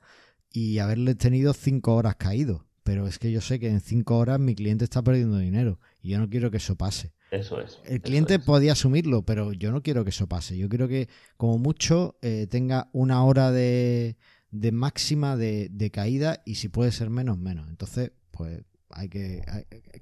y 0.51 0.79
haberle 0.79 1.15
tenido 1.15 1.53
cinco 1.53 1.95
horas 1.95 2.15
caído, 2.15 2.65
pero 2.83 3.07
es 3.07 3.19
que 3.19 3.31
yo 3.31 3.41
sé 3.41 3.59
que 3.59 3.69
en 3.69 3.81
cinco 3.81 4.17
horas 4.17 4.39
mi 4.39 4.55
cliente 4.55 4.85
está 4.85 5.03
perdiendo 5.03 5.37
dinero 5.37 5.79
y 6.01 6.09
yo 6.11 6.19
no 6.19 6.29
quiero 6.29 6.49
que 6.49 6.57
eso 6.57 6.75
pase. 6.77 7.14
Eso 7.35 7.59
es. 7.59 7.79
El 7.85 8.01
cliente 8.01 8.39
podía 8.39 8.71
asumirlo, 8.71 9.23
pero 9.23 9.51
yo 9.51 9.71
no 9.71 9.81
quiero 9.81 10.03
que 10.03 10.11
eso 10.11 10.27
pase. 10.27 10.57
Yo 10.57 10.69
quiero 10.69 10.87
que, 10.87 11.09
como 11.37 11.57
mucho, 11.57 12.17
eh, 12.21 12.47
tenga 12.49 12.89
una 12.93 13.23
hora 13.25 13.51
de, 13.51 14.15
máxima 14.51 15.35
de, 15.35 15.91
caída 15.93 16.41
y 16.45 16.55
si 16.55 16.69
puede 16.69 16.91
ser 16.91 17.09
menos, 17.09 17.37
menos. 17.37 17.67
Entonces, 17.69 18.11
pues 18.31 18.63
hay 18.89 19.09
que. 19.09 19.43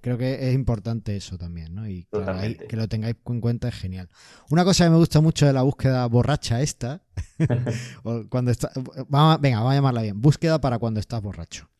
creo 0.02 0.18
que 0.18 0.50
es 0.50 0.54
importante 0.54 1.16
eso 1.16 1.38
también, 1.38 1.74
¿no? 1.74 1.88
Y 1.88 2.08
que 2.70 2.78
lo 2.78 2.88
tengáis 2.88 3.16
en 3.26 3.42
cuenta 3.42 3.68
es 3.70 3.76
genial. 3.76 4.10
Una 4.52 4.64
cosa 4.64 4.84
que 4.86 4.92
me 4.92 4.98
gusta 4.98 5.20
mucho 5.20 5.48
de 5.48 5.54
la 5.54 5.64
búsqueda 5.64 6.06
borracha 6.06 6.62
esta, 6.62 7.02
cuando 8.30 8.52
está, 8.52 8.72
venga, 9.40 9.58
vamos 9.58 9.72
a 9.72 9.76
llamarla 9.76 10.04
bien. 10.04 10.22
Búsqueda 10.22 10.62
para 10.62 10.78
cuando 10.78 11.00
estás 11.00 11.22
borracho. 11.22 11.73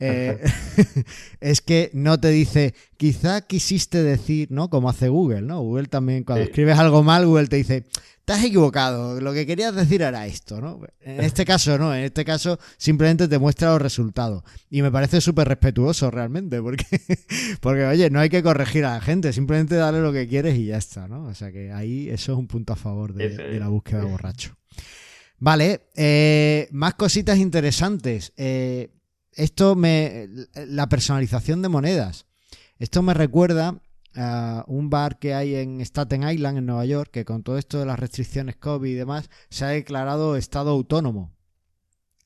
Eh, 0.00 0.42
es 1.40 1.60
que 1.60 1.90
no 1.92 2.18
te 2.18 2.28
dice, 2.30 2.74
quizá 2.96 3.42
quisiste 3.42 4.02
decir, 4.02 4.50
¿no? 4.50 4.70
Como 4.70 4.88
hace 4.88 5.08
Google, 5.08 5.42
¿no? 5.42 5.60
Google 5.60 5.88
también, 5.88 6.24
cuando 6.24 6.44
escribes 6.44 6.78
algo 6.78 7.02
mal, 7.02 7.26
Google 7.26 7.48
te 7.48 7.56
dice, 7.56 7.84
te 8.24 8.32
has 8.32 8.44
equivocado, 8.44 9.20
lo 9.20 9.32
que 9.32 9.46
querías 9.46 9.74
decir 9.74 10.02
era 10.02 10.26
esto, 10.26 10.60
¿no? 10.60 10.80
En 11.00 11.20
este 11.20 11.44
caso, 11.44 11.76
no, 11.78 11.94
en 11.94 12.04
este 12.04 12.24
caso 12.24 12.58
simplemente 12.78 13.28
te 13.28 13.38
muestra 13.38 13.70
los 13.70 13.82
resultados. 13.82 14.42
Y 14.70 14.82
me 14.82 14.90
parece 14.90 15.20
súper 15.20 15.48
respetuoso 15.48 16.10
realmente, 16.10 16.62
porque, 16.62 16.86
porque, 17.60 17.84
oye, 17.84 18.08
no 18.08 18.20
hay 18.20 18.30
que 18.30 18.42
corregir 18.42 18.86
a 18.86 18.94
la 18.94 19.00
gente, 19.00 19.32
simplemente 19.32 19.74
dale 19.74 20.00
lo 20.00 20.12
que 20.12 20.26
quieres 20.26 20.56
y 20.56 20.66
ya 20.66 20.78
está, 20.78 21.08
¿no? 21.08 21.24
O 21.24 21.34
sea 21.34 21.52
que 21.52 21.72
ahí 21.72 22.08
eso 22.08 22.32
es 22.32 22.38
un 22.38 22.46
punto 22.46 22.72
a 22.72 22.76
favor 22.76 23.12
de, 23.12 23.58
la 23.58 23.68
búsqueda 23.68 24.04
borracho. 24.04 24.56
Vale, 25.38 25.88
eh, 25.96 26.68
más 26.70 26.94
cositas 26.94 27.38
interesantes. 27.38 28.32
Eh, 28.36 28.90
esto 29.40 29.74
me. 29.74 30.28
La 30.54 30.88
personalización 30.88 31.62
de 31.62 31.68
monedas. 31.68 32.26
Esto 32.78 33.02
me 33.02 33.14
recuerda 33.14 33.80
a 34.16 34.64
un 34.66 34.90
bar 34.90 35.18
que 35.18 35.34
hay 35.34 35.54
en 35.54 35.80
Staten 35.80 36.28
Island, 36.28 36.58
en 36.58 36.66
Nueva 36.66 36.84
York, 36.84 37.10
que 37.12 37.24
con 37.24 37.42
todo 37.42 37.58
esto 37.58 37.78
de 37.78 37.86
las 37.86 37.98
restricciones 37.98 38.56
COVID 38.56 38.90
y 38.90 38.94
demás, 38.94 39.30
se 39.50 39.64
ha 39.64 39.68
declarado 39.68 40.36
estado 40.36 40.70
autónomo. 40.70 41.32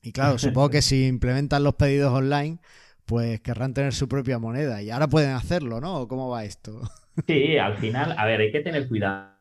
Y 0.01 0.11
claro, 0.11 0.37
supongo 0.37 0.69
que 0.69 0.81
si 0.81 1.07
implementan 1.07 1.63
los 1.63 1.75
pedidos 1.75 2.13
online, 2.13 2.59
pues 3.05 3.41
querrán 3.41 3.73
tener 3.73 3.93
su 3.93 4.07
propia 4.07 4.39
moneda. 4.39 4.81
Y 4.81 4.89
ahora 4.89 5.07
pueden 5.07 5.31
hacerlo, 5.31 5.81
¿no? 5.81 6.07
¿Cómo 6.07 6.29
va 6.29 6.45
esto? 6.45 6.81
Sí, 7.27 7.57
al 7.57 7.77
final, 7.77 8.13
a 8.17 8.25
ver, 8.25 8.41
hay 8.41 8.51
que 8.51 8.59
tener 8.59 8.89
cuidado. 8.89 9.35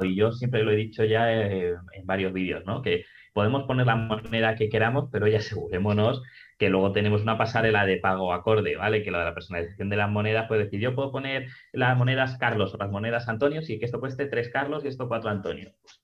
Y 0.00 0.16
yo 0.16 0.32
siempre 0.32 0.62
lo 0.64 0.72
he 0.72 0.76
dicho 0.76 1.04
ya 1.04 1.30
eh, 1.30 1.74
en 1.92 2.06
varios 2.06 2.32
vídeos, 2.32 2.64
¿no? 2.64 2.82
Que 2.82 3.04
podemos 3.34 3.64
poner 3.64 3.86
la 3.86 3.96
moneda 3.96 4.56
que 4.56 4.68
queramos, 4.68 5.08
pero 5.12 5.28
ya 5.28 5.38
asegurémonos 5.38 6.22
que 6.58 6.68
luego 6.68 6.92
tenemos 6.92 7.22
una 7.22 7.38
pasarela 7.38 7.86
de 7.86 7.98
pago 7.98 8.32
acorde, 8.32 8.76
¿vale? 8.76 9.02
Que 9.02 9.10
lo 9.10 9.18
de 9.18 9.24
la 9.24 9.34
personalización 9.34 9.88
de 9.88 9.96
las 9.96 10.10
monedas, 10.10 10.48
puede 10.48 10.64
decir, 10.64 10.80
yo 10.80 10.94
puedo 10.94 11.12
poner 11.12 11.48
las 11.72 11.96
monedas 11.96 12.36
Carlos 12.36 12.74
o 12.74 12.78
las 12.78 12.90
monedas 12.90 13.28
Antonio, 13.28 13.62
y 13.66 13.78
que 13.78 13.84
esto 13.84 14.00
cueste 14.00 14.26
tres 14.26 14.50
Carlos 14.50 14.84
y 14.84 14.88
esto 14.88 15.08
cuatro 15.08 15.30
Antonio. 15.30 15.72
Pues, 15.80 16.02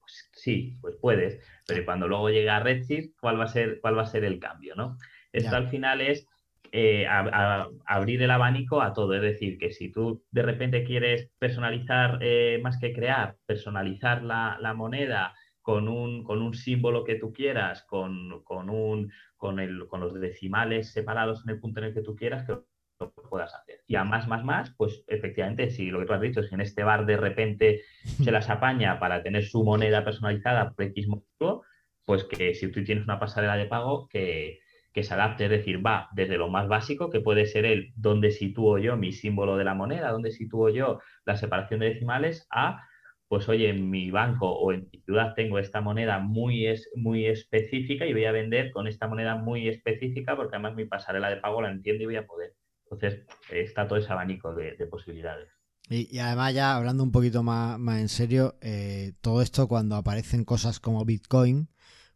pues, 0.00 0.30
sí, 0.32 0.78
pues 0.80 0.96
puedes, 1.00 1.40
pero 1.66 1.84
cuando 1.84 2.06
luego 2.06 2.30
llega 2.30 2.56
a 2.56 2.60
Redshift, 2.60 3.16
¿cuál 3.20 3.38
va 3.38 3.44
a 3.44 3.48
ser, 3.48 3.80
cuál 3.80 3.98
va 3.98 4.02
a 4.02 4.06
ser 4.06 4.24
el 4.24 4.38
cambio, 4.38 4.74
no? 4.76 4.96
Esto 5.32 5.56
al 5.56 5.68
final 5.68 6.00
es 6.00 6.26
eh, 6.72 7.06
abrir 7.06 8.22
el 8.22 8.30
abanico 8.30 8.80
a 8.80 8.92
todo. 8.92 9.14
Es 9.14 9.22
decir, 9.22 9.58
que 9.58 9.70
si 9.70 9.90
tú 9.90 10.24
de 10.30 10.42
repente 10.42 10.84
quieres 10.84 11.30
personalizar 11.38 12.18
eh, 12.22 12.58
más 12.62 12.78
que 12.78 12.92
crear, 12.92 13.36
personalizar 13.46 14.22
la, 14.22 14.56
la 14.60 14.72
moneda, 14.72 15.34
con 15.66 15.88
un, 15.88 16.22
con 16.22 16.42
un 16.42 16.54
símbolo 16.54 17.02
que 17.02 17.16
tú 17.16 17.32
quieras, 17.32 17.82
con, 17.88 18.44
con, 18.44 18.70
un, 18.70 19.10
con, 19.36 19.60
el, 19.60 19.86
con 19.88 20.00
los 20.00 20.14
decimales 20.14 20.92
separados 20.92 21.42
en 21.44 21.50
el 21.50 21.60
punto 21.60 21.80
en 21.80 21.86
el 21.86 21.94
que 21.94 22.02
tú 22.02 22.16
quieras, 22.16 22.44
que 22.44 22.56
lo 22.98 23.12
puedas 23.28 23.54
hacer. 23.54 23.80
Y 23.86 23.96
a 23.96 24.04
más, 24.04 24.26
más, 24.28 24.44
más, 24.44 24.74
pues 24.76 25.04
efectivamente, 25.06 25.70
si 25.70 25.90
lo 25.90 26.00
que 26.00 26.06
tú 26.06 26.12
has 26.14 26.20
dicho 26.20 26.40
es 26.40 26.48
que 26.48 26.54
en 26.54 26.60
este 26.60 26.84
bar 26.84 27.06
de 27.06 27.16
repente 27.16 27.82
se 28.24 28.30
las 28.30 28.48
apaña 28.50 28.98
para 28.98 29.22
tener 29.22 29.44
su 29.44 29.64
moneda 29.64 30.04
personalizada 30.04 30.70
por 30.70 30.84
X 30.84 31.08
motivo, 31.08 31.64
pues 32.04 32.24
que 32.24 32.54
si 32.54 32.70
tú 32.70 32.84
tienes 32.84 33.04
una 33.04 33.18
pasarela 33.18 33.56
de 33.56 33.66
pago, 33.66 34.08
que, 34.08 34.60
que 34.92 35.02
se 35.02 35.12
adapte, 35.12 35.44
es 35.44 35.50
decir, 35.50 35.84
va 35.84 36.08
desde 36.14 36.38
lo 36.38 36.48
más 36.48 36.68
básico, 36.68 37.10
que 37.10 37.20
puede 37.20 37.46
ser 37.46 37.66
el 37.66 37.92
dónde 37.96 38.30
sitúo 38.30 38.78
yo 38.78 38.96
mi 38.96 39.12
símbolo 39.12 39.56
de 39.56 39.64
la 39.64 39.74
moneda, 39.74 40.12
dónde 40.12 40.30
sitúo 40.30 40.70
yo 40.70 41.00
la 41.24 41.36
separación 41.36 41.80
de 41.80 41.90
decimales, 41.90 42.46
a 42.50 42.82
pues 43.28 43.48
oye, 43.48 43.70
en 43.70 43.90
mi 43.90 44.10
banco 44.10 44.50
o 44.50 44.72
en 44.72 44.88
mi 44.92 45.00
ciudad 45.00 45.34
tengo 45.34 45.58
esta 45.58 45.80
moneda 45.80 46.18
muy, 46.20 46.66
es, 46.66 46.88
muy 46.94 47.26
específica 47.26 48.06
y 48.06 48.12
voy 48.12 48.24
a 48.24 48.32
vender 48.32 48.70
con 48.70 48.86
esta 48.86 49.08
moneda 49.08 49.36
muy 49.36 49.68
específica 49.68 50.36
porque 50.36 50.56
además 50.56 50.76
mi 50.76 50.84
pasarela 50.84 51.30
de 51.30 51.38
pago 51.38 51.62
la 51.62 51.70
entiendo 51.70 52.04
y 52.04 52.06
voy 52.06 52.16
a 52.16 52.26
poder. 52.26 52.54
Entonces, 52.84 53.26
está 53.50 53.88
todo 53.88 53.98
ese 53.98 54.12
abanico 54.12 54.54
de, 54.54 54.74
posibilidades. 54.86 55.48
Y, 55.88 56.18
además 56.18 56.54
ya 56.54 56.76
hablando 56.76 57.02
un 57.02 57.10
poquito 57.10 57.42
más, 57.42 57.78
más 57.78 58.00
en 58.00 58.08
serio, 58.08 58.56
eh, 58.60 59.12
todo 59.20 59.42
esto 59.42 59.66
cuando 59.66 59.96
aparecen 59.96 60.44
cosas 60.44 60.78
como 60.78 61.04
Bitcoin, 61.04 61.68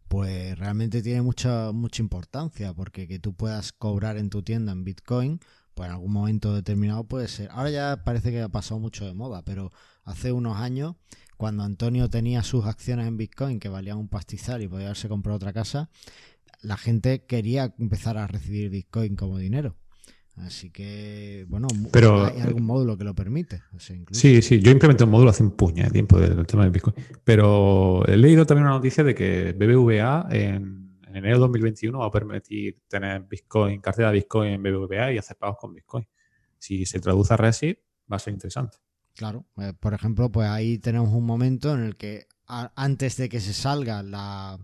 pues 0.06 0.58
realmente 0.58 1.02
tiene 1.02 1.22
mucha, 1.22 1.72
mucha 1.72 2.02
importancia, 2.02 2.72
porque 2.74 3.08
que 3.08 3.18
tú 3.18 3.34
puedas 3.34 3.72
cobrar 3.72 4.16
en 4.16 4.30
tu 4.30 4.42
tienda 4.42 4.72
en 4.72 4.84
Bitcoin, 4.84 5.40
pues 5.80 5.88
en 5.88 5.94
algún 5.94 6.12
momento 6.12 6.54
determinado 6.54 7.04
puede 7.04 7.26
ser. 7.26 7.48
Ahora 7.52 7.70
ya 7.70 8.02
parece 8.04 8.30
que 8.30 8.42
ha 8.42 8.50
pasado 8.50 8.78
mucho 8.78 9.06
de 9.06 9.14
moda, 9.14 9.42
pero 9.46 9.72
hace 10.04 10.30
unos 10.30 10.58
años, 10.58 10.96
cuando 11.38 11.62
Antonio 11.62 12.10
tenía 12.10 12.42
sus 12.42 12.66
acciones 12.66 13.06
en 13.06 13.16
Bitcoin 13.16 13.58
que 13.58 13.70
valían 13.70 13.96
un 13.96 14.06
pastizal 14.06 14.60
y 14.60 14.68
podía 14.68 14.88
haberse 14.88 15.08
comprado 15.08 15.36
otra 15.36 15.54
casa, 15.54 15.88
la 16.60 16.76
gente 16.76 17.24
quería 17.24 17.74
empezar 17.78 18.18
a 18.18 18.26
recibir 18.26 18.68
Bitcoin 18.68 19.16
como 19.16 19.38
dinero. 19.38 19.74
Así 20.36 20.68
que, 20.68 21.46
bueno, 21.48 21.68
pero, 21.90 22.26
hay 22.26 22.42
algún 22.42 22.66
módulo 22.66 22.98
que 22.98 23.04
lo 23.04 23.14
permite. 23.14 23.62
sí, 23.78 24.42
sí, 24.42 24.60
yo 24.60 24.70
implementé 24.70 25.04
un 25.04 25.10
módulo 25.10 25.30
hace 25.30 25.42
un 25.42 25.52
puño 25.52 25.82
de 25.82 25.90
tiempo 25.90 26.20
del 26.20 26.46
tema 26.46 26.64
del 26.64 26.72
Bitcoin. 26.72 26.94
Pero 27.24 28.04
he 28.06 28.18
leído 28.18 28.44
también 28.44 28.66
una 28.66 28.76
noticia 28.76 29.02
de 29.02 29.14
que 29.14 29.54
BBVA 29.58 30.28
en, 30.30 30.79
enero 31.16 31.36
de 31.36 31.40
2021 31.40 31.98
va 31.98 32.06
a 32.06 32.10
permitir 32.10 32.80
tener 32.88 33.22
Bitcoin, 33.22 33.80
cartera 33.80 34.08
de 34.08 34.14
Bitcoin 34.14 34.52
en 34.52 34.62
BBVA 34.62 35.12
y 35.12 35.18
hacer 35.18 35.36
pagos 35.36 35.58
con 35.58 35.74
Bitcoin. 35.74 36.06
Si 36.58 36.84
se 36.86 37.00
traduce 37.00 37.34
a 37.34 37.36
Resi, 37.36 37.76
va 38.10 38.16
a 38.16 38.18
ser 38.18 38.32
interesante. 38.32 38.78
Claro, 39.14 39.46
eh, 39.58 39.72
por 39.78 39.94
ejemplo, 39.94 40.30
pues 40.30 40.48
ahí 40.48 40.78
tenemos 40.78 41.10
un 41.12 41.24
momento 41.24 41.74
en 41.74 41.80
el 41.80 41.96
que 41.96 42.26
antes 42.46 43.16
de 43.16 43.28
que 43.28 43.40
se 43.40 43.52
salga 43.52 44.02
la 44.02 44.58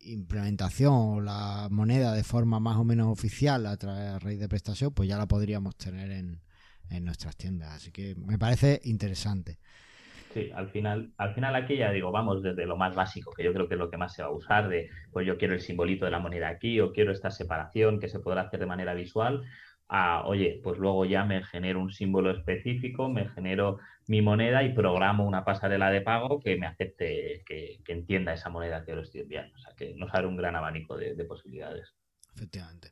implementación 0.00 0.94
o 0.94 1.20
la 1.20 1.68
moneda 1.70 2.12
de 2.12 2.24
forma 2.24 2.60
más 2.60 2.76
o 2.76 2.84
menos 2.84 3.08
oficial 3.08 3.66
a 3.66 3.76
través 3.76 4.12
de 4.12 4.18
raíz 4.18 4.40
de 4.40 4.48
prestación, 4.48 4.92
pues 4.92 5.08
ya 5.08 5.16
la 5.16 5.26
podríamos 5.26 5.76
tener 5.76 6.10
en, 6.10 6.40
nuestras 7.02 7.36
tiendas. 7.36 7.74
Así 7.74 7.90
que 7.90 8.14
me 8.14 8.38
parece 8.38 8.80
interesante. 8.84 9.58
Sí, 10.34 10.50
al 10.52 10.68
final, 10.68 11.12
al 11.16 11.32
final 11.32 11.54
aquí 11.54 11.76
ya 11.76 11.92
digo, 11.92 12.10
vamos 12.10 12.42
desde 12.42 12.66
lo 12.66 12.76
más 12.76 12.96
básico, 12.96 13.30
que 13.30 13.44
yo 13.44 13.52
creo 13.52 13.68
que 13.68 13.74
es 13.74 13.78
lo 13.78 13.88
que 13.88 13.96
más 13.96 14.14
se 14.14 14.22
va 14.22 14.30
a 14.30 14.32
usar, 14.32 14.68
de 14.68 14.90
pues 15.12 15.24
yo 15.24 15.38
quiero 15.38 15.54
el 15.54 15.60
simbolito 15.60 16.04
de 16.04 16.10
la 16.10 16.18
moneda 16.18 16.48
aquí 16.48 16.80
o 16.80 16.92
quiero 16.92 17.12
esta 17.12 17.30
separación 17.30 18.00
que 18.00 18.08
se 18.08 18.18
podrá 18.18 18.42
hacer 18.42 18.58
de 18.58 18.66
manera 18.66 18.94
visual, 18.94 19.44
a, 19.86 20.26
oye, 20.26 20.60
pues 20.64 20.76
luego 20.76 21.04
ya 21.04 21.24
me 21.24 21.44
genero 21.44 21.80
un 21.80 21.92
símbolo 21.92 22.32
específico, 22.32 23.08
me 23.08 23.28
genero 23.28 23.78
mi 24.08 24.22
moneda 24.22 24.64
y 24.64 24.74
programo 24.74 25.24
una 25.24 25.44
pasarela 25.44 25.90
de 25.90 26.00
pago 26.00 26.40
que 26.40 26.56
me 26.56 26.66
acepte, 26.66 27.44
que, 27.46 27.80
entienda 27.86 28.34
esa 28.34 28.50
moneda 28.50 28.84
que 28.84 28.94
lo 28.94 29.02
estoy 29.02 29.20
enviando. 29.20 29.54
O 29.54 29.58
sea, 29.60 29.72
que 29.76 29.94
nos 29.94 30.12
abre 30.12 30.26
un 30.26 30.36
gran 30.36 30.56
abanico 30.56 30.96
de, 30.96 31.14
posibilidades. 31.26 31.94
Efectivamente. 32.34 32.90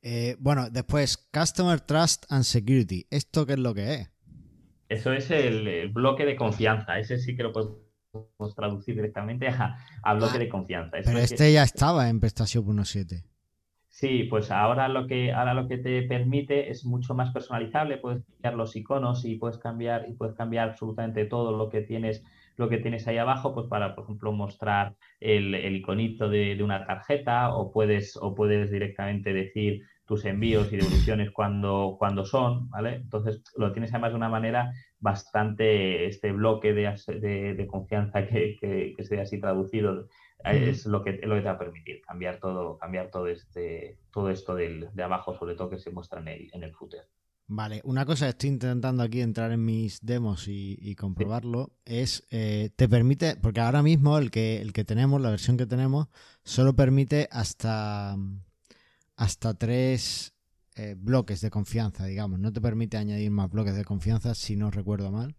Eh, 0.00 0.36
bueno, 0.38 0.70
después, 0.70 1.28
Customer 1.32 1.80
Trust 1.80 2.26
and 2.28 2.44
Security. 2.44 3.04
¿Esto 3.10 3.46
qué 3.46 3.54
es 3.54 3.58
lo 3.58 3.74
que 3.74 3.94
es? 3.94 4.13
Eso 4.88 5.12
es 5.12 5.30
el, 5.30 5.88
bloque 5.88 6.24
de 6.24 6.36
confianza. 6.36 6.98
Ese 6.98 7.18
sí 7.18 7.36
que 7.36 7.42
lo 7.42 7.52
podemos 7.52 8.54
traducir 8.54 8.94
directamente 8.94 9.48
a, 9.48 9.76
bloque 10.14 10.36
ah, 10.36 10.38
de 10.38 10.48
confianza. 10.48 10.98
pero 11.04 11.18
este 11.18 11.52
ya 11.52 11.62
estaba 11.62 12.08
en 12.08 12.20
Prestación 12.20 12.64
1.7. 12.64 13.24
Sí, 13.88 14.24
pues 14.24 14.50
ahora 14.50 14.88
lo 14.88 15.06
que 15.06 15.32
ahora 15.32 15.54
lo 15.54 15.68
que 15.68 15.78
te 15.78 16.02
permite 16.02 16.68
es 16.68 16.84
mucho 16.84 17.14
más 17.14 17.32
personalizable, 17.32 17.98
puedes 17.98 18.24
cambiar 18.24 18.54
los 18.54 18.74
iconos 18.74 19.24
y 19.24 19.36
puedes 19.36 19.58
cambiar 19.58 20.08
y 20.08 20.14
puedes 20.14 20.34
cambiar 20.34 20.70
absolutamente 20.70 21.26
todo 21.26 21.56
lo 21.56 21.68
que 21.68 21.80
tienes 21.80 22.24
lo 22.56 22.68
que 22.68 22.78
tienes 22.78 23.06
ahí 23.08 23.18
abajo, 23.18 23.54
pues 23.54 23.66
para, 23.66 23.94
por 23.94 24.04
ejemplo, 24.04 24.32
mostrar 24.32 24.94
el, 25.20 25.54
iconito 25.76 26.28
de, 26.28 26.60
una 26.62 26.86
tarjeta 26.86 27.54
o 27.54 27.72
puedes 27.72 28.16
o 28.16 28.34
puedes 28.34 28.70
directamente 28.70 29.32
decir 29.32 29.82
tus 30.06 30.24
envíos 30.24 30.72
y 30.72 30.76
devoluciones 30.76 31.30
cuando, 31.30 31.96
cuando 31.98 32.24
son, 32.24 32.68
¿vale? 32.70 32.96
Entonces 32.96 33.42
lo 33.56 33.72
tienes 33.72 33.90
además 33.92 34.10
de 34.10 34.16
una 34.16 34.28
manera 34.28 34.72
bastante, 34.98 36.06
este 36.06 36.32
bloque 36.32 36.72
de, 36.72 37.54
de, 37.56 37.66
confianza 37.66 38.26
que, 38.26 38.56
que, 38.60 38.94
que 38.96 39.04
sea 39.04 39.22
así 39.22 39.40
traducido, 39.40 40.08
es 40.44 40.86
lo 40.86 41.02
que, 41.02 41.20
lo 41.22 41.34
que 41.34 41.40
te 41.40 41.46
va 41.46 41.52
a 41.52 41.58
permitir 41.58 42.02
cambiar 42.02 42.38
todo, 42.38 42.76
cambiar 42.78 43.10
todo 43.10 43.28
este, 43.28 43.98
todo 44.12 44.30
esto 44.30 44.54
del, 44.54 44.88
de 44.92 45.02
abajo, 45.02 45.34
sobre 45.34 45.54
todo 45.54 45.70
que 45.70 45.78
se 45.78 45.90
muestra 45.90 46.20
en 46.20 46.28
el, 46.28 46.50
en 46.52 46.62
el 46.62 46.74
footer. 46.74 47.08
Vale, 47.46 47.82
una 47.84 48.06
cosa 48.06 48.24
que 48.24 48.30
estoy 48.30 48.50
intentando 48.50 49.02
aquí 49.02 49.20
entrar 49.20 49.52
en 49.52 49.64
mis 49.64 50.00
demos 50.00 50.48
y, 50.48 50.94
comprobarlo 50.96 51.72
es, 51.84 52.26
eh, 52.30 52.70
te 52.74 52.88
permite, 52.88 53.36
porque 53.36 53.60
ahora 53.60 53.82
mismo 53.82 54.16
el 54.16 54.30
que, 54.30 54.62
el 54.62 54.72
que 54.72 54.84
tenemos, 54.84 55.20
la 55.20 55.30
versión 55.30 55.58
que 55.58 55.66
tenemos, 55.66 56.08
solo 56.42 56.74
permite 56.74 57.28
hasta, 57.30 58.16
hasta 59.16 59.54
tres 59.54 60.34
eh, 60.76 60.94
bloques 60.96 61.40
de 61.40 61.50
confianza, 61.50 62.04
digamos. 62.06 62.40
No 62.40 62.52
te 62.52 62.60
permite 62.60 62.96
añadir 62.96 63.30
más 63.30 63.50
bloques 63.50 63.76
de 63.76 63.84
confianza 63.84 64.34
si 64.34 64.56
no 64.56 64.70
recuerdo 64.70 65.10
mal. 65.10 65.36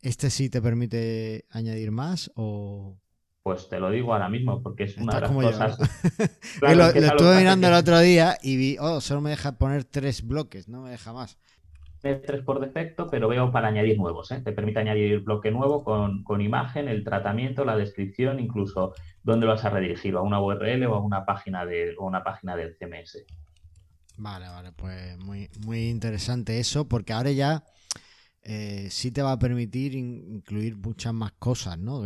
¿Este 0.00 0.30
sí 0.30 0.48
te 0.48 0.62
permite 0.62 1.46
añadir 1.50 1.90
más 1.90 2.30
o, 2.34 3.00
pues 3.48 3.66
te 3.66 3.80
lo 3.80 3.90
digo 3.90 4.12
ahora 4.12 4.28
mismo, 4.28 4.62
porque 4.62 4.82
es 4.82 4.98
una 4.98 5.14
de 5.14 5.20
las 5.22 5.30
cosas. 5.30 5.78
lo, 6.60 6.88
estuve 6.88 7.38
mirando 7.38 7.68
el 7.68 7.72
otro 7.72 7.98
día 7.98 8.36
y 8.42 8.58
vi, 8.58 8.76
oh, 8.78 9.00
solo 9.00 9.22
me 9.22 9.30
deja 9.30 9.52
poner 9.52 9.84
tres 9.84 10.22
bloques, 10.22 10.68
no 10.68 10.82
me 10.82 10.90
deja 10.90 11.14
más. 11.14 11.38
Tres 12.00 12.42
por 12.44 12.60
defecto, 12.60 13.08
pero 13.10 13.28
veo 13.28 13.50
para 13.50 13.68
añadir 13.68 13.98
nuevos. 13.98 14.30
¿eh? 14.30 14.40
Te 14.40 14.52
permite 14.52 14.78
añadir 14.78 15.12
el 15.12 15.20
bloque 15.20 15.50
nuevo 15.50 15.82
con, 15.82 16.40
imagen, 16.40 16.88
el 16.88 17.02
tratamiento, 17.02 17.64
la 17.64 17.76
descripción, 17.76 18.38
incluso 18.38 18.94
dónde 19.24 19.46
lo 19.46 19.52
vas 19.52 19.64
a 19.64 19.70
redirigir, 19.70 20.14
a 20.14 20.20
una 20.20 20.40
URL 20.40 20.86
o 20.86 20.94
a 20.94 21.00
una 21.00 21.24
página, 21.24 21.66
de, 21.66 21.96
una 21.98 22.22
página 22.22 22.54
del 22.54 22.76
CMS. 22.76 23.24
Vale, 24.16 24.48
vale, 24.48 24.72
pues 24.72 25.18
muy, 25.18 25.48
muy 25.66 25.88
interesante 25.88 26.60
eso, 26.60 26.86
porque 26.86 27.12
ahora 27.12 27.32
ya 27.32 27.64
eh, 28.42 28.88
sí 28.90 29.10
te 29.10 29.22
va 29.22 29.32
a 29.32 29.38
permitir 29.38 29.94
incluir 29.94 30.76
muchas 30.76 31.12
más 31.12 31.32
cosas, 31.32 31.78
¿no? 31.78 32.04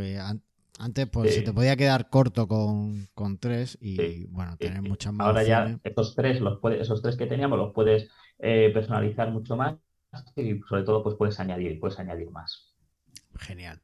Antes 0.79 1.07
pues 1.07 1.35
se 1.35 1.43
te 1.43 1.53
podía 1.53 1.77
quedar 1.77 2.09
corto 2.09 2.49
con, 2.49 3.39
tres 3.39 3.79
y 3.81 4.25
bueno, 4.25 4.57
tener 4.57 4.83
muchas 4.83 5.13
más. 5.13 5.27
Ahora 5.27 5.45
ya 5.45 5.79
esos 5.85 6.17
tres, 6.17 6.41
los 6.41 6.59
esos 6.81 7.03
tres 7.03 7.17
que 7.17 7.27
teníamos 7.27 7.59
los 7.59 7.73
puedes 7.73 8.09
eh, 8.43 8.71
personalizar 8.75 9.31
mucho 9.31 9.57
más 9.57 9.77
y 10.37 10.59
sobre 10.69 10.83
todo 10.83 11.03
pues 11.03 11.15
puedes 11.17 11.39
añadir, 11.39 11.79
puedes 11.79 11.99
añadir 11.99 12.31
más. 12.31 12.75
Genial. 13.39 13.81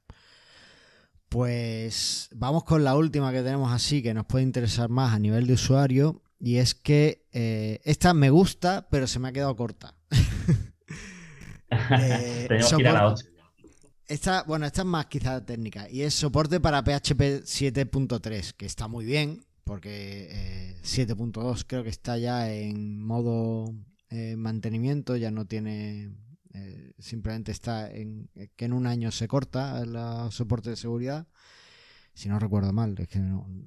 Pues 1.29 2.29
vamos 2.35 2.65
con 2.65 2.83
la 2.83 2.97
última 2.97 3.31
que 3.33 3.43
tenemos 3.43 3.73
así, 3.73 4.03
que 4.03 4.15
nos 4.15 4.27
puede 4.27 4.45
interesar 4.45 4.89
más 4.89 5.15
a 5.15 5.19
nivel 5.19 5.47
de 5.47 5.53
usuario, 5.53 6.23
y 6.41 6.57
es 6.57 6.75
que 6.75 7.29
eh, 7.33 7.81
esta 7.85 8.15
me 8.15 8.31
gusta, 8.31 8.89
pero 8.91 9.07
se 9.07 9.21
me 9.21 9.29
ha 9.29 9.33
quedado 9.33 9.55
corta. 9.55 9.95
eh, 11.71 12.47
Tenemos 12.49 12.73
que 12.73 12.81
ir 12.81 12.89
a 12.89 12.93
la 12.93 13.13
8. 13.13 13.27
Esta, 14.07 14.43
bueno, 14.43 14.67
esta 14.67 14.83
es 14.83 14.87
más 14.87 15.07
quizá 15.07 15.45
técnica 15.45 15.89
y 15.91 16.01
es 16.01 16.15
soporte 16.15 16.61
para 16.61 16.83
PHP 16.83 17.45
7.3, 17.45 18.55
que 18.55 18.67
está 18.67 18.89
muy 18.89 19.05
bien, 19.05 19.45
porque 19.65 20.75
7.2 20.83 21.61
eh, 21.61 21.65
creo 21.67 21.85
que 21.85 21.91
está 21.91 22.17
ya 22.17 22.51
en 22.51 23.05
modo 23.05 23.75
eh, 24.11 24.37
mantenimiento, 24.37 25.17
ya 25.17 25.31
no 25.31 25.47
tiene, 25.47 26.13
eh, 26.55 26.93
simplemente 26.99 27.53
está 27.53 27.91
en 27.91 28.29
que 28.57 28.65
en 28.65 28.73
un 28.73 28.87
año 28.87 29.11
se 29.11 29.29
corta 29.29 29.81
el 29.81 29.97
soporte 30.33 30.71
de 30.71 30.77
seguridad. 30.77 31.27
Si 32.15 32.29
no 32.29 32.39
recuerdo 32.39 32.73
mal, 32.73 32.97
es 32.99 33.09
que 33.09 33.21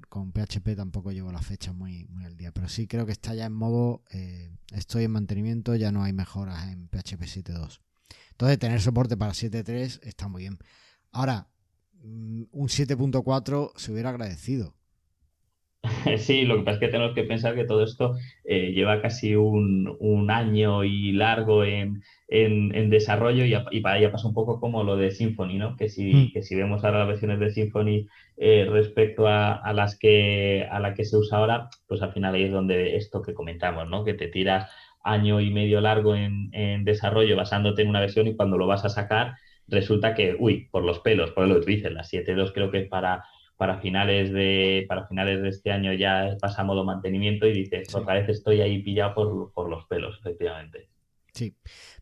con 0.08 0.32
PHP 0.32 0.76
tampoco 0.76 1.10
llevo 1.10 1.32
la 1.32 1.40
fecha 1.40 1.72
muy, 1.72 2.06
muy 2.08 2.24
al 2.26 2.36
día, 2.36 2.52
pero 2.52 2.68
sí 2.68 2.86
creo 2.86 3.06
que 3.06 3.12
está 3.12 3.34
ya 3.34 3.46
en 3.46 3.54
modo 3.54 4.02
estoy 4.72 5.04
en 5.04 5.12
mantenimiento, 5.12 5.74
ya 5.74 5.90
no 5.90 6.02
hay 6.02 6.12
mejoras 6.12 6.68
en 6.68 6.88
PHP 6.88 7.22
7.2. 7.22 7.80
Entonces, 8.32 8.58
tener 8.58 8.80
soporte 8.80 9.16
para 9.16 9.32
7.3 9.32 10.00
está 10.02 10.28
muy 10.28 10.42
bien. 10.42 10.58
Ahora, 11.12 11.48
mm, 12.02 12.42
un 12.50 12.68
7.4 12.68 13.72
se 13.76 13.92
hubiera 13.92 14.10
agradecido. 14.10 14.74
Sí, 16.18 16.44
lo 16.44 16.56
que 16.56 16.62
pasa 16.62 16.74
es 16.74 16.80
que 16.80 16.88
tenemos 16.88 17.14
que 17.14 17.24
pensar 17.24 17.54
que 17.54 17.64
todo 17.64 17.82
esto 17.82 18.16
eh, 18.44 18.72
lleva 18.72 19.00
casi 19.00 19.34
un, 19.34 20.30
año 20.30 20.84
y 20.84 21.12
largo 21.12 21.64
en, 21.64 22.02
desarrollo 22.28 23.44
y, 23.44 23.54
y, 23.70 23.80
para 23.80 23.98
ella 23.98 24.12
pasa 24.12 24.28
un 24.28 24.34
poco 24.34 24.60
como 24.60 24.84
lo 24.84 24.96
de 24.96 25.10
Symfony, 25.10 25.58
¿no? 25.58 25.76
Que 25.76 25.88
si, 25.88 26.14
mm. 26.14 26.32
que 26.32 26.42
si 26.42 26.54
vemos 26.54 26.84
ahora 26.84 27.00
las 27.00 27.08
versiones 27.08 27.40
de 27.40 27.50
Symfony 27.50 28.06
eh, 28.36 28.66
respecto 28.70 29.26
a, 29.26 29.54
a, 29.54 29.72
las 29.72 29.98
que, 29.98 30.66
a 30.70 30.80
la 30.80 30.94
que 30.94 31.04
se 31.04 31.16
usa 31.16 31.38
ahora, 31.38 31.68
pues 31.86 32.00
al 32.00 32.12
final 32.12 32.34
ahí 32.34 32.44
es 32.44 32.52
donde 32.52 32.96
esto 32.96 33.20
que 33.20 33.34
comentamos, 33.34 33.88
¿no? 33.88 34.04
Que 34.04 34.14
te 34.14 34.28
tiras 34.28 34.70
año 35.04 35.40
y 35.40 35.50
medio 35.50 35.80
largo 35.80 36.14
en, 36.14 36.50
desarrollo 36.84 37.36
basándote 37.36 37.82
en 37.82 37.88
una 37.88 38.00
versión 38.00 38.26
y 38.26 38.36
cuando 38.36 38.56
lo 38.56 38.66
vas 38.66 38.84
a 38.84 38.88
sacar 38.88 39.34
resulta 39.68 40.14
que, 40.14 40.36
uy, 40.38 40.68
por 40.70 40.84
los 40.84 41.00
pelos, 41.00 41.30
por 41.32 41.46
lo 41.46 41.60
que 41.60 41.66
dices, 41.66 41.92
la 41.92 42.02
7.2 42.02 42.52
creo 42.52 42.70
que 42.70 42.80
es 42.80 42.88
para, 42.88 43.24
para, 43.56 43.80
finales 43.80 44.32
de, 44.32 44.84
para 44.88 45.06
finales 45.06 45.42
de 45.42 45.48
este 45.48 45.70
año 45.70 45.92
ya 45.92 46.36
pasa 46.40 46.62
a 46.62 46.64
modo 46.64 46.84
mantenimiento 46.84 47.46
y 47.46 47.52
dices, 47.52 47.94
otra 47.94 48.14
vez 48.14 48.28
estoy 48.28 48.60
ahí 48.60 48.82
pillado 48.82 49.52
por, 49.54 49.70
los 49.70 49.84
pelos, 49.86 50.18
efectivamente. 50.20 50.88
Sí, 51.32 51.56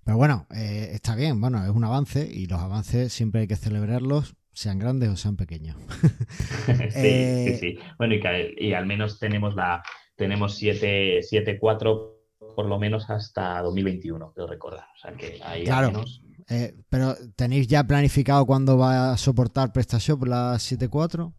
pero 0.04 0.16
bueno, 0.16 0.46
eh, 0.54 0.90
está 0.92 1.14
bien, 1.14 1.40
bueno, 1.40 1.64
es 1.64 1.70
un 1.70 1.84
avance 1.84 2.28
y 2.30 2.46
los 2.46 2.60
avances 2.60 3.12
siempre 3.12 3.42
hay 3.42 3.46
que 3.46 3.56
celebrarlos, 3.56 4.34
sean 4.52 4.78
grandes 4.78 5.08
o 5.10 5.16
sean 5.16 5.36
pequeños. 5.36 5.76
sí, 6.66 6.90
sí, 6.90 6.98
eh, 6.98 7.56
sí. 7.60 7.78
Bueno, 7.98 8.14
y, 8.56 8.72
al 8.72 8.86
menos 8.86 9.18
tenemos 9.18 9.54
la 9.54 9.82
tenemos 10.16 10.60
7.4 10.60 12.20
por 12.54 12.66
lo 12.66 12.78
menos 12.78 13.08
hasta 13.08 13.62
2021, 13.62 14.32
quiero 14.34 14.46
recordar. 14.48 14.86
O 14.94 14.98
sea 14.98 15.12
que 15.12 15.40
ahí 15.42 15.64
claro. 15.64 16.04
Eh, 16.48 16.74
pero 16.88 17.14
¿tenéis 17.36 17.68
ya 17.68 17.84
planificado 17.84 18.44
cuándo 18.44 18.76
va 18.76 19.12
a 19.12 19.16
soportar 19.16 19.72
PrestaShop 19.72 20.24
la 20.24 20.54
7.4? 20.54 21.32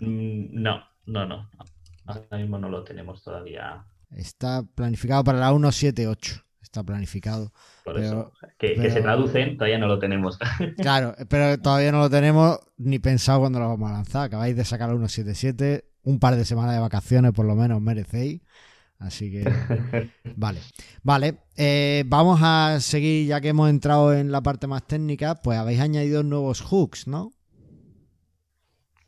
Mm, 0.00 0.62
no, 0.62 0.82
no, 1.06 1.26
no. 1.26 1.50
Ahora 2.06 2.38
mismo 2.38 2.58
no 2.58 2.68
lo 2.68 2.84
tenemos 2.84 3.22
todavía. 3.22 3.84
Está 4.10 4.62
planificado 4.62 5.24
para 5.24 5.38
la 5.38 5.52
1.7.8 5.52 6.42
está 6.68 6.84
planificado. 6.84 7.52
Por 7.84 7.98
eso, 7.98 8.32
que, 8.58 8.90
se 8.90 9.00
traducen, 9.00 9.56
todavía 9.56 9.78
no 9.78 9.86
lo 9.86 9.98
tenemos. 9.98 10.38
claro, 10.78 11.14
pero 11.28 11.58
todavía 11.58 11.92
no 11.92 11.98
lo 11.98 12.10
tenemos 12.10 12.58
ni 12.76 12.98
pensado 12.98 13.40
cuándo 13.40 13.58
lo 13.58 13.68
vamos 13.68 13.90
a 13.90 13.94
lanzar. 13.94 14.22
Acabáis 14.24 14.54
de 14.54 14.64
sacar 14.64 14.90
la 14.90 14.94
1.7.7, 14.94 15.84
un 16.02 16.18
par 16.18 16.36
de 16.36 16.44
semanas 16.44 16.74
de 16.74 16.80
vacaciones 16.80 17.32
por 17.32 17.46
lo 17.46 17.56
menos 17.56 17.80
merecéis. 17.80 18.42
Así 18.98 19.30
que, 19.30 19.44
vale. 20.36 20.60
Vale, 21.02 21.38
eh, 21.56 22.04
vamos 22.06 22.40
a 22.42 22.78
seguir, 22.80 23.26
ya 23.26 23.40
que 23.40 23.48
hemos 23.48 23.70
entrado 23.70 24.12
en 24.12 24.32
la 24.32 24.42
parte 24.42 24.66
más 24.66 24.86
técnica, 24.86 25.36
pues 25.36 25.58
habéis 25.58 25.80
añadido 25.80 26.22
nuevos 26.22 26.60
hooks, 26.60 27.06
¿no? 27.06 27.30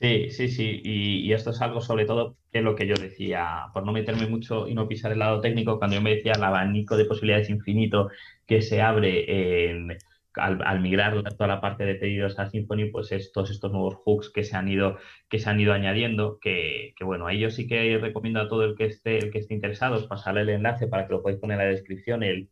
Sí, 0.01 0.31
sí, 0.31 0.49
sí. 0.49 0.81
Y, 0.83 1.33
esto 1.35 1.51
es 1.51 1.61
algo 1.61 1.81
sobre 1.83 2.07
todo 2.07 2.39
que 2.51 2.63
lo 2.63 2.75
que 2.75 2.87
yo 2.87 2.95
decía, 2.95 3.67
por 3.75 3.85
no 3.85 3.93
meterme 3.93 4.27
mucho 4.27 4.67
y 4.67 4.75
no 4.75 4.89
pisar 4.89 5.13
el 5.13 5.19
lado 5.19 5.43
técnico, 5.43 5.79
cuando 5.79 5.97
yo 5.97 6.03
me 6.03 6.15
decía 6.15 6.33
el 6.33 6.43
abanico 6.43 6.97
de 6.97 7.05
posibilidades 7.05 7.51
infinito 7.51 8.09
que 8.47 8.63
se 8.63 8.81
abre 8.81 9.99
al, 10.35 10.81
migrar 10.81 11.23
toda 11.35 11.47
la 11.49 11.61
parte 11.61 11.85
de 11.85 11.97
pedidos 11.97 12.39
a 12.39 12.49
Symfony, 12.49 12.91
pues 12.91 13.13
estos, 13.13 13.51
estos 13.51 13.73
nuevos 13.73 13.97
hooks 13.97 14.31
que 14.31 14.43
se 14.43 14.57
han 14.57 14.69
ido, 14.69 14.97
que 15.29 15.39
se 15.39 15.51
han 15.51 15.61
ido 15.61 15.75
añadiendo, 15.75 16.39
que, 16.41 16.95
bueno, 17.03 17.27
ahí 17.27 17.39
yo 17.39 17.51
sí 17.51 17.67
que 17.67 17.99
recomiendo 17.99 18.41
a 18.41 18.49
todo 18.49 18.65
el 18.65 18.77
que 18.77 18.87
esté, 18.87 19.19
el 19.19 19.31
que 19.31 19.39
esté 19.39 19.53
interesado, 19.55 20.09
pasarle 20.09 20.43
el 20.43 20.49
enlace 20.51 20.87
para 20.89 21.07
que 21.07 21.13
lo 21.13 21.23
podáis 21.23 21.41
poner 21.41 21.61
en 21.61 21.67
la 21.67 21.71
descripción, 21.73 22.23
el, 22.23 22.49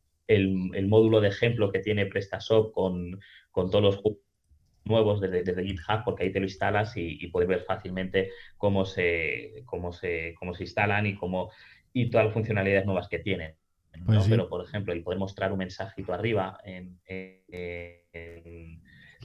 módulo 0.87 1.21
de 1.23 1.29
ejemplo 1.29 1.73
que 1.73 1.79
tiene 1.81 2.07
PrestaShop 2.07 2.73
con, 2.73 3.19
con 3.51 3.71
todos 3.71 3.83
los 3.85 3.97
hooks 3.97 4.28
nuevos 4.89 5.21
desde, 5.21 5.65
GitHub, 5.65 6.03
porque 6.05 6.25
ahí 6.25 6.33
te 6.33 6.41
lo 6.41 6.47
instalas 6.47 6.97
y, 6.97 7.27
puedes 7.29 7.49
ver 7.49 7.61
fácilmente 7.61 8.31
cómo 8.57 8.85
se, 8.85 9.63
cómo 9.67 9.93
se, 9.93 10.35
cómo 10.39 10.55
se 10.55 10.65
instalan 10.65 11.07
y 11.07 11.15
cómo 11.15 11.51
y 11.93 12.11
todas 12.11 12.27
las 12.27 12.35
funcionalidades 12.35 12.87
nuevas 12.87 13.09
que 13.09 13.19
tienen. 13.19 13.55
Pues 14.07 14.29
Pero, 14.29 14.49
por 14.49 14.65
ejemplo, 14.65 14.93
el 14.93 15.03
poder 15.03 15.19
mostrar 15.19 15.53
un 15.53 15.59
mensajito 15.59 16.13
arriba 16.13 16.59
en, 16.65 17.01
en, 17.07 18.83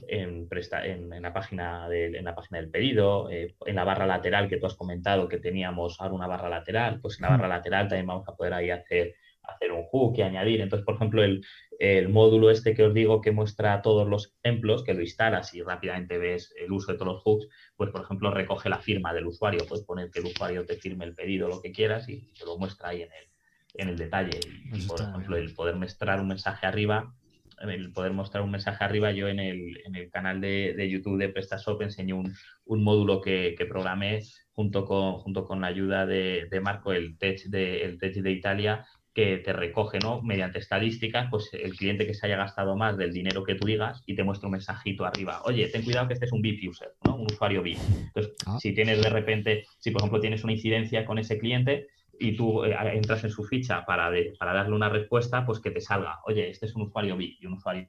en, 0.08 1.22
la 1.22 1.32
página 1.32 1.88
del, 1.88 2.16
en 2.16 2.24
la 2.24 2.34
página 2.34 2.60
del 2.60 2.70
pedido, 2.70 3.30
eh, 3.30 3.54
en 3.66 3.76
la 3.76 3.84
barra 3.84 4.06
lateral 4.06 4.48
que 4.48 4.56
tú 4.56 4.66
has 4.66 4.74
comentado 4.74 5.28
que 5.28 5.38
teníamos 5.38 6.00
ahora 6.00 6.14
una 6.14 6.26
barra 6.26 6.48
lateral, 6.48 7.00
pues 7.00 7.18
en 7.18 7.22
la 7.22 7.28
hmm. 7.28 7.32
barra 7.32 7.48
lateral 7.48 7.88
también 7.88 8.06
vamos 8.06 8.28
a 8.28 8.34
poder 8.34 8.54
ahí 8.54 8.70
hacer 8.70 9.14
hacer 9.44 9.72
un 9.72 9.84
hook 9.84 10.14
y 10.16 10.22
añadir. 10.22 10.60
Entonces, 10.60 10.84
por 10.84 10.96
ejemplo, 10.96 11.22
el, 11.22 12.08
módulo 12.08 12.50
este 12.50 12.74
que 12.74 12.84
os 12.84 12.94
digo 12.94 13.20
que 13.20 13.32
muestra 13.32 13.82
todos 13.82 14.08
los 14.08 14.34
ejemplos, 14.42 14.84
que 14.84 14.94
lo 14.94 15.00
instalas 15.00 15.54
y 15.54 15.62
rápidamente 15.62 16.18
ves 16.18 16.54
el 16.58 16.72
uso 16.72 16.92
de 16.92 16.98
todos 16.98 17.14
los 17.14 17.22
hooks, 17.22 17.48
pues, 17.76 17.90
por 17.90 18.02
ejemplo, 18.02 18.30
recoge 18.30 18.68
la 18.68 18.78
firma 18.78 19.12
del 19.12 19.26
usuario. 19.26 19.66
Puedes 19.68 19.84
poner 19.84 20.10
que 20.10 20.20
el 20.20 20.26
usuario 20.26 20.64
te 20.64 20.76
firme 20.76 21.04
el 21.04 21.14
pedido, 21.14 21.48
lo 21.48 21.60
que 21.60 21.72
quieras, 21.72 22.08
y 22.08 22.32
te 22.32 22.44
lo 22.44 22.58
muestra 22.58 22.90
ahí 22.90 23.02
en 23.02 23.12
el, 23.12 23.28
en 23.74 23.88
el 23.88 23.96
detalle. 23.96 24.40
Y, 24.72 24.86
por 24.86 25.00
ejemplo, 25.00 25.36
el 25.36 25.54
poder 25.54 25.76
mostrar 25.76 26.20
un 26.20 26.28
mensaje 26.28 26.66
arriba, 26.66 27.14
el 27.60 27.92
poder 27.92 28.12
mostrar 28.12 28.42
un 28.42 28.50
mensaje 28.50 28.84
arriba, 28.84 29.12
yo 29.12 29.28
en 29.28 29.38
el, 29.38 29.80
en 29.84 29.94
el 29.94 30.10
canal 30.10 30.40
de, 30.40 30.88
YouTube 30.90 31.18
de 31.18 31.28
PrestaShop 31.28 31.82
enseño 31.82 32.16
un, 32.16 32.34
un 32.64 32.82
módulo 32.82 33.20
que, 33.20 33.54
que, 33.56 33.66
programé 33.66 34.22
junto 34.52 34.84
con, 34.84 35.14
junto 35.14 35.44
con 35.44 35.60
la 35.60 35.68
ayuda 35.68 36.06
de, 36.06 36.48
de 36.50 36.60
Marco, 36.60 36.92
el 36.92 37.18
Tech 37.18 37.42
de, 37.44 37.84
el 37.84 37.98
tech 37.98 38.14
de 38.14 38.32
Italia, 38.32 38.86
que 39.14 39.38
te 39.38 39.52
recoge, 39.52 40.00
¿no? 40.00 40.20
Mediante 40.22 40.58
estadísticas, 40.58 41.28
pues 41.30 41.48
el 41.52 41.76
cliente 41.76 42.06
que 42.06 42.14
se 42.14 42.26
haya 42.26 42.36
gastado 42.36 42.76
más 42.76 42.96
del 42.96 43.12
dinero 43.12 43.44
que 43.44 43.54
tú 43.54 43.66
digas 43.66 44.02
y 44.06 44.16
te 44.16 44.24
muestra 44.24 44.48
un 44.48 44.52
mensajito 44.52 45.04
arriba. 45.04 45.40
Oye, 45.44 45.68
ten 45.68 45.84
cuidado 45.84 46.08
que 46.08 46.14
este 46.14 46.26
es 46.26 46.32
un 46.32 46.42
VIP 46.42 46.68
user, 46.68 46.94
¿no? 47.04 47.16
Un 47.16 47.26
usuario 47.26 47.62
VIP. 47.62 47.78
Entonces, 48.06 48.34
ah. 48.46 48.58
si 48.60 48.74
tienes 48.74 49.00
de 49.00 49.08
repente, 49.08 49.66
si 49.78 49.92
por 49.92 50.02
ejemplo 50.02 50.20
tienes 50.20 50.42
una 50.42 50.52
incidencia 50.52 51.04
con 51.06 51.18
ese 51.18 51.38
cliente 51.38 51.86
y 52.18 52.36
tú 52.36 52.64
eh, 52.64 52.76
entras 52.92 53.22
en 53.22 53.30
su 53.30 53.44
ficha 53.44 53.84
para, 53.86 54.10
para 54.36 54.52
darle 54.52 54.74
una 54.74 54.88
respuesta, 54.88 55.46
pues 55.46 55.60
que 55.60 55.70
te 55.70 55.80
salga, 55.80 56.18
oye, 56.26 56.50
este 56.50 56.66
es 56.66 56.74
un 56.74 56.82
usuario 56.82 57.16
VIP 57.16 57.40
y 57.40 57.46
un 57.46 57.52
usuario 57.54 57.88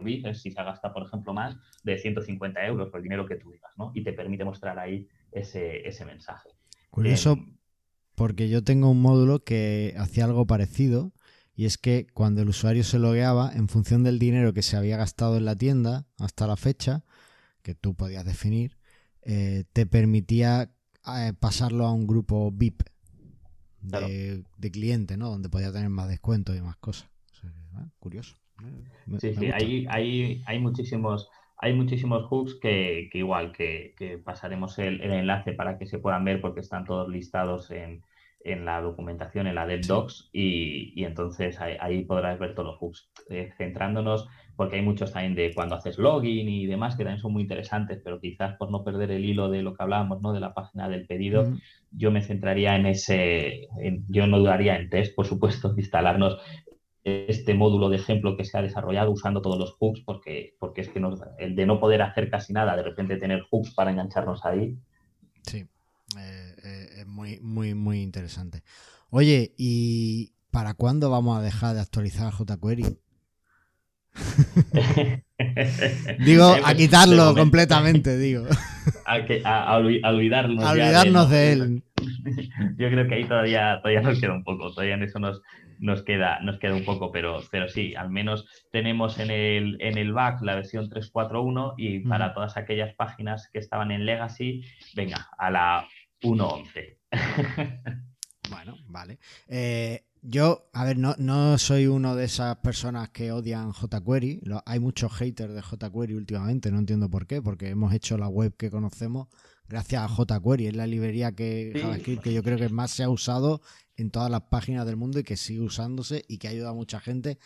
VIP 0.00 0.26
es 0.26 0.42
si 0.42 0.50
se 0.50 0.64
gasta, 0.64 0.92
por 0.92 1.04
ejemplo, 1.04 1.32
más 1.32 1.56
de 1.84 1.96
150 1.96 2.66
euros 2.66 2.88
por 2.88 2.98
el 2.98 3.04
dinero 3.04 3.24
que 3.24 3.36
tú 3.36 3.52
digas, 3.52 3.70
¿no? 3.76 3.92
Y 3.94 4.02
te 4.02 4.12
permite 4.12 4.44
mostrar 4.44 4.78
ahí 4.80 5.06
ese, 5.30 5.86
ese 5.86 6.04
mensaje. 6.04 6.48
Curioso, 6.90 7.34
eso 7.34 7.56
porque 8.16 8.48
yo 8.48 8.64
tengo 8.64 8.90
un 8.90 9.00
módulo 9.00 9.44
que 9.44 9.94
hacía 9.98 10.24
algo 10.24 10.46
parecido 10.46 11.12
y 11.54 11.66
es 11.66 11.78
que 11.78 12.06
cuando 12.12 12.42
el 12.42 12.48
usuario 12.48 12.82
se 12.82 12.98
logueaba, 12.98 13.52
en 13.54 13.68
función 13.68 14.02
del 14.02 14.18
dinero 14.18 14.52
que 14.52 14.62
se 14.62 14.76
había 14.76 14.96
gastado 14.96 15.36
en 15.36 15.44
la 15.44 15.54
tienda 15.54 16.06
hasta 16.18 16.46
la 16.46 16.56
fecha, 16.56 17.04
que 17.62 17.74
tú 17.74 17.94
podías 17.94 18.24
definir, 18.24 18.76
eh, 19.22 19.64
te 19.72 19.86
permitía 19.86 20.70
eh, 21.18 21.32
pasarlo 21.38 21.86
a 21.86 21.92
un 21.92 22.06
grupo 22.06 22.50
VIP 22.50 22.82
de, 23.80 24.44
cliente, 24.72 25.16
¿no? 25.16 25.30
Donde 25.30 25.48
podía 25.48 25.72
tener 25.72 25.88
más 25.88 26.08
descuentos 26.08 26.56
y 26.56 26.60
más 26.60 26.76
cosas. 26.76 27.08
Curioso. 27.98 28.36
sí, 29.20 29.34
sí, 29.34 29.46
hay, 29.52 29.86
hay, 29.88 30.42
hay 30.46 30.58
muchísimos 30.58 31.28
hay 31.58 31.72
muchísimos 31.74 32.26
hooks 32.26 32.58
que, 32.60 33.08
igual 33.12 33.52
que, 33.52 33.94
pasaremos 34.24 34.78
el, 34.78 35.00
enlace 35.00 35.52
para 35.52 35.78
que 35.78 35.86
se 35.86 35.98
puedan 35.98 36.24
ver 36.24 36.40
porque 36.40 36.60
están 36.60 36.84
todos 36.84 37.08
listados 37.08 37.70
en, 37.70 38.02
la 38.44 38.80
documentación, 38.80 39.48
en 39.48 39.56
la 39.56 39.66
DevDocs, 39.66 40.30
y, 40.32 40.92
y 40.94 41.04
entonces 41.04 41.60
ahí, 41.60 42.04
podrás 42.04 42.38
ver 42.38 42.54
todos 42.54 42.68
los 42.68 42.78
hooks. 42.78 43.10
Eh, 43.28 43.50
centrándonos, 43.56 44.28
porque 44.54 44.76
hay 44.76 44.82
muchos 44.82 45.12
también 45.12 45.34
de 45.34 45.52
cuando 45.52 45.74
haces 45.74 45.98
login 45.98 46.48
y 46.48 46.66
demás 46.66 46.96
que 46.96 47.02
también 47.02 47.20
son 47.20 47.32
muy 47.32 47.42
interesantes, 47.42 48.00
pero 48.04 48.20
quizás 48.20 48.56
por 48.56 48.70
no 48.70 48.84
perder 48.84 49.10
el 49.10 49.24
hilo 49.24 49.50
de 49.50 49.62
lo 49.62 49.74
que 49.74 49.82
hablábamos, 49.82 50.22
¿no? 50.22 50.32
de 50.32 50.40
la 50.40 50.54
página 50.54 50.88
del 50.88 51.06
pedido, 51.06 51.52
yo 51.90 52.10
me 52.10 52.22
centraría 52.22 52.76
en 52.76 52.86
ese, 52.86 53.68
yo 54.08 54.26
no 54.26 54.38
dudaría 54.38 54.76
en 54.76 54.90
test, 54.90 55.14
por 55.14 55.26
supuesto, 55.26 55.74
instalarnos 55.76 56.38
este 57.06 57.54
módulo 57.54 57.88
de 57.88 57.98
ejemplo 57.98 58.36
que 58.36 58.44
se 58.44 58.58
ha 58.58 58.62
desarrollado 58.62 59.12
usando 59.12 59.40
todos 59.40 59.58
los 59.58 59.76
hooks, 59.78 60.00
porque, 60.00 60.56
porque 60.58 60.80
es 60.80 60.88
que 60.88 61.00
el 61.38 61.54
de 61.54 61.66
no 61.66 61.78
poder 61.78 62.02
hacer 62.02 62.28
casi 62.28 62.52
nada, 62.52 62.76
de 62.76 62.82
repente 62.82 63.16
tener 63.16 63.42
hooks 63.48 63.74
para 63.74 63.92
engancharnos 63.92 64.44
ahí. 64.44 64.76
Sí, 65.42 65.58
eh, 66.18 66.56
eh, 66.64 66.86
es 66.98 67.06
muy, 67.06 67.38
muy, 67.40 67.74
muy 67.74 68.02
interesante. 68.02 68.64
Oye, 69.10 69.54
¿y 69.56 70.32
para 70.50 70.74
cuándo 70.74 71.08
vamos 71.08 71.38
a 71.38 71.42
dejar 71.42 71.76
de 71.76 71.80
actualizar 71.80 72.32
jQuery? 72.32 72.98
digo, 76.24 76.56
a 76.64 76.74
quitarlo 76.74 77.36
completamente, 77.36 78.18
digo. 78.18 78.46
A, 79.04 79.76
olvidarnos, 79.76 80.64
olvidarnos 80.64 81.30
de, 81.30 81.52
él. 81.52 81.82
Yo 82.76 82.88
creo 82.88 83.08
que 83.08 83.14
ahí 83.14 83.24
todavía, 83.24 83.78
todavía 83.80 84.00
nos 84.00 84.20
queda 84.20 84.32
un 84.32 84.44
poco, 84.44 84.72
todavía 84.72 84.94
en 84.94 85.02
eso 85.04 85.18
nos, 85.18 85.42
nos 85.78 86.02
queda, 86.02 86.40
nos 86.40 86.58
queda 86.58 86.74
un 86.74 86.84
poco, 86.84 87.10
pero, 87.10 87.40
pero 87.50 87.68
sí, 87.68 87.94
al 87.94 88.10
menos 88.10 88.46
tenemos 88.70 89.18
en 89.18 89.30
el, 89.30 89.76
en 89.80 89.98
el 89.98 90.12
back 90.12 90.42
la 90.42 90.54
versión 90.54 90.88
3.4.1 90.88 91.74
y 91.76 92.00
para 92.00 92.34
todas 92.34 92.56
aquellas 92.56 92.94
páginas 92.94 93.48
que 93.52 93.58
estaban 93.58 93.90
en 93.90 94.06
Legacy, 94.06 94.62
venga, 94.94 95.28
a 95.38 95.50
la 95.50 95.88
1.11. 96.22 96.96
bueno, 98.50 98.76
vale. 98.86 99.18
Eh, 99.48 100.04
yo, 100.28 100.68
a 100.72 100.84
ver, 100.84 100.98
no, 100.98 101.14
no 101.18 101.56
soy 101.56 101.86
uno 101.86 102.16
de 102.16 102.24
esas 102.24 102.56
personas 102.56 103.10
que 103.10 103.30
odian 103.30 103.72
jQuery. 103.72 104.40
hay 104.64 104.80
muchos 104.80 105.12
haters 105.12 105.54
de 105.54 105.62
jQuery 105.62 106.14
últimamente, 106.14 106.72
no 106.72 106.80
entiendo 106.80 107.08
por 107.08 107.26
qué, 107.26 107.40
porque 107.40 107.68
hemos 107.68 107.94
hecho 107.94 108.18
la 108.18 108.26
web 108.26 108.56
que 108.56 108.70
conocemos 108.70 109.28
gracias 109.68 110.02
a 110.02 110.08
jQuery. 110.08 110.66
Es 110.66 110.76
la 110.76 110.86
librería 110.86 111.32
que 111.32 111.72
JavaScript 111.80 112.22
que 112.22 112.34
yo 112.34 112.42
creo 112.42 112.58
que 112.58 112.68
más 112.70 112.90
se 112.90 113.04
ha 113.04 113.08
usado 113.08 113.60
en 113.96 114.10
todas 114.10 114.30
las 114.30 114.42
páginas 114.42 114.86
del 114.86 114.96
mundo 114.96 115.18
y 115.18 115.22
que 115.24 115.36
sigue 115.36 115.60
usándose 115.60 116.24
y 116.28 116.38
que 116.38 116.48
ayuda 116.48 116.70
a 116.70 116.74
mucha 116.74 117.00
gente, 117.00 117.38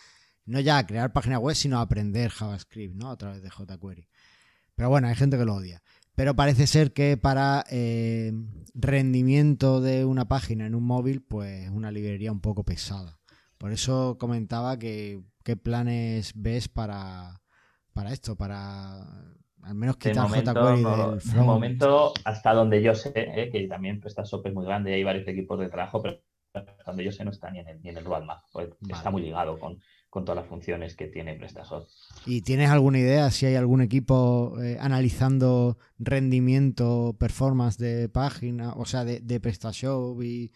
no 0.45 0.59
ya 0.59 0.77
a 0.77 0.85
crear 0.85 1.13
páginas 1.13 1.39
web, 1.39 1.55
sino 1.55 1.79
a 1.79 1.81
aprender 1.81 2.31
JavaScript, 2.31 2.95
¿no? 2.95 3.09
A 3.09 3.17
través 3.17 3.41
de 3.41 3.49
jQuery. 3.49 4.07
Pero 4.75 4.89
bueno, 4.89 5.07
hay 5.07 5.15
gente 5.15 5.37
que 5.37 5.45
lo 5.45 5.55
odia. 5.55 5.81
Pero 6.15 6.35
parece 6.35 6.67
ser 6.67 6.91
que 6.91 7.17
para 7.17 7.63
eh, 7.69 8.33
rendimiento 8.73 9.81
de 9.81 10.05
una 10.05 10.27
página 10.27 10.65
en 10.65 10.75
un 10.75 10.83
móvil, 10.83 11.21
pues 11.21 11.65
es 11.65 11.69
una 11.69 11.91
librería 11.91 12.31
un 12.31 12.41
poco 12.41 12.63
pesada. 12.63 13.19
Por 13.57 13.71
eso 13.71 14.17
comentaba 14.19 14.77
que 14.77 15.21
qué 15.43 15.55
planes 15.55 16.33
ves 16.35 16.67
para, 16.67 17.41
para 17.93 18.11
esto, 18.11 18.35
para 18.35 18.99
al 19.63 19.75
menos 19.75 19.97
quitar 19.97 20.27
jQuery 20.27 20.83
del 20.83 21.21
front. 21.21 21.23
De 21.23 21.41
momento, 21.41 22.13
hasta 22.25 22.53
donde 22.53 22.81
yo 22.81 22.93
sé, 22.93 23.13
eh, 23.15 23.49
que 23.51 23.67
también 23.67 24.01
PrestaShop 24.01 24.45
es 24.47 24.53
muy 24.53 24.65
grande 24.65 24.91
y 24.91 24.93
hay 24.95 25.03
varios 25.03 25.27
equipos 25.27 25.59
de 25.59 25.69
trabajo, 25.69 26.01
pero 26.01 26.19
cuando 26.83 27.03
yo 27.03 27.11
sé 27.11 27.23
no 27.23 27.31
está 27.31 27.49
ni 27.51 27.59
en 27.59 27.67
el, 27.67 27.81
ni 27.81 27.89
en 27.89 27.97
el 27.97 28.05
roadmap, 28.05 28.39
pues 28.51 28.69
está 28.89 29.09
muy 29.09 29.21
ligado 29.21 29.57
con, 29.59 29.79
con 30.09 30.25
todas 30.25 30.43
las 30.43 30.49
funciones 30.49 30.95
que 30.95 31.07
tiene 31.07 31.35
PrestaShop. 31.35 31.87
¿Y 32.25 32.41
tienes 32.41 32.69
alguna 32.69 32.99
idea 32.99 33.29
si 33.31 33.45
hay 33.45 33.55
algún 33.55 33.81
equipo 33.81 34.61
eh, 34.61 34.77
analizando 34.79 35.77
rendimiento, 35.97 37.15
performance 37.17 37.77
de 37.77 38.09
página, 38.09 38.73
o 38.73 38.85
sea, 38.85 39.05
de, 39.05 39.21
de 39.21 39.39
PrestaShop 39.39 40.21
y 40.21 40.51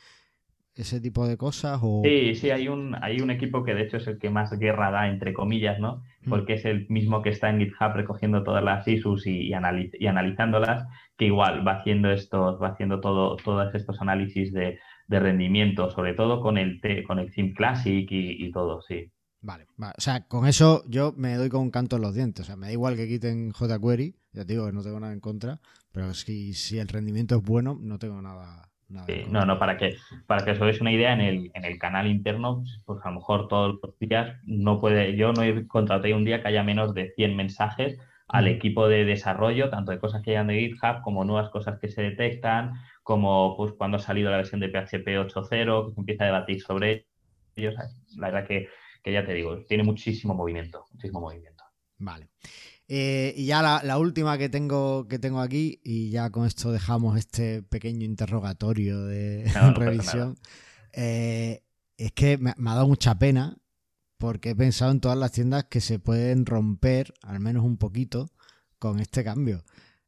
ese 0.76 1.00
tipo 1.00 1.26
de 1.26 1.38
cosas? 1.38 1.80
O... 1.82 2.02
Sí, 2.04 2.36
sí, 2.36 2.52
hay 2.52 2.68
un, 2.68 2.98
hay 3.02 3.22
un 3.22 3.32
equipo 3.32 3.64
que 3.64 3.74
de 3.74 3.84
hecho 3.84 3.96
es 3.96 4.08
el 4.08 4.20
que 4.20 4.30
más 4.30 4.52
guerra 4.60 4.92
da, 4.92 5.08
entre 5.08 5.34
comillas, 5.34 5.80
¿no? 5.80 6.04
Mm. 6.24 6.30
Porque 6.30 6.56
es 6.56 6.66
el 6.66 6.86
mismo 6.90 7.22
que 7.22 7.30
está 7.30 7.50
en 7.50 7.60
GitHub 7.60 7.94
recogiendo 7.94 8.44
todas 8.44 8.64
las 8.64 8.86
issues 8.88 9.26
y, 9.26 9.48
y, 9.48 9.54
analizándolas, 9.54 10.86
que 11.18 11.28
igual 11.28 11.66
va 11.66 11.80
haciendo 11.80 12.12
estos, 12.12 12.62
va 12.62 12.72
haciendo 12.72 13.00
todo, 13.00 13.38
todos 13.38 13.74
estos 13.74 14.02
análisis 14.02 14.52
de, 14.52 14.80
de 15.08 15.20
rendimiento, 15.20 15.90
sobre 15.92 16.14
todo 16.14 16.42
con 16.42 16.58
el, 16.58 16.82
con 17.06 17.20
el 17.20 17.32
Theme 17.32 17.54
Classic 17.54 18.10
y, 18.10 18.46
y 18.46 18.52
todo, 18.52 18.82
sí. 18.82 19.12
Vale, 19.42 19.68
vale, 19.78 19.94
o 19.96 20.02
sea, 20.02 20.28
con 20.28 20.48
eso 20.48 20.84
yo 20.88 21.14
me 21.16 21.36
doy 21.36 21.50
con 21.50 21.62
un 21.62 21.70
canto 21.70 21.98
en 21.98 22.02
los 22.02 22.16
dientes. 22.16 22.46
O 22.46 22.48
sea, 22.48 22.56
me 22.56 22.66
da 22.66 22.72
igual 22.74 22.96
que 22.96 23.08
quiten 23.08 23.52
jQuery, 23.52 24.16
ya 24.34 24.44
te 24.44 24.54
digo 24.54 24.66
que 24.66 24.72
no 24.72 24.82
tengo 24.82 25.00
nada 25.00 25.14
en 25.14 25.20
contra, 25.20 25.60
pero 25.92 26.16
si, 26.16 26.54
si 26.54 26.80
el 26.80 26.88
rendimiento 26.88 27.36
es 27.36 27.44
bueno, 27.44 27.78
no 27.80 28.00
tengo 28.00 28.20
nada. 28.24 28.72
nada 28.90 29.06
sí, 29.06 29.26
no, 29.30 29.46
no, 29.46 29.60
para 29.60 29.78
que, 29.78 29.98
para 30.26 30.44
que 30.44 30.52
os 30.52 30.62
hagáis 30.62 30.82
una 30.82 30.92
idea, 30.92 31.14
en 31.14 31.22
el, 31.22 31.52
en 31.54 31.64
el 31.64 31.78
canal 31.78 32.08
interno, 32.08 32.64
pues 32.86 33.00
a 33.04 33.10
lo 33.10 33.16
mejor 33.16 33.48
todos 33.48 33.80
los 33.84 34.00
días 34.00 34.36
no 34.46 34.82
puede, 34.82 35.16
yo 35.16 35.32
no 35.32 35.44
he 35.44 35.68
contratado 35.68 36.16
un 36.16 36.26
día 36.26 36.42
que 36.42 36.48
haya 36.48 36.64
menos 36.64 36.96
de 36.96 37.14
100 37.16 37.36
mensajes 37.36 38.00
al 38.28 38.48
equipo 38.48 38.88
de 38.88 39.06
desarrollo, 39.06 39.70
tanto 39.70 39.92
de 39.92 40.00
cosas 40.00 40.24
que 40.24 40.32
hayan 40.32 40.48
de 40.48 40.60
GitHub 40.60 41.04
como 41.04 41.24
nuevas 41.24 41.52
cosas 41.52 41.80
que 41.80 41.90
se 41.90 42.02
detectan, 42.02 42.74
como 43.06 43.56
pues 43.56 43.72
cuando 43.78 43.96
ha 43.96 44.02
salido 44.02 44.30
la 44.30 44.38
versión 44.38 44.60
de 44.60 44.68
PHP 44.68 45.08
8.0, 45.08 45.88
que 45.88 45.94
se 45.94 46.00
empieza 46.02 46.24
a 46.26 46.28
debatir 46.28 46.62
sobre 46.62 47.06
ellos. 47.56 47.76
La 48.18 48.32
verdad 48.32 48.46
que 48.46 48.68
que 49.06 49.14
ya 49.14 49.24
te 49.24 49.36
digo, 49.36 49.64
tiene 49.68 49.84
muchísimo 49.84 50.34
movimiento, 50.34 50.88
muchísimo 50.92 51.22
movimiento. 51.22 51.64
Vale. 52.00 52.28
Eh, 52.88 53.36
y 53.38 53.46
ya 53.46 53.62
la, 53.84 53.98
última 54.00 54.36
que 54.40 54.50
tengo, 54.50 55.08
que 55.08 55.20
tengo 55.20 55.42
aquí, 55.42 55.80
y 55.84 56.10
ya 56.10 56.32
con 56.32 56.48
esto 56.48 56.72
dejamos 56.72 57.16
este 57.16 57.62
pequeño 57.62 58.04
interrogatorio 58.04 59.06
de 59.06 59.44
revisión, 59.76 60.40
eh, 60.92 61.62
es 61.98 62.14
que 62.14 62.40
me, 62.40 62.50
ha 62.50 62.74
dado 62.74 62.88
mucha 62.88 63.20
pena 63.20 63.58
porque 64.18 64.52
he 64.52 64.56
pensado 64.56 64.92
en 64.92 65.02
todas 65.02 65.20
las 65.20 65.34
tiendas 65.34 65.66
que 65.66 65.82
se 65.82 66.00
pueden 66.00 66.48
romper, 66.48 67.14
al 67.22 67.40
menos 67.40 67.64
un 67.64 67.78
poquito, 67.78 68.32
con 68.80 69.00
este 69.00 69.24
cambio. 69.24 69.64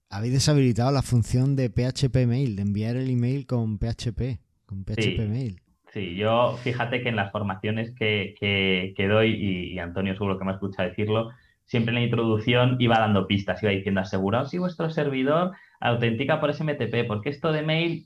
Habéis 0.10 0.34
deshabilitado 0.34 0.92
la 0.92 1.02
función 1.02 1.56
de 1.56 1.70
PHP 1.70 2.26
Mail, 2.28 2.56
de 2.56 2.62
enviar 2.62 2.96
el 2.96 3.10
email 3.10 3.46
con 3.46 3.78
PHP, 3.78 4.40
con 4.66 4.86
PHP 4.86 5.28
Mail. 5.28 5.62
Sí, 5.92 6.16
yo 6.16 6.58
fíjate 6.64 7.02
que 7.02 7.10
en 7.10 7.16
las 7.16 7.32
formaciones 7.32 7.94
que, 7.94 8.36
que, 8.40 9.08
doy, 9.08 9.34
y, 9.74 9.80
Antonio 9.80 10.14
seguro 10.14 10.38
que 10.38 10.46
me 10.46 10.52
ha 10.52 10.54
escuchado 10.56 10.88
decirlo, 10.88 11.32
siempre 11.66 11.92
en 11.92 11.96
la 11.96 12.06
introducción 12.06 12.78
iba 12.80 13.00
dando 13.00 13.28
pistas, 13.28 13.62
iba 13.64 13.72
diciendo 13.72 14.02
aseguraos 14.02 14.50
si 14.50 14.58
vuestro 14.58 14.90
servidor 14.90 15.54
autentica 15.80 16.40
por 16.40 16.54
SMTP, 16.54 17.06
porque 17.08 17.30
esto 17.30 17.52
de 17.52 17.64
mail, 17.64 18.06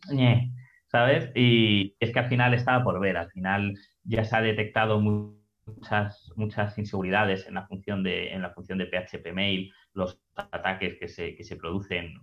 ¿sabes? 0.88 1.32
Y 1.36 1.96
es 2.00 2.12
que 2.12 2.20
al 2.20 2.30
final 2.30 2.54
estaba 2.54 2.84
por 2.84 3.00
ver, 3.00 3.18
al 3.18 3.30
final 3.30 3.76
ya 4.04 4.24
se 4.24 4.36
ha 4.36 4.42
detectado 4.42 5.00
muchas, 5.00 6.32
muchas 6.36 6.78
inseguridades 6.78 7.48
en 7.48 7.56
la 7.56 7.68
función 7.68 8.04
de, 8.04 8.32
en 8.32 8.42
la 8.42 8.52
función 8.52 8.78
de 8.80 8.88
PHP 8.88 9.34
mail, 9.34 9.72
los 9.94 10.22
ataques 10.36 10.98
que 10.98 11.08
se, 11.08 11.36
que 11.36 11.44
se 11.44 11.56
producen 11.56 12.22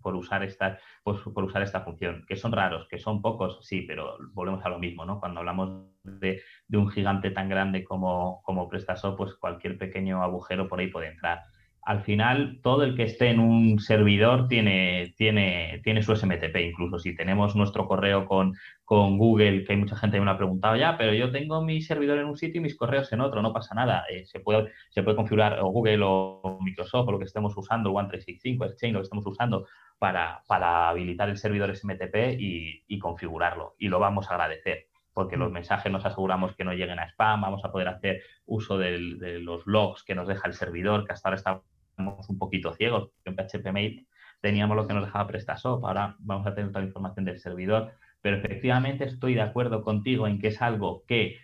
por 0.00 0.14
usar, 0.14 0.42
esta, 0.44 0.78
por, 1.02 1.32
por, 1.32 1.44
usar 1.44 1.62
esta 1.62 1.82
función, 1.82 2.24
que 2.26 2.36
son 2.36 2.52
raros, 2.52 2.86
que 2.88 2.98
son 2.98 3.20
pocos, 3.20 3.58
sí, 3.66 3.82
pero 3.82 4.16
volvemos 4.32 4.64
a 4.64 4.68
lo 4.68 4.78
mismo, 4.78 5.04
¿no? 5.04 5.18
Cuando 5.20 5.40
hablamos 5.40 5.86
de, 6.04 6.42
de 6.68 6.78
un 6.78 6.88
gigante 6.88 7.30
tan 7.30 7.48
grande 7.48 7.84
como, 7.84 8.42
como 8.42 8.68
pues 8.68 9.34
cualquier 9.36 9.78
pequeño 9.78 10.22
agujero 10.22 10.68
por 10.68 10.80
ahí 10.80 10.88
puede 10.88 11.08
entrar 11.08 11.42
al 11.82 12.02
final 12.02 12.60
todo 12.62 12.84
el 12.84 12.94
que 12.94 13.04
esté 13.04 13.30
en 13.30 13.40
un 13.40 13.78
servidor 13.78 14.48
tiene, 14.48 15.14
tiene, 15.16 15.80
tiene 15.82 16.02
su 16.02 16.14
SMTP. 16.14 16.56
Incluso 16.56 16.98
si 16.98 17.14
tenemos 17.14 17.56
nuestro 17.56 17.86
correo 17.86 18.26
con, 18.26 18.54
con, 18.84 19.18
Google, 19.18 19.64
que 19.64 19.72
hay 19.72 19.78
mucha 19.78 19.96
gente 19.96 20.18
que 20.18 20.24
me 20.24 20.30
ha 20.30 20.36
preguntado 20.36 20.76
ya, 20.76 20.96
pero 20.98 21.14
yo 21.14 21.30
tengo 21.30 21.62
mi 21.62 21.80
servidor 21.80 22.18
en 22.18 22.26
un 22.26 22.36
sitio 22.36 22.60
y 22.60 22.64
mis 22.64 22.76
correos 22.76 23.12
en 23.12 23.20
otro, 23.20 23.42
no 23.42 23.52
pasa 23.52 23.74
nada. 23.74 24.04
Eh, 24.10 24.24
se, 24.26 24.40
puede, 24.40 24.72
se 24.90 25.02
puede 25.02 25.16
configurar 25.16 25.58
o 25.60 25.68
Google 25.68 26.00
o 26.04 26.58
Microsoft 26.62 27.08
o 27.08 27.12
lo 27.12 27.18
que 27.18 27.24
estemos 27.24 27.56
usando, 27.56 27.92
One365, 27.92 28.66
Exchange, 28.66 28.92
lo 28.92 29.00
que 29.00 29.04
estemos 29.04 29.26
usando 29.26 29.66
para, 29.98 30.42
para 30.46 30.88
habilitar 30.88 31.28
el 31.28 31.38
servidor 31.38 31.74
SMTP 31.74 32.38
y, 32.38 32.84
y 32.86 32.98
configurarlo. 32.98 33.74
Y 33.78 33.88
lo 33.88 33.98
vamos 33.98 34.30
a 34.30 34.34
agradecer 34.34 34.90
porque 35.12 35.36
los 35.36 35.50
mm. 35.50 35.54
mensajes 35.54 35.92
nos 35.92 36.04
aseguramos 36.04 36.54
que 36.54 36.64
no 36.64 36.72
lleguen 36.72 36.98
a 36.98 37.08
spam, 37.08 37.40
vamos 37.40 37.64
a 37.64 37.72
poder 37.72 37.88
hacer 37.88 38.22
uso 38.46 38.78
de 38.78 38.98
los 39.40 39.66
logs 39.66 40.02
que 40.02 40.14
nos 40.14 40.28
deja 40.28 40.46
el 40.48 40.54
servidor, 40.54 41.04
que 41.06 41.12
hasta 41.12 41.28
ahora 41.28 41.36
está 41.36 41.62
un 42.06 42.38
poquito 42.38 42.72
ciegos. 42.74 43.10
En 43.24 43.36
PHP 43.36 43.72
Mail 43.72 44.06
teníamos 44.40 44.76
lo 44.76 44.86
que 44.86 44.94
nos 44.94 45.04
dejaba 45.04 45.26
PrestaShop, 45.26 45.84
ahora 45.84 46.16
vamos 46.18 46.46
a 46.46 46.54
tener 46.54 46.70
toda 46.70 46.80
la 46.80 46.88
información 46.88 47.24
del 47.24 47.38
servidor, 47.38 47.92
pero 48.22 48.36
efectivamente 48.36 49.04
estoy 49.04 49.34
de 49.34 49.42
acuerdo 49.42 49.82
contigo 49.82 50.26
en 50.26 50.38
que 50.38 50.48
es 50.48 50.62
algo 50.62 51.04
que 51.06 51.38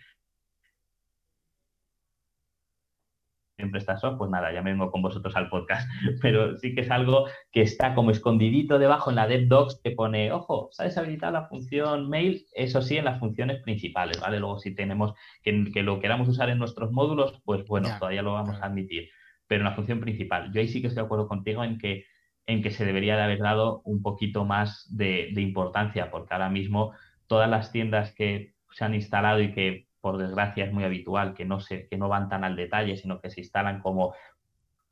en 3.57 3.71
PrestaShop, 3.71 4.17
pues 4.17 4.29
nada, 4.29 4.53
ya 4.53 4.61
me 4.61 4.71
vengo 4.71 4.91
con 4.91 5.01
vosotros 5.01 5.35
al 5.35 5.49
podcast, 5.49 5.89
pero 6.21 6.57
sí 6.57 6.75
que 6.75 6.81
es 6.81 6.91
algo 6.91 7.25
que 7.51 7.61
está 7.61 7.95
como 7.95 8.11
escondidito 8.11 8.79
debajo 8.79 9.09
en 9.09 9.15
la 9.15 9.27
DevDocs 9.27 9.81
que 9.83 9.91
pone, 9.91 10.31
ojo, 10.31 10.69
se 10.71 10.83
ha 10.83 10.85
deshabilitado 10.85 11.33
la 11.33 11.47
función 11.47 12.09
mail, 12.09 12.45
eso 12.53 12.81
sí, 12.81 12.97
en 12.97 13.05
las 13.05 13.19
funciones 13.19 13.61
principales, 13.63 14.19
¿vale? 14.19 14.39
Luego 14.39 14.59
si 14.59 14.75
tenemos 14.75 15.13
que, 15.41 15.51
lo 15.81 15.99
queramos 15.99 16.27
usar 16.27 16.49
en 16.49 16.59
nuestros 16.59 16.91
módulos, 16.91 17.41
pues 17.43 17.65
bueno, 17.65 17.89
todavía 17.97 18.21
lo 18.21 18.33
vamos 18.33 18.61
a 18.61 18.67
admitir 18.67 19.09
pero 19.47 19.61
en 19.61 19.65
la 19.65 19.75
función 19.75 19.99
principal. 19.99 20.51
Yo 20.51 20.61
ahí 20.61 20.67
sí 20.67 20.81
que 20.81 20.87
estoy 20.87 21.01
de 21.01 21.05
acuerdo 21.05 21.27
contigo 21.27 21.63
en 21.63 21.77
que, 21.77 22.05
en 22.45 22.61
que 22.61 22.71
se 22.71 22.85
debería 22.85 23.15
de 23.15 23.23
haber 23.23 23.39
dado 23.39 23.81
un 23.85 24.01
poquito 24.01 24.45
más 24.45 24.85
de, 24.95 25.31
importancia, 25.35 26.11
porque 26.11 26.33
ahora 26.33 26.49
mismo 26.49 26.93
todas 27.27 27.49
las 27.49 27.71
tiendas 27.71 28.13
que 28.13 28.53
se 28.71 28.85
han 28.85 28.93
instalado 28.93 29.41
y 29.41 29.53
que 29.53 29.87
por 30.01 30.17
desgracia 30.17 30.65
es 30.65 30.73
muy 30.73 30.83
habitual, 30.83 31.33
que 31.33 31.45
no, 31.45 31.59
se, 31.59 31.87
que 31.87 31.97
no 31.97 32.07
van 32.07 32.29
tan 32.29 32.43
al 32.43 32.55
detalle, 32.55 32.97
sino 32.97 33.19
que 33.19 33.29
se 33.29 33.41
instalan 33.41 33.81
como, 33.81 34.13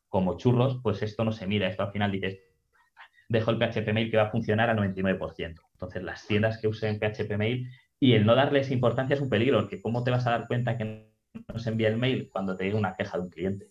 como 0.10 0.38
churros, 0.38 0.80
pues 0.82 1.02
esto 1.04 1.24
no 1.24 1.32
se 1.32 1.48
mira. 1.48 1.68
Esto 1.68 1.84
al 1.84 1.92
final 1.92 2.12
dices, 2.12 2.40
dejo 3.30 3.52
el 3.52 3.58
PHP 3.58 3.94
Mail 3.94 4.12
que 4.12 4.18
va 4.18 4.24
a 4.24 4.32
funcionar 4.32 4.70
al 4.70 4.78
99%. 4.78 5.62
Entonces, 5.74 6.04
las 6.04 6.28
tiendas 6.28 6.60
que 6.60 6.68
usen 6.68 7.00
PHP 7.00 7.38
Mail 7.38 7.70
y 8.00 8.14
el 8.14 8.26
no 8.26 8.36
darles 8.36 8.72
importancia 8.72 9.14
es 9.14 9.22
un 9.22 9.30
peligro, 9.30 9.62
porque 9.62 9.82
¿cómo 9.82 10.04
te 10.04 10.12
vas 10.12 10.28
a 10.28 10.32
dar 10.32 10.48
cuenta 10.48 10.78
que 10.78 11.12
no 11.48 11.60
se 11.60 11.70
envía 11.70 11.88
el 11.88 11.98
mail 11.98 12.30
cuando 12.32 12.56
te 12.56 12.66
llega 12.66 12.78
una 12.78 12.94
queja 12.94 13.18
de 13.18 13.24
un 13.24 13.30
cliente? 13.30 13.68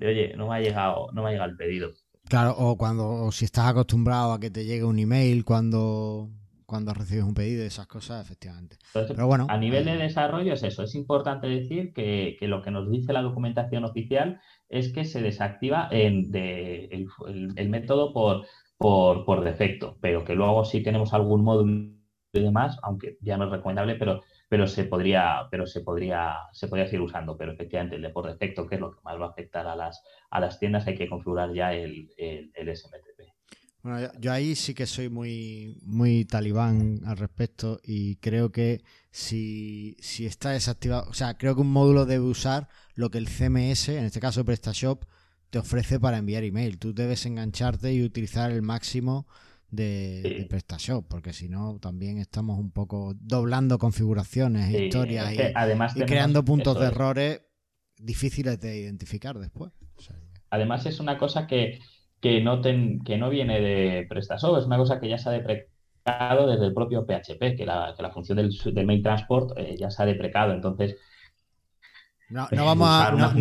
Oye, 0.00 0.34
no 0.36 0.48
me 0.48 0.56
ha 0.56 0.60
llegado, 0.60 1.08
no 1.12 1.22
me 1.22 1.28
ha 1.28 1.32
llegado 1.32 1.50
el 1.50 1.56
pedido. 1.56 1.90
Claro, 2.28 2.54
o 2.58 2.76
cuando 2.76 3.30
si 3.32 3.46
estás 3.46 3.68
acostumbrado 3.68 4.32
a 4.32 4.40
que 4.40 4.50
te 4.50 4.64
llegue 4.64 4.84
un 4.84 4.98
email 4.98 5.44
cuando, 5.44 6.28
cuando 6.66 6.92
recibes 6.92 7.24
un 7.24 7.32
pedido, 7.32 7.64
esas 7.64 7.86
cosas, 7.86 8.22
efectivamente. 8.22 8.76
Pero 8.92 9.26
bueno, 9.26 9.46
a 9.48 9.56
nivel 9.56 9.86
de 9.86 9.96
desarrollo 9.96 10.52
es 10.52 10.62
eso. 10.62 10.82
Es 10.82 10.94
importante 10.94 11.46
decir 11.46 11.94
que, 11.94 12.36
lo 12.42 12.62
que 12.62 12.70
nos 12.70 12.90
dice 12.90 13.14
la 13.14 13.22
documentación 13.22 13.84
oficial 13.84 14.40
es 14.68 14.92
que 14.92 15.06
se 15.06 15.22
desactiva 15.22 15.88
el, 15.90 16.28
método 17.70 18.12
por, 18.12 18.46
por, 18.76 19.24
por, 19.24 19.42
defecto, 19.42 19.96
pero 20.02 20.24
que 20.24 20.34
luego 20.34 20.66
si 20.66 20.82
tenemos 20.82 21.14
algún 21.14 21.42
módulo 21.42 21.94
y 22.34 22.40
demás, 22.40 22.78
aunque 22.82 23.16
ya 23.22 23.38
no 23.38 23.46
es 23.46 23.50
recomendable, 23.50 23.94
pero 23.94 24.20
pero 24.48 24.66
se 24.66 24.84
podría, 24.84 25.46
pero 25.50 25.66
se 25.66 25.80
podría, 25.80 26.36
se 26.52 26.68
podría 26.68 26.86
seguir 26.86 27.02
usando. 27.02 27.36
Pero 27.36 27.52
efectivamente, 27.52 27.96
el 27.96 28.12
por 28.12 28.26
defecto, 28.26 28.66
que 28.66 28.76
es 28.76 28.80
lo 28.80 28.92
que 28.92 29.00
más 29.04 29.20
va 29.20 29.26
a 29.26 29.30
afectar 29.30 29.66
a 29.66 29.76
las, 29.76 30.02
a 30.30 30.40
las 30.40 30.58
tiendas, 30.58 30.86
hay 30.86 30.94
que 30.94 31.08
configurar 31.08 31.52
ya 31.52 31.74
el, 31.74 32.10
el, 32.16 32.76
SMTP. 32.76 33.32
Bueno, 33.82 34.10
yo 34.18 34.32
ahí 34.32 34.54
sí 34.54 34.74
que 34.74 34.86
soy 34.86 35.08
muy, 35.08 35.78
muy 35.82 36.24
talibán 36.24 37.00
al 37.06 37.16
respecto 37.16 37.78
y 37.84 38.16
creo 38.16 38.50
que 38.50 38.82
si, 39.10 39.96
si 40.00 40.26
está 40.26 40.50
desactivado, 40.50 41.08
o 41.08 41.12
sea, 41.12 41.36
creo 41.38 41.54
que 41.54 41.60
un 41.60 41.72
módulo 41.72 42.06
debe 42.06 42.24
usar 42.24 42.68
lo 42.94 43.10
que 43.10 43.18
el 43.18 43.28
CMS, 43.28 43.90
en 43.90 44.04
este 44.04 44.20
caso 44.20 44.44
PrestaShop, 44.44 45.04
te 45.50 45.58
ofrece 45.58 46.00
para 46.00 46.18
enviar 46.18 46.44
email. 46.44 46.78
Tú 46.78 46.94
debes 46.94 47.24
engancharte 47.26 47.92
y 47.92 48.02
utilizar 48.02 48.50
el 48.50 48.62
máximo 48.62 49.26
de, 49.70 50.46
PrestaShop, 50.48 51.06
porque 51.08 51.32
si 51.32 51.48
no 51.48 51.78
también 51.78 52.18
estamos 52.18 52.58
un 52.58 52.70
poco 52.70 53.14
doblando 53.20 53.78
configuraciones, 53.78 54.70
historias 54.70 55.32
y, 55.32 56.00
creando 56.02 56.44
puntos 56.44 56.78
de 56.80 56.86
errores 56.86 57.42
difíciles 57.98 58.60
de 58.60 58.78
identificar 58.78 59.38
después. 59.38 59.72
además 60.50 60.86
es 60.86 61.00
una 61.00 61.18
cosa 61.18 61.46
que, 61.46 61.80
que, 62.20 62.40
no 62.40 62.62
que 62.62 63.18
no 63.18 63.28
viene 63.28 63.60
de 63.60 64.06
PrestaShop, 64.08 64.58
es 64.58 64.64
una 64.64 64.78
cosa 64.78 65.00
que 65.00 65.08
ya 65.08 65.18
se 65.18 65.28
ha 65.28 65.32
deprecado 65.32 66.46
desde 66.46 66.66
el 66.66 66.74
propio 66.74 67.04
PHP, 67.04 67.56
que 67.56 67.66
la, 67.66 67.92
que 67.94 68.02
la 68.02 68.10
función 68.10 68.36
del, 68.36 68.56
del 68.72 68.86
main 68.86 69.02
transport 69.02 69.52
eh, 69.58 69.76
ya 69.78 69.90
se 69.90 70.02
ha 70.02 70.06
deprecado, 70.06 70.52
entonces... 70.52 70.96
No, 72.30 72.46
vamos 72.52 72.86
a, 72.90 73.34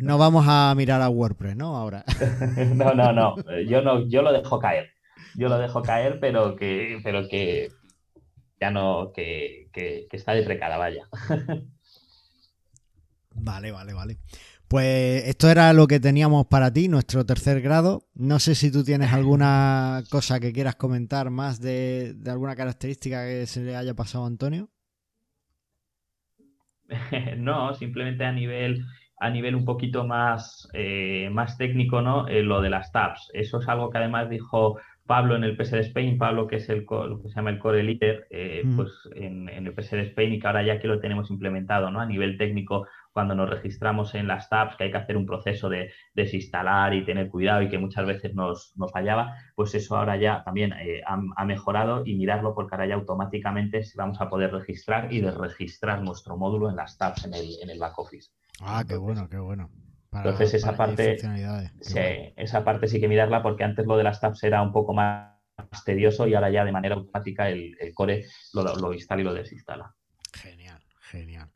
no, 0.00 0.18
vamos 0.18 0.44
a 0.48 0.72
mirar 0.76 1.02
a 1.02 1.08
WordPress, 1.08 1.56
¿no? 1.56 1.76
Ahora. 1.76 2.04
no, 2.76 2.94
no, 2.94 3.12
no. 3.12 3.34
Yo 3.68 3.82
no, 3.82 4.06
yo 4.06 4.22
lo 4.22 4.32
dejo 4.32 4.60
caer 4.60 4.95
yo 5.36 5.48
lo 5.48 5.58
dejo 5.58 5.82
caer, 5.82 6.18
pero 6.20 6.56
que, 6.56 6.98
pero 7.02 7.28
que 7.28 7.70
ya 8.60 8.70
no, 8.70 9.12
que, 9.12 9.68
está 10.10 10.32
deprecada, 10.32 10.76
vaya. 10.76 11.06
Vale, 13.38 13.70
vale, 13.70 13.92
vale. 13.92 14.16
Pues 14.66 15.24
esto 15.26 15.50
era 15.50 15.74
lo 15.74 15.86
que 15.86 16.00
teníamos 16.00 16.46
para 16.46 16.72
ti, 16.72 16.88
nuestro 16.88 17.26
tercer 17.26 17.60
grado. 17.60 18.08
No 18.14 18.38
sé 18.38 18.54
si 18.54 18.72
tú 18.72 18.82
tienes 18.82 19.12
alguna 19.12 20.02
cosa 20.10 20.40
que 20.40 20.54
quieras 20.54 20.76
comentar 20.76 21.28
más 21.28 21.60
de, 21.60 22.14
de 22.14 22.30
alguna 22.30 22.56
característica 22.56 23.26
que 23.26 23.44
se 23.44 23.60
le 23.60 23.76
haya 23.76 23.92
pasado 23.92 24.24
a 24.24 24.28
Antonio. 24.28 24.70
no, 27.36 27.74
simplemente 27.74 28.24
a 28.24 28.32
nivel 28.32 28.86
a 29.18 29.30
nivel 29.30 29.54
un 29.54 29.64
poquito 29.64 30.06
más, 30.06 30.68
eh, 30.74 31.28
más 31.30 31.56
técnico, 31.56 32.02
¿no? 32.02 32.28
Eh, 32.28 32.42
lo 32.42 32.60
de 32.60 32.70
las 32.70 32.92
tabs. 32.92 33.30
Eso 33.32 33.60
es 33.60 33.68
algo 33.68 33.90
que 33.90 33.98
además 33.98 34.28
dijo 34.28 34.78
Pablo 35.06 35.36
en 35.36 35.44
el 35.44 35.56
PS 35.56 35.70
de 35.72 35.80
Spain, 35.80 36.18
Pablo 36.18 36.46
que 36.46 36.56
es 36.56 36.68
el 36.68 36.84
lo 36.88 37.22
que 37.22 37.28
se 37.28 37.34
llama 37.34 37.50
el 37.50 37.58
core 37.58 37.82
leader, 37.82 38.26
eh, 38.30 38.62
mm. 38.64 38.76
pues 38.76 38.90
en, 39.14 39.48
el 39.48 39.72
PS 39.72 39.92
de 39.92 40.02
Spain 40.02 40.32
y 40.32 40.40
que 40.40 40.46
ahora 40.46 40.64
ya 40.64 40.80
que 40.80 40.88
lo 40.88 41.00
tenemos 41.00 41.30
implementado, 41.30 41.90
¿no? 41.90 42.00
A 42.00 42.06
nivel 42.06 42.36
técnico, 42.36 42.86
cuando 43.12 43.34
nos 43.34 43.48
registramos 43.48 44.14
en 44.14 44.26
las 44.26 44.48
tabs, 44.48 44.76
que 44.76 44.84
hay 44.84 44.90
que 44.90 44.98
hacer 44.98 45.16
un 45.16 45.24
proceso 45.24 45.68
de 45.68 45.90
desinstalar 46.14 46.92
y 46.94 47.04
tener 47.04 47.28
cuidado 47.28 47.62
y 47.62 47.68
que 47.68 47.78
muchas 47.78 48.06
veces 48.06 48.34
nos, 48.34 48.74
fallaba, 48.92 49.36
pues 49.54 49.74
eso 49.74 49.96
ahora 49.96 50.16
ya 50.16 50.42
también 50.44 50.72
eh, 50.72 51.00
ha, 51.06 51.44
mejorado 51.44 52.02
y 52.04 52.16
mirarlo 52.16 52.54
porque 52.54 52.74
ahora 52.74 52.86
ya 52.86 52.94
automáticamente 52.94 53.82
vamos 53.96 54.20
a 54.20 54.28
poder 54.28 54.52
registrar 54.52 55.12
y 55.12 55.20
desregistrar 55.20 56.02
nuestro 56.02 56.36
módulo 56.36 56.68
en 56.68 56.76
las 56.76 56.98
tabs 56.98 57.24
en 57.24 57.34
el, 57.34 57.46
en 57.62 57.70
el 57.70 57.78
back 57.78 57.98
office. 57.98 58.30
Ah, 58.60 58.84
qué 58.86 58.96
bueno, 58.96 59.28
qué 59.28 59.38
bueno. 59.38 59.70
Entonces 60.16 60.54
esa 60.54 60.76
parte, 60.76 61.18
sí, 61.80 61.98
esa 62.36 62.64
parte 62.64 62.88
sí 62.88 63.00
que 63.00 63.08
mirarla 63.08 63.42
porque 63.42 63.64
antes 63.64 63.86
lo 63.86 63.96
de 63.96 64.04
las 64.04 64.20
tabs 64.20 64.42
era 64.42 64.62
un 64.62 64.72
poco 64.72 64.92
más 64.92 65.36
tedioso 65.84 66.26
y 66.26 66.34
ahora 66.34 66.50
ya 66.50 66.64
de 66.64 66.72
manera 66.72 66.94
automática 66.94 67.48
el, 67.48 67.76
core 67.94 68.26
lo, 68.52 68.62
lo 68.76 68.92
instala 68.92 69.20
y 69.20 69.24
lo 69.24 69.34
desinstala. 69.34 69.94
Genial, 70.32 70.80
genial. 71.10 71.50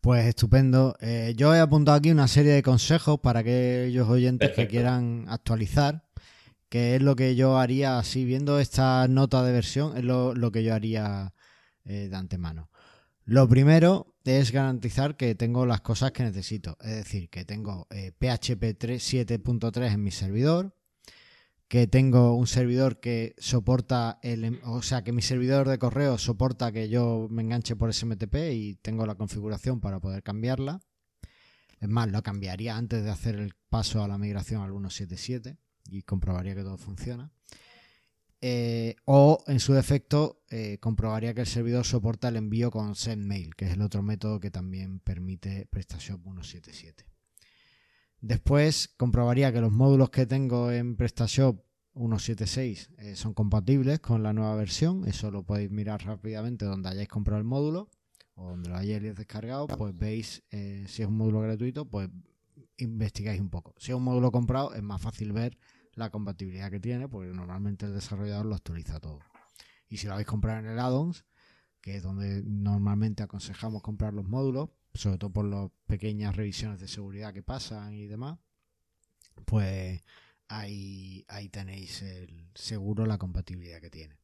Pues 0.00 0.26
estupendo. 0.26 0.96
Eh, 1.00 1.34
yo 1.36 1.54
he 1.54 1.60
apuntado 1.60 1.96
aquí 1.96 2.10
una 2.10 2.28
serie 2.28 2.52
de 2.52 2.62
consejos 2.62 3.18
para 3.20 3.40
aquellos 3.40 4.08
oyentes 4.08 4.52
que 4.52 4.68
quieran 4.68 5.24
actualizar, 5.28 6.04
que 6.68 6.94
es 6.94 7.02
lo 7.02 7.16
que 7.16 7.34
yo 7.34 7.58
haría, 7.58 7.98
así 7.98 8.24
viendo 8.24 8.60
esta 8.60 9.06
nota 9.08 9.42
de 9.42 9.52
versión, 9.52 9.96
es 9.96 10.04
lo, 10.04 10.52
que 10.52 10.62
yo 10.62 10.74
haría 10.74 11.34
eh, 11.84 12.08
de 12.08 12.16
antemano. 12.16 12.70
Lo 13.24 13.48
primero 13.48 14.14
es 14.28 14.52
garantizar 14.52 15.16
que 15.16 15.34
tengo 15.34 15.66
las 15.66 15.80
cosas 15.80 16.12
que 16.12 16.22
necesito, 16.22 16.76
es 16.80 16.96
decir, 16.96 17.30
que 17.30 17.44
tengo 17.44 17.86
PHP 17.90 18.78
7.3 18.78 19.92
en 19.92 20.02
mi 20.02 20.10
servidor, 20.10 20.74
que 21.68 21.86
tengo 21.86 22.34
un 22.34 22.46
servidor 22.46 22.98
que 22.98 23.34
soporta 23.38 24.18
el, 24.22 24.44
em, 24.44 24.60
o 24.64 24.82
sea, 24.82 25.04
que 25.04 25.12
mi 25.12 25.22
servidor 25.22 25.68
de 25.68 25.78
correo 25.78 26.16
soporta 26.16 26.72
que 26.72 26.88
yo 26.88 27.28
me 27.30 27.42
enganche 27.42 27.76
por 27.76 27.92
SMTP 27.92 28.52
y 28.52 28.74
tengo 28.76 29.06
la 29.06 29.16
configuración 29.16 29.80
para 29.80 30.00
poder 30.00 30.22
cambiarla. 30.22 30.80
Es 31.78 31.88
más, 31.88 32.10
lo 32.10 32.22
cambiaría 32.22 32.76
antes 32.76 33.04
de 33.04 33.10
hacer 33.10 33.36
el 33.36 33.54
paso 33.68 34.02
a 34.02 34.08
la 34.08 34.18
migración 34.18 34.62
al 34.62 34.72
1.7.7 34.72 35.58
y 35.90 36.02
comprobaría 36.02 36.54
que 36.54 36.62
todo 36.62 36.78
funciona. 36.78 37.30
Eh, 38.40 38.94
o 39.04 39.42
en 39.46 39.58
su 39.58 39.72
defecto, 39.72 40.42
eh, 40.50 40.78
comprobaría 40.80 41.34
que 41.34 41.40
el 41.40 41.46
servidor 41.46 41.84
soporta 41.84 42.28
el 42.28 42.36
envío 42.36 42.70
con 42.70 42.94
SendMail, 42.94 43.56
que 43.56 43.66
es 43.66 43.72
el 43.72 43.82
otro 43.82 44.02
método 44.02 44.38
que 44.38 44.50
también 44.50 45.00
permite 45.00 45.66
PrestaShop 45.66 46.24
1.7.7. 46.24 47.04
Después 48.20 48.88
comprobaría 48.96 49.52
que 49.52 49.60
los 49.60 49.72
módulos 49.72 50.10
que 50.10 50.26
tengo 50.26 50.70
en 50.70 50.96
PrestaShop 50.96 51.64
1.7.6 51.94 52.88
eh, 52.98 53.16
son 53.16 53.34
compatibles 53.34 54.00
con 54.00 54.22
la 54.22 54.32
nueva 54.32 54.54
versión. 54.54 55.06
Eso 55.06 55.30
lo 55.30 55.42
podéis 55.42 55.70
mirar 55.70 56.04
rápidamente 56.04 56.64
donde 56.64 56.88
hayáis 56.88 57.08
comprado 57.08 57.38
el 57.38 57.44
módulo 57.44 57.90
o 58.34 58.50
donde 58.50 58.70
lo 58.70 58.76
hayáis 58.76 59.02
descargado. 59.16 59.66
Pues 59.66 59.96
veis 59.96 60.44
eh, 60.50 60.84
si 60.88 61.02
es 61.02 61.08
un 61.08 61.16
módulo 61.16 61.40
gratuito, 61.40 61.84
pues 61.84 62.08
investigáis 62.76 63.40
un 63.40 63.50
poco. 63.50 63.74
Si 63.78 63.90
es 63.90 63.96
un 63.96 64.04
módulo 64.04 64.30
comprado, 64.30 64.74
es 64.74 64.82
más 64.82 65.02
fácil 65.02 65.32
ver 65.32 65.58
la 65.98 66.10
compatibilidad 66.10 66.70
que 66.70 66.80
tiene, 66.80 67.08
porque 67.08 67.32
normalmente 67.32 67.86
el 67.86 67.94
desarrollador 67.94 68.46
lo 68.46 68.54
actualiza 68.54 69.00
todo. 69.00 69.20
Y 69.88 69.98
si 69.98 70.06
lo 70.06 70.14
habéis 70.14 70.28
comprado 70.28 70.60
en 70.60 70.66
el 70.66 70.78
add-ons, 70.78 71.24
que 71.80 71.96
es 71.96 72.02
donde 72.02 72.42
normalmente 72.44 73.22
aconsejamos 73.22 73.82
comprar 73.82 74.14
los 74.14 74.26
módulos, 74.28 74.70
sobre 74.94 75.18
todo 75.18 75.32
por 75.32 75.44
las 75.44 75.70
pequeñas 75.86 76.36
revisiones 76.36 76.80
de 76.80 76.88
seguridad 76.88 77.32
que 77.32 77.42
pasan 77.42 77.94
y 77.94 78.06
demás, 78.06 78.38
pues 79.44 80.02
ahí, 80.48 81.24
ahí 81.28 81.48
tenéis 81.48 82.02
el 82.02 82.50
seguro 82.54 83.06
la 83.06 83.18
compatibilidad 83.18 83.80
que 83.80 83.90
tiene. 83.90 84.16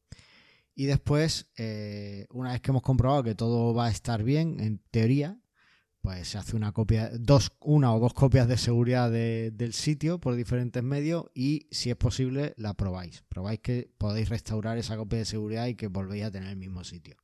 Y 0.73 0.85
después, 0.85 1.49
eh, 1.55 2.27
una 2.31 2.51
vez 2.51 2.61
que 2.61 2.71
hemos 2.71 2.81
comprobado 2.81 3.23
que 3.23 3.35
todo 3.35 3.73
va 3.73 3.87
a 3.87 3.91
estar 3.91 4.23
bien, 4.23 4.59
en 4.59 4.79
teoría, 4.91 5.39
pues 6.05 6.27
se 6.27 6.37
hace 6.37 6.55
una 6.55 6.71
copia, 6.71 7.09
dos, 7.19 7.51
una 7.59 7.91
o 7.91 7.99
dos 7.99 8.13
copias 8.13 8.47
de 8.47 8.57
seguridad 8.57 9.09
del 9.09 9.73
sitio 9.73 10.19
por 10.19 10.35
diferentes 10.35 10.83
medios 10.83 11.25
y 11.33 11.67
si 11.71 11.89
es 11.89 11.95
posible 11.95 12.53
la 12.57 12.75
probáis. 12.75 13.23
Probáis 13.27 13.59
que 13.59 13.89
podéis 13.97 14.29
restaurar 14.29 14.77
esa 14.77 14.97
copia 14.97 15.17
de 15.17 15.25
seguridad 15.25 15.65
y 15.65 15.73
que 15.73 15.87
volvéis 15.87 16.25
a 16.25 16.31
tener 16.31 16.49
el 16.49 16.57
mismo 16.57 16.83
sitio. 16.83 17.15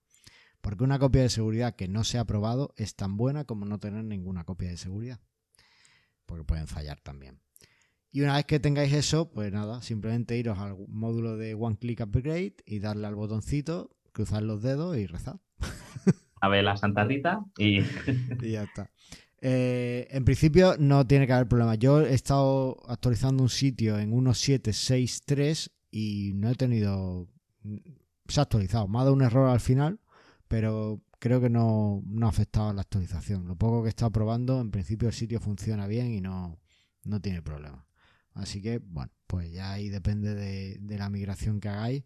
Porque 0.62 0.84
una 0.84 0.98
copia 0.98 1.22
de 1.22 1.30
seguridad 1.30 1.76
que 1.76 1.88
no 1.88 2.04
se 2.04 2.18
ha 2.18 2.26
probado 2.26 2.74
es 2.76 2.96
tan 2.96 3.18
buena 3.18 3.46
como 3.46 3.66
no 3.66 3.78
tener 3.78 4.04
ninguna 4.04 4.46
copia 4.46 4.70
de 4.70 4.78
seguridad. 4.78 5.20
Porque 6.26 6.44
pueden 6.44 6.66
fallar 6.66 7.00
también. 7.02 7.40
Y 8.12 8.22
una 8.22 8.34
vez 8.34 8.46
que 8.46 8.60
tengáis 8.60 8.94
eso, 8.94 9.30
pues 9.30 9.54
nada, 9.54 9.84
simplemente 9.84 10.40
iros 10.40 10.58
al 10.58 10.76
módulo 10.88 11.38
de 11.38 11.54
One 11.54 11.78
Click 11.78 12.00
Upgrade 12.00 12.56
y 12.66 12.80
darle 12.80 13.06
al 13.06 13.14
botoncito, 13.14 13.96
cruzar 14.12 14.42
los 14.42 14.64
dedos 14.64 14.98
y 14.98 15.06
rezar. 15.06 15.40
A 16.42 16.50
ver 16.50 16.64
la 16.64 16.76
Santa 16.76 17.04
Rita 17.04 17.44
y... 17.58 17.80
y 18.42 18.52
ya 18.52 18.64
está. 18.64 18.90
Eh, 19.44 20.08
en 20.12 20.24
principio 20.24 20.76
no 20.78 21.06
tiene 21.06 21.26
que 21.26 21.34
haber 21.34 21.48
problema. 21.48 21.76
Yo 21.76 22.02
he 22.02 22.14
estado 22.14 22.78
actualizando 22.88 23.42
un 23.42 23.50
sitio 23.50 23.98
en 23.98 24.12
1.763 24.12 25.72
y 25.90 26.34
no 26.36 26.50
he 26.50 26.56
tenido... 26.56 27.28
Se 28.28 28.40
ha 28.40 28.44
actualizado. 28.44 28.88
Me 28.88 29.00
ha 29.00 29.02
dado 29.02 29.14
un 29.14 29.24
error 29.24 29.50
al 29.50 29.60
final, 29.60 30.00
pero 30.48 31.02
creo 31.20 31.42
que 31.42 31.50
no, 31.50 32.04
ha 32.22 32.28
afectado 32.28 32.70
a 32.70 32.74
la 32.74 32.82
actualización. 32.82 33.48
Lo 33.48 33.56
poco 33.56 33.82
que 33.82 33.88
he 33.88 33.90
estado 33.90 34.12
probando, 34.12 34.62
en 34.62 34.72
principio 34.72 35.08
el 35.08 35.14
sitio 35.14 35.40
funciona 35.40 35.88
bien 35.88 36.14
y 36.14 36.22
no, 36.22 36.60
tiene 37.22 37.42
problema. 37.42 37.86
Así 38.34 38.62
que, 38.62 38.80
bueno, 38.80 39.12
pues 39.28 39.52
ya 39.52 39.74
ahí 39.74 39.90
depende 39.90 40.34
de, 40.36 40.98
la 40.98 41.10
migración 41.10 41.60
que 41.60 41.70
hagáis, 41.70 42.04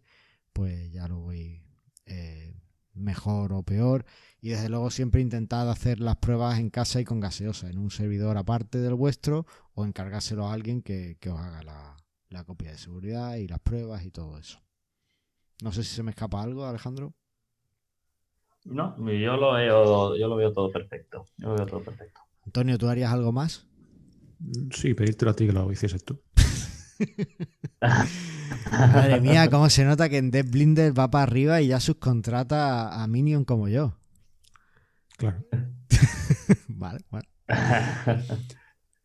pues 0.52 0.90
ya 0.90 1.06
lo 1.06 1.20
voy 1.20 1.62
eh, 2.06 2.54
mejor 2.96 3.52
o 3.52 3.62
peor. 3.62 4.04
Y 4.40 4.50
desde 4.50 4.68
luego 4.68 4.90
siempre 4.90 5.20
intentad 5.20 5.70
hacer 5.70 6.00
las 6.00 6.16
pruebas 6.16 6.58
en 6.58 6.70
casa 6.70 7.00
y 7.00 7.04
con 7.04 7.20
gaseosa, 7.20 7.68
en 7.68 7.78
un 7.78 7.90
servidor 7.90 8.36
aparte 8.36 8.78
del 8.78 8.94
vuestro 8.94 9.46
o 9.74 9.84
encargárselo 9.84 10.46
a 10.46 10.52
alguien 10.52 10.82
que, 10.82 11.16
os 11.30 11.38
haga 11.38 11.62
la, 11.62 11.96
la 12.28 12.44
copia 12.44 12.70
de 12.72 12.78
seguridad 12.78 13.36
y 13.36 13.48
las 13.48 13.60
pruebas 13.60 14.04
y 14.04 14.10
todo 14.10 14.38
eso. 14.38 14.60
No 15.62 15.72
sé 15.72 15.82
si 15.84 15.94
se 15.94 16.02
me 16.02 16.10
escapa 16.10 16.42
algo, 16.42 16.66
Alejandro. 16.66 17.14
No, 18.64 18.96
yo 19.10 19.36
lo 19.36 19.52
veo, 19.52 20.16
yo 20.16 20.28
lo 20.28 20.36
veo 20.36 20.52
todo 20.52 20.70
perfecto. 20.70 21.24
Yo 21.38 21.48
lo 21.48 21.54
veo 21.54 21.66
todo 21.66 21.82
perfecto. 21.82 22.20
Antonio, 22.44 22.76
¿tú 22.78 22.88
harías 22.88 23.12
algo 23.12 23.32
más? 23.32 23.66
Sí, 24.70 24.94
pedírtelo 24.94 25.30
a 25.30 25.34
ti 25.34 25.46
que 25.46 25.52
lo 25.52 25.70
hicieses 25.70 26.04
tú. 26.04 26.20
Madre 28.70 29.20
mía, 29.20 29.48
cómo 29.50 29.68
se 29.70 29.84
nota 29.84 30.08
que 30.08 30.18
en 30.18 30.30
Death 30.30 30.50
Blinder 30.50 30.98
va 30.98 31.10
para 31.10 31.24
arriba 31.24 31.60
y 31.60 31.68
ya 31.68 31.80
subcontrata 31.80 33.02
a 33.02 33.06
Minion 33.06 33.44
como 33.44 33.68
yo. 33.68 33.98
Claro. 35.16 35.44
vale, 36.68 37.00
bueno. 37.10 37.28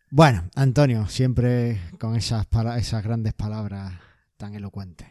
Bueno, 0.10 0.50
Antonio, 0.56 1.08
siempre 1.08 1.80
con 1.98 2.18
esas, 2.18 2.46
esas 2.78 3.04
grandes 3.04 3.34
palabras 3.34 3.94
tan 4.36 4.56
elocuentes. 4.56 5.08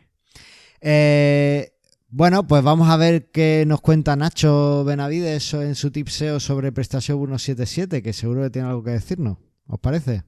Eh, 0.81 1.73
bueno, 2.09 2.47
pues 2.47 2.63
vamos 2.63 2.91
a 2.91 2.97
ver 2.97 3.31
qué 3.31 3.65
nos 3.67 3.81
cuenta 3.81 4.17
Nacho 4.17 4.85
Benavides 4.85 5.55
en 5.55 5.75
su 5.75 5.91
tipseo 5.91 6.41
sobre 6.41 6.73
prestación 6.73 7.19
177, 7.19 8.03
que 8.03 8.13
seguro 8.13 8.43
que 8.43 8.51
tiene 8.51 8.69
algo 8.69 8.83
que 8.83 8.91
decirnos. 8.91 9.39
¿Os 9.67 9.79
parece? 9.79 10.25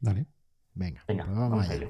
Dale. 0.00 0.26
Venga, 0.76 1.00
pues 1.06 1.18
vamos, 1.18 1.70
allá. 1.70 1.88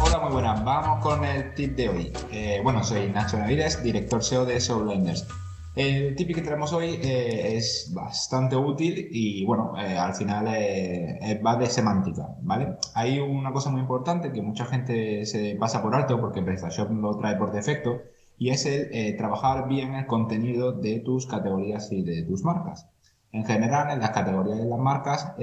Hola, 0.00 0.18
muy 0.22 0.32
buenas. 0.32 0.64
Vamos 0.64 1.04
con 1.04 1.24
el 1.24 1.54
tip 1.54 1.76
de 1.76 1.88
hoy. 1.88 2.12
Eh, 2.32 2.60
bueno, 2.64 2.82
soy 2.82 3.08
Nacho 3.10 3.36
Benavides, 3.36 3.80
director 3.82 4.24
SEO 4.24 4.44
de 4.44 4.60
SEOblenders. 4.60 5.28
El 5.76 6.16
tip 6.16 6.34
que 6.34 6.42
tenemos 6.42 6.72
hoy 6.72 6.98
eh, 7.00 7.56
es 7.56 7.92
bastante 7.94 8.56
útil 8.56 9.06
y 9.12 9.46
bueno, 9.46 9.74
eh, 9.78 9.96
al 9.96 10.12
final 10.16 10.48
eh, 10.48 11.40
va 11.46 11.54
de 11.54 11.66
semántica, 11.66 12.26
¿vale? 12.42 12.74
Hay 12.94 13.20
una 13.20 13.52
cosa 13.52 13.70
muy 13.70 13.82
importante 13.82 14.32
que 14.32 14.42
mucha 14.42 14.64
gente 14.64 15.24
se 15.26 15.54
pasa 15.54 15.80
por 15.80 15.94
alto 15.94 16.20
porque 16.20 16.42
PrestaShop 16.42 16.90
lo 16.90 17.16
trae 17.18 17.36
por 17.36 17.52
defecto 17.52 18.02
y 18.38 18.50
es 18.50 18.66
el 18.66 19.16
trabajar 19.16 19.68
bien 19.68 19.94
el 19.94 20.06
contenido 20.06 20.72
de 20.72 21.00
tus 21.00 21.26
categorías 21.26 21.90
y 21.92 22.02
de 22.02 22.22
tus 22.22 22.44
marcas. 22.44 22.88
En 23.32 23.44
general, 23.44 23.90
en 23.90 24.00
las 24.00 24.10
categorías 24.10 24.58
de 24.58 24.64
las 24.64 24.78
marcas 24.78 25.34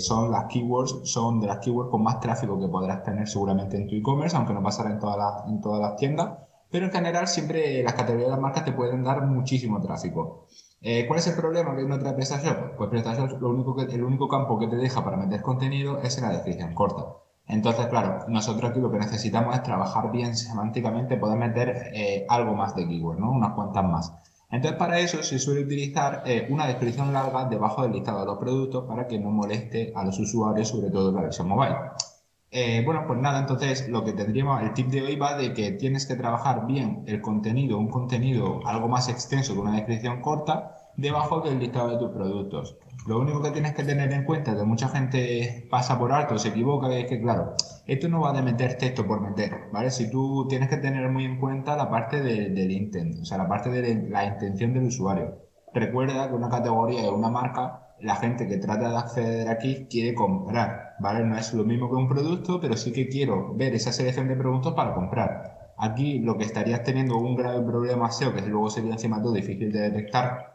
son 0.00 0.30
las 0.30 0.44
keywords, 0.46 1.00
son 1.04 1.40
de 1.40 1.46
las 1.46 1.58
keywords 1.58 1.90
con 1.90 2.02
más 2.02 2.20
tráfico 2.20 2.60
que 2.60 2.68
podrás 2.68 3.02
tener 3.02 3.26
seguramente 3.28 3.76
en 3.76 3.88
tu 3.88 3.94
e-commerce, 3.94 4.36
aunque 4.36 4.52
no 4.52 4.62
pasará 4.62 4.90
en, 4.90 4.98
todas 4.98 5.16
las, 5.16 5.48
en 5.48 5.60
todas 5.60 5.80
las 5.80 5.96
tiendas 5.96 6.30
pero 6.70 6.86
en 6.86 6.92
general 6.92 7.26
siempre 7.26 7.82
las 7.82 7.94
categorías 7.94 8.28
de 8.28 8.32
las 8.32 8.40
marcas 8.40 8.64
te 8.64 8.72
pueden 8.72 9.02
dar 9.02 9.26
muchísimo 9.26 9.80
tráfico. 9.80 10.46
Eh, 10.80 11.06
¿Cuál 11.06 11.18
es 11.18 11.26
el 11.26 11.34
problema 11.34 11.76
que 11.76 11.84
no 11.84 11.98
trae 11.98 12.14
PrestaShop? 12.14 12.76
Pues 12.76 12.90
PrestaShop 12.90 13.40
lo 13.40 13.50
único 13.50 13.74
que, 13.76 13.82
el 13.82 14.04
único 14.04 14.28
campo 14.28 14.58
que 14.58 14.68
te 14.68 14.76
deja 14.76 15.04
para 15.04 15.16
meter 15.16 15.42
contenido 15.42 16.00
es 16.00 16.16
en 16.16 16.24
la 16.24 16.30
descripción 16.30 16.74
corta. 16.74 17.04
Entonces, 17.50 17.86
claro, 17.88 18.26
nosotros 18.28 18.70
aquí 18.70 18.80
lo 18.80 18.92
que 18.92 18.98
necesitamos 18.98 19.56
es 19.56 19.62
trabajar 19.64 20.12
bien 20.12 20.36
semánticamente, 20.36 21.16
poder 21.16 21.36
meter 21.36 21.90
eh, 21.92 22.24
algo 22.28 22.54
más 22.54 22.76
de 22.76 22.86
keyword, 22.86 23.18
¿no? 23.18 23.32
Unas 23.32 23.54
cuantas 23.54 23.84
más. 23.84 24.12
Entonces, 24.52 24.78
para 24.78 25.00
eso 25.00 25.22
se 25.22 25.38
suele 25.38 25.62
utilizar 25.62 26.22
eh, 26.26 26.46
una 26.50 26.66
descripción 26.66 27.12
larga 27.12 27.46
debajo 27.46 27.82
del 27.82 27.92
listado 27.92 28.20
de 28.20 28.26
los 28.26 28.38
productos 28.38 28.84
para 28.86 29.08
que 29.08 29.18
no 29.18 29.30
moleste 29.30 29.92
a 29.96 30.04
los 30.04 30.18
usuarios, 30.20 30.68
sobre 30.68 30.90
todo 30.90 31.10
en 31.10 31.16
la 31.16 31.22
versión 31.22 31.48
mobile. 31.48 31.76
Eh, 32.52 32.82
bueno, 32.84 33.04
pues 33.06 33.18
nada, 33.20 33.40
entonces 33.40 33.88
lo 33.88 34.04
que 34.04 34.12
tendríamos, 34.12 34.62
el 34.62 34.72
tip 34.72 34.88
de 34.88 35.02
hoy 35.02 35.16
va 35.16 35.36
de 35.36 35.52
que 35.52 35.72
tienes 35.72 36.06
que 36.06 36.16
trabajar 36.16 36.66
bien 36.66 37.04
el 37.06 37.20
contenido, 37.20 37.78
un 37.78 37.88
contenido 37.88 38.60
algo 38.66 38.88
más 38.88 39.08
extenso 39.08 39.54
que 39.54 39.60
una 39.60 39.76
descripción 39.76 40.20
corta, 40.20 40.76
debajo 40.96 41.40
del 41.40 41.58
listado 41.58 41.90
de 41.90 41.98
tus 41.98 42.10
productos. 42.10 42.76
Lo 43.06 43.18
único 43.18 43.42
que 43.42 43.50
tienes 43.50 43.74
que 43.74 43.82
tener 43.82 44.12
en 44.12 44.24
cuenta, 44.24 44.54
que 44.54 44.62
mucha 44.64 44.88
gente 44.88 45.66
pasa 45.70 45.98
por 45.98 46.12
alto, 46.12 46.38
se 46.38 46.48
equivoca, 46.48 46.94
es 46.94 47.06
que 47.06 47.20
claro, 47.20 47.54
esto 47.86 48.08
no 48.08 48.20
va 48.20 48.32
de 48.32 48.42
meter 48.42 48.76
texto 48.76 49.06
por 49.06 49.20
meter, 49.22 49.68
¿vale? 49.72 49.90
Si 49.90 50.10
tú 50.10 50.46
tienes 50.48 50.68
que 50.68 50.76
tener 50.76 51.10
muy 51.10 51.24
en 51.24 51.40
cuenta 51.40 51.76
la 51.76 51.90
parte 51.90 52.20
del 52.20 52.70
intent, 52.70 53.20
o 53.22 53.24
sea, 53.24 53.38
la 53.38 53.48
parte 53.48 53.70
de 53.70 54.08
la 54.08 54.26
intención 54.26 54.74
del 54.74 54.84
usuario. 54.84 55.38
Recuerda 55.72 56.28
que 56.28 56.34
una 56.34 56.50
categoría 56.50 57.08
o 57.08 57.16
una 57.16 57.30
marca, 57.30 57.94
la 58.00 58.16
gente 58.16 58.46
que 58.46 58.58
trata 58.58 58.90
de 58.90 58.96
acceder 58.96 59.48
aquí 59.48 59.86
quiere 59.90 60.14
comprar, 60.14 60.96
¿vale? 61.00 61.24
No 61.24 61.36
es 61.38 61.54
lo 61.54 61.64
mismo 61.64 61.88
que 61.88 61.96
un 61.96 62.08
producto, 62.08 62.60
pero 62.60 62.76
sí 62.76 62.92
que 62.92 63.08
quiero 63.08 63.54
ver 63.54 63.74
esa 63.74 63.92
selección 63.92 64.28
de 64.28 64.36
productos 64.36 64.74
para 64.74 64.94
comprar. 64.94 65.72
Aquí 65.78 66.18
lo 66.18 66.36
que 66.36 66.44
estarías 66.44 66.82
teniendo 66.82 67.16
un 67.16 67.34
grave 67.34 67.62
problema 67.62 68.10
SEO, 68.10 68.34
que 68.34 68.42
luego 68.42 68.68
sería 68.68 68.92
encima 68.92 69.22
todo 69.22 69.32
difícil 69.32 69.72
de 69.72 69.80
detectar, 69.90 70.49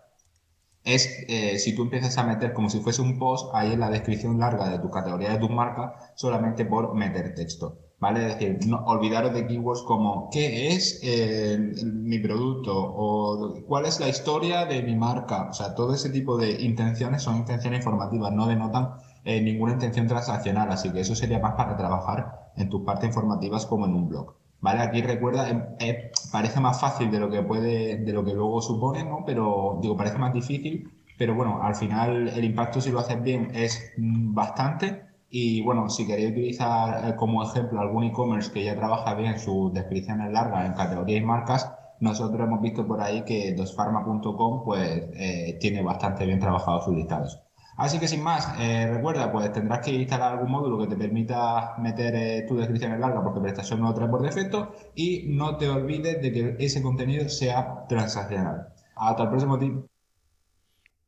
es 0.86 1.26
eh, 1.28 1.58
si 1.58 1.76
tú 1.76 1.82
empiezas 1.82 2.18
a 2.18 2.24
meter 2.24 2.54
como 2.54 2.70
si 2.70 2.80
fuese 2.80 3.02
un 3.02 3.18
post 3.18 3.50
ahí 3.54 3.74
en 3.74 3.80
la 3.80 3.90
descripción 3.90 4.40
larga 4.40 4.70
de 4.70 4.80
tu 4.80 4.90
categoría 4.90 5.32
de 5.32 5.40
tu 5.40 5.50
marca 5.50 5.96
solamente 6.16 6.64
por 6.66 6.94
meter 6.96 7.34
texto. 7.36 7.80
¿Vale? 7.98 8.28
Es 8.28 8.34
decir, 8.38 8.60
no, 8.68 8.84
olvidaros 8.86 9.34
de 9.34 9.48
keywords 9.48 9.82
como 9.84 10.30
¿qué 10.30 10.68
es 10.68 11.00
eh, 11.02 11.58
mi 11.58 12.20
producto? 12.20 12.74
o 12.76 13.64
¿cuál 13.68 13.86
es 13.86 14.00
la 14.00 14.10
historia 14.10 14.66
de 14.66 14.84
mi 14.84 14.96
marca? 14.96 15.48
O 15.50 15.54
sea, 15.54 15.74
todo 15.74 15.94
ese 15.94 16.10
tipo 16.10 16.38
de 16.38 16.62
intenciones 16.62 17.24
son 17.24 17.38
intenciones 17.38 17.80
informativas, 17.80 18.32
no 18.34 18.48
denotan 18.48 18.96
eh, 19.24 19.42
ninguna 19.42 19.74
intención 19.74 20.08
transaccional, 20.08 20.72
así 20.72 20.92
que 20.92 21.00
eso 21.00 21.16
sería 21.16 21.40
más 21.40 21.56
para 21.56 21.76
trabajar 21.78 22.52
en 22.58 22.70
tus 22.70 22.84
partes 22.84 23.08
informativas 23.10 23.66
como 23.66 23.86
en 23.86 23.96
un 23.96 24.10
blog. 24.10 24.36
¿Vale? 24.66 24.82
Aquí 24.82 25.02
recuerda, 25.04 25.48
em, 25.48 25.62
eh, 25.80 26.12
parece 26.32 26.60
más 26.60 26.80
fácil 26.82 27.12
de 27.12 27.20
lo 27.20 27.30
que 27.30 27.44
puede, 27.44 27.98
de 27.98 28.14
lo 28.14 28.26
que 28.26 28.34
luego 28.34 28.62
supone, 28.62 29.04
¿no? 29.04 29.24
Pero 29.24 29.78
digo, 29.82 29.96
parece 29.96 30.18
más 30.18 30.34
difícil, 30.34 30.92
pero 31.20 31.36
bueno, 31.36 31.62
al 31.62 31.76
final 31.76 32.30
el 32.30 32.44
impacto 32.44 32.82
si 32.82 32.90
lo 32.92 33.00
haces 33.00 33.22
bien 33.22 33.52
es 33.54 33.94
mm, 33.98 34.34
bastante. 34.34 35.06
Y 35.30 35.62
bueno, 35.62 35.90
si 35.90 36.08
queréis 36.08 36.32
utilizar 36.32 37.10
eh, 37.10 37.16
como 37.16 37.44
ejemplo 37.44 37.80
algún 37.80 38.06
e-commerce 38.06 38.52
que 38.52 38.64
ya 38.64 38.76
trabaja 38.76 39.14
bien 39.14 39.38
sus 39.40 39.72
descripciones 39.74 40.32
largas 40.32 40.66
en 40.66 40.74
categorías 40.74 41.22
y 41.22 41.26
marcas, 41.26 41.72
nosotros 42.00 42.42
hemos 42.48 42.62
visto 42.62 42.88
por 42.88 43.02
ahí 43.02 43.24
que 43.24 43.54
dosfarma.com 43.54 44.64
pues 44.66 45.04
eh, 45.14 45.58
tiene 45.62 45.84
bastante 45.84 46.26
bien 46.26 46.40
trabajados 46.40 46.86
sus 46.86 46.96
listados. 46.96 47.45
Así 47.78 48.00
que 48.00 48.08
sin 48.08 48.24
más, 48.24 48.58
eh, 48.58 48.88
recuerda, 48.90 49.32
pues 49.32 49.52
tendrás 49.52 49.86
que 49.86 49.92
instalar 49.92 50.34
algún 50.34 50.50
módulo 50.50 50.80
que 50.80 50.88
te 50.88 50.96
permita 50.96 51.76
meter 51.78 52.16
eh, 52.16 52.46
tu 52.48 52.56
descripción 52.56 52.94
en 52.94 53.02
larga 53.02 53.22
porque 53.22 53.42
PrestaShop 53.42 53.80
no 53.80 53.90
lo 53.90 53.94
trae 53.94 54.08
por 54.08 54.22
defecto 54.22 54.74
y 54.96 55.26
no 55.28 55.58
te 55.58 55.68
olvides 55.68 56.22
de 56.22 56.32
que 56.32 56.56
ese 56.60 56.82
contenido 56.82 57.28
sea 57.28 57.86
transaccional. 57.90 58.70
Hasta 58.96 59.24
el 59.24 59.30
próximo 59.30 59.60
tip. 59.60 59.74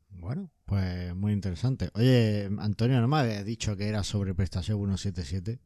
Bueno, 0.10 0.52
pues 0.66 1.16
muy 1.16 1.32
interesante. 1.32 1.90
Oye, 1.94 2.50
Antonio, 2.60 3.00
¿no 3.00 3.08
me 3.08 3.18
habías 3.18 3.46
dicho 3.46 3.78
que 3.78 3.88
era 3.88 4.04
sobre 4.04 4.36
PrestaShop 4.36 4.78
177? 4.78 5.60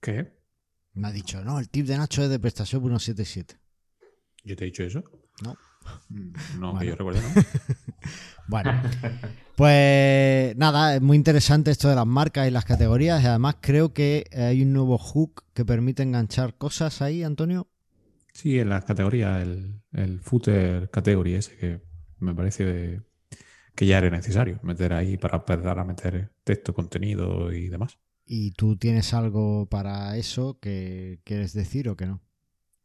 ¿Qué? 0.00 0.32
Me 0.94 1.08
ha 1.08 1.12
dicho, 1.12 1.44
no, 1.44 1.58
el 1.58 1.68
tip 1.68 1.86
de 1.86 1.98
Nacho 1.98 2.22
es 2.22 2.30
de 2.30 2.38
PrestaShop 2.38 2.80
177. 2.80 3.58
¿Yo 4.44 4.56
te 4.56 4.64
he 4.64 4.66
dicho 4.66 4.84
eso? 4.84 5.04
No. 5.42 5.54
No, 6.58 6.72
Bueno. 6.72 6.78
que 6.80 6.86
yo 6.86 6.94
recuerdo, 6.96 7.20
¿no? 7.20 7.28
Bueno, 8.48 8.70
pues 9.56 10.56
nada, 10.56 10.94
es 10.96 11.02
muy 11.02 11.16
interesante 11.16 11.70
esto 11.72 11.88
de 11.88 11.96
las 11.96 12.06
marcas 12.06 12.46
y 12.46 12.50
las 12.50 12.64
categorías. 12.64 13.22
Y 13.22 13.26
además 13.26 13.56
creo 13.60 13.92
que 13.92 14.24
hay 14.32 14.62
un 14.62 14.72
nuevo 14.72 14.98
hook 14.98 15.44
que 15.54 15.64
permite 15.64 16.02
enganchar 16.04 16.54
cosas 16.54 17.02
ahí, 17.02 17.22
Antonio. 17.24 17.66
Sí, 18.32 18.58
en 18.60 18.68
las 18.68 18.84
categorías, 18.84 19.42
el, 19.42 19.80
el 19.92 20.20
footer 20.20 20.90
category 20.90 21.34
ese 21.34 21.56
que 21.56 21.80
me 22.20 22.34
parece 22.34 22.64
de- 22.64 23.00
que 23.74 23.86
ya 23.86 23.98
era 23.98 24.10
necesario 24.10 24.60
meter 24.62 24.92
ahí 24.92 25.16
para 25.16 25.38
empezar 25.38 25.78
a 25.78 25.84
meter 25.84 26.30
texto, 26.44 26.72
contenido 26.74 27.52
y 27.52 27.68
demás. 27.68 27.98
¿Y 28.26 28.52
tú 28.52 28.76
tienes 28.76 29.12
algo 29.14 29.66
para 29.66 30.16
eso 30.16 30.58
que 30.60 31.20
quieres 31.24 31.52
decir 31.52 31.88
o 31.88 31.96
que 31.96 32.06
no? 32.06 32.20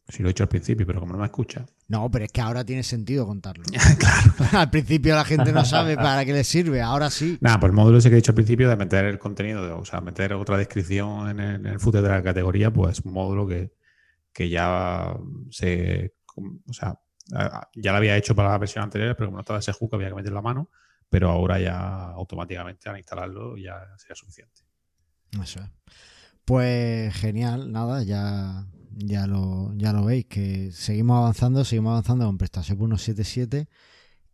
Si 0.08 0.22
lo 0.24 0.30
he 0.30 0.32
hecho 0.32 0.44
al 0.44 0.50
principio, 0.50 0.86
pero 0.88 1.00
como 1.00 1.14
no 1.14 1.20
me 1.20 1.26
escucha. 1.26 1.66
No, 1.92 2.10
pero 2.10 2.24
es 2.24 2.32
que 2.32 2.40
ahora 2.40 2.64
tiene 2.64 2.84
sentido 2.84 3.28
contarlo. 3.28 3.66
claro. 4.00 4.34
Al 4.58 4.70
principio 4.70 5.14
la 5.14 5.26
gente 5.26 5.52
no 5.52 5.66
sabe 5.66 5.98
para 5.98 6.24
qué 6.24 6.32
le 6.32 6.46
sirve, 6.46 6.82
ahora 6.82 7.10
sí. 7.10 7.38
Nada, 7.42 7.60
pues 7.60 7.70
el 7.70 7.76
módulo 7.76 7.98
ese 7.98 8.08
que 8.10 8.16
he 8.16 8.20
dicho 8.20 8.32
al 8.32 8.36
principio 8.36 8.70
de 8.70 8.78
meter 8.78 9.04
el 9.04 9.20
contenido, 9.20 9.66
de- 9.66 9.74
o 9.74 9.84
sea, 9.84 10.00
meter 10.00 10.32
otra 10.34 10.56
descripción 10.58 11.30
en 11.32 11.40
el, 11.42 11.56
en 11.56 11.66
el 11.66 11.80
footer 11.82 12.02
de 12.02 12.08
la 12.08 12.24
categoría, 12.24 12.72
pues 12.72 13.02
un 13.02 13.12
módulo 13.12 13.46
que, 13.46 13.74
que 14.32 14.48
ya 14.48 15.14
se. 15.50 16.14
O 16.66 16.72
sea, 16.72 16.98
ya 17.76 17.92
lo 17.92 17.98
había 17.98 18.16
hecho 18.16 18.34
para 18.36 18.52
la 18.52 18.58
versión 18.58 18.86
anterior, 18.86 19.14
pero 19.18 19.28
como 19.28 19.38
no 19.38 19.42
estaba 19.42 19.60
ese 19.60 19.74
hook 19.74 19.94
había 19.96 20.08
que 20.08 20.16
meter 20.16 20.32
la 20.32 20.42
mano, 20.42 20.70
pero 21.10 21.30
ahora 21.30 21.60
ya 21.60 22.06
automáticamente 22.12 22.90
al 22.90 22.98
instalarlo 23.00 23.58
ya 23.58 23.76
sería 23.98 24.16
suficiente. 24.16 24.62
Eso 25.44 25.60
es. 25.60 25.70
Pues 26.46 27.14
genial, 27.16 27.70
nada, 27.70 28.02
ya, 28.04 28.66
ya, 28.98 29.28
lo, 29.28 29.74
ya 29.76 29.94
lo 29.94 30.06
veis, 30.06 30.26
que 30.26 30.72
seguimos 30.72 31.18
avanzando, 31.18 31.66
seguimos 31.66 31.92
avanzando 31.92 32.26
con 32.26 32.38
PrestaShop 32.38 32.78
177 32.78 33.68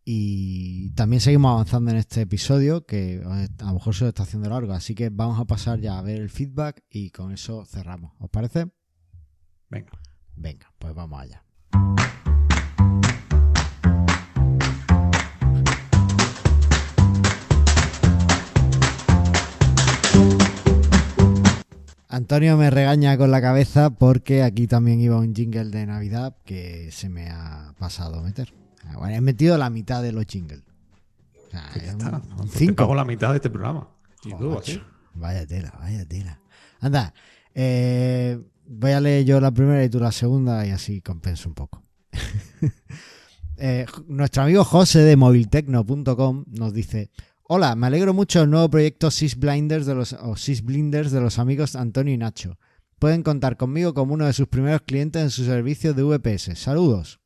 y 0.04 0.90
también 0.92 1.20
seguimos 1.20 1.52
avanzando 1.52 1.90
en 1.90 1.98
este 1.98 2.22
episodio, 2.22 2.86
que 2.86 3.22
a 3.24 3.64
lo 3.66 3.74
mejor 3.74 3.94
se 3.94 4.04
lo 4.04 4.08
está 4.08 4.22
haciendo 4.22 4.48
largo, 4.48 4.72
así 4.72 4.94
que 4.94 5.10
vamos 5.10 5.38
a 5.38 5.44
pasar 5.44 5.80
ya 5.80 5.98
a 5.98 6.02
ver 6.02 6.20
el 6.20 6.30
feedback 6.30 6.82
y 6.90 7.10
con 7.10 7.32
eso 7.32 7.64
cerramos. 7.66 8.12
¿Os 8.18 8.30
parece? 8.30 8.70
Venga. 9.68 9.92
Venga, 10.34 10.72
pues 10.78 10.94
vamos 10.94 11.20
allá. 11.20 11.44
Antonio 22.08 22.56
me 22.56 22.70
regaña 22.70 23.16
con 23.18 23.30
la 23.30 23.40
cabeza 23.42 23.90
porque 23.90 24.42
aquí 24.42 24.66
también 24.66 25.00
iba 25.00 25.18
un 25.18 25.34
jingle 25.34 25.66
de 25.66 25.84
Navidad 25.86 26.36
que 26.44 26.90
se 26.90 27.08
me 27.08 27.28
ha 27.30 27.74
pasado 27.78 28.20
a 28.20 28.22
meter. 28.22 28.52
Ah, 28.84 28.96
Bueno, 28.96 29.14
he 29.16 29.20
metido 29.20 29.58
la 29.58 29.68
mitad 29.68 30.02
de 30.02 30.12
los 30.12 30.24
jingles. 30.26 30.62
O 31.46 31.50
sea, 31.50 31.70
ya 31.76 31.90
está. 31.92 32.10
un 32.16 32.36
Pues 32.36 32.50
te 32.52 32.58
cinco. 32.58 32.76
pago 32.76 32.94
la 32.94 33.04
mitad 33.04 33.30
de 33.30 33.36
este 33.36 33.50
programa. 33.50 33.88
Y 34.24 34.30
Joder, 34.30 34.38
tú, 34.52 34.58
así. 34.58 34.82
Vaya 35.14 35.46
tela, 35.46 35.74
vaya 35.78 36.06
tela. 36.06 36.40
Anda, 36.80 37.12
eh, 37.54 38.38
voy 38.66 38.92
a 38.92 39.00
leer 39.00 39.24
yo 39.24 39.40
la 39.40 39.50
primera 39.50 39.84
y 39.84 39.88
tú 39.90 39.98
la 40.00 40.12
segunda 40.12 40.64
y 40.66 40.70
así 40.70 41.00
compenso 41.02 41.48
un 41.48 41.54
poco. 41.54 41.82
Eh, 43.60 43.86
nuestro 44.06 44.44
amigo 44.44 44.62
José 44.62 45.00
de 45.00 45.16
moviltecno.com 45.16 46.44
nos 46.46 46.72
dice: 46.72 47.10
Hola, 47.50 47.74
me 47.76 47.86
alegro 47.86 48.12
mucho 48.12 48.40
del 48.40 48.50
nuevo 48.50 48.68
proyecto 48.68 49.10
Sysblinders 49.10 49.86
de 49.86 49.94
los, 49.94 50.12
o 50.12 50.34
de 50.36 51.20
los 51.22 51.38
amigos 51.38 51.76
Antonio 51.76 52.12
y 52.12 52.18
Nacho. 52.18 52.58
Pueden 52.98 53.22
contar 53.22 53.56
conmigo 53.56 53.94
como 53.94 54.12
uno 54.12 54.26
de 54.26 54.34
sus 54.34 54.48
primeros 54.48 54.82
clientes 54.82 55.22
en 55.22 55.30
su 55.30 55.46
servicio 55.46 55.94
de 55.94 56.02
VPS. 56.02 56.58
Saludos. 56.58 57.20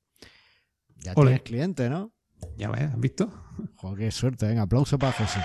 Ya 0.98 1.16
tienes 1.16 1.42
cliente, 1.42 1.90
¿no? 1.90 2.12
Ya 2.56 2.70
ves, 2.70 2.82
¿has 2.82 3.00
visto? 3.00 3.32
Joder, 3.74 3.98
qué 3.98 4.10
suerte. 4.12 4.46
Venga, 4.46 4.62
aplauso 4.62 4.96
para 4.96 5.12
José. 5.12 5.40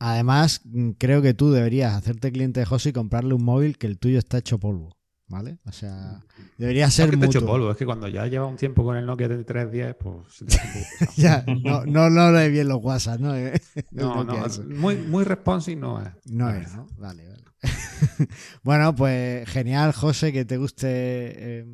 Además, 0.00 0.62
creo 0.98 1.22
que 1.22 1.34
tú 1.34 1.52
deberías 1.52 1.94
hacerte 1.94 2.32
cliente 2.32 2.58
de 2.58 2.66
José 2.66 2.88
y 2.88 2.94
comprarle 2.94 3.34
un 3.34 3.44
móvil 3.44 3.78
que 3.78 3.86
el 3.86 3.96
tuyo 3.96 4.18
está 4.18 4.38
hecho 4.38 4.58
polvo. 4.58 4.97
¿Vale? 5.28 5.58
O 5.66 5.72
sea, 5.72 6.20
debería 6.56 6.86
No 6.86 6.90
ser 6.90 7.10
que 7.10 7.16
te 7.18 7.26
mutuo. 7.26 7.46
polvo, 7.46 7.70
es 7.70 7.76
que 7.76 7.84
cuando 7.84 8.08
ya 8.08 8.26
lleva 8.26 8.46
un 8.46 8.56
tiempo 8.56 8.82
con 8.82 8.96
el 8.96 9.04
Nokia 9.04 9.28
3310, 9.28 9.94
pues 9.96 10.34
se 10.34 10.44
te 10.46 10.56
hace 10.56 10.66
un 10.66 10.72
poco 10.72 10.96
pesado. 10.98 11.12
Ya, 11.16 11.44
no, 11.62 11.84
no, 11.84 12.08
no 12.10 12.32
lees 12.32 12.50
bien 12.50 12.68
los 12.68 12.82
WhatsApp, 12.82 13.20
¿no? 13.20 13.34
El 13.34 13.60
No, 13.90 14.24
no, 14.24 14.34
muy, 14.74 14.96
muy 14.96 15.24
responsive 15.24 15.78
no 15.78 16.00
es. 16.00 16.08
No 16.24 16.48
es. 16.50 16.74
¿no? 16.74 16.86
Vale, 16.96 17.28
vale. 17.28 17.44
bueno, 18.62 18.94
pues 18.94 19.48
genial, 19.50 19.92
José, 19.92 20.32
que 20.32 20.44
te 20.46 20.56
guste 20.56 20.88
eh, 20.90 21.66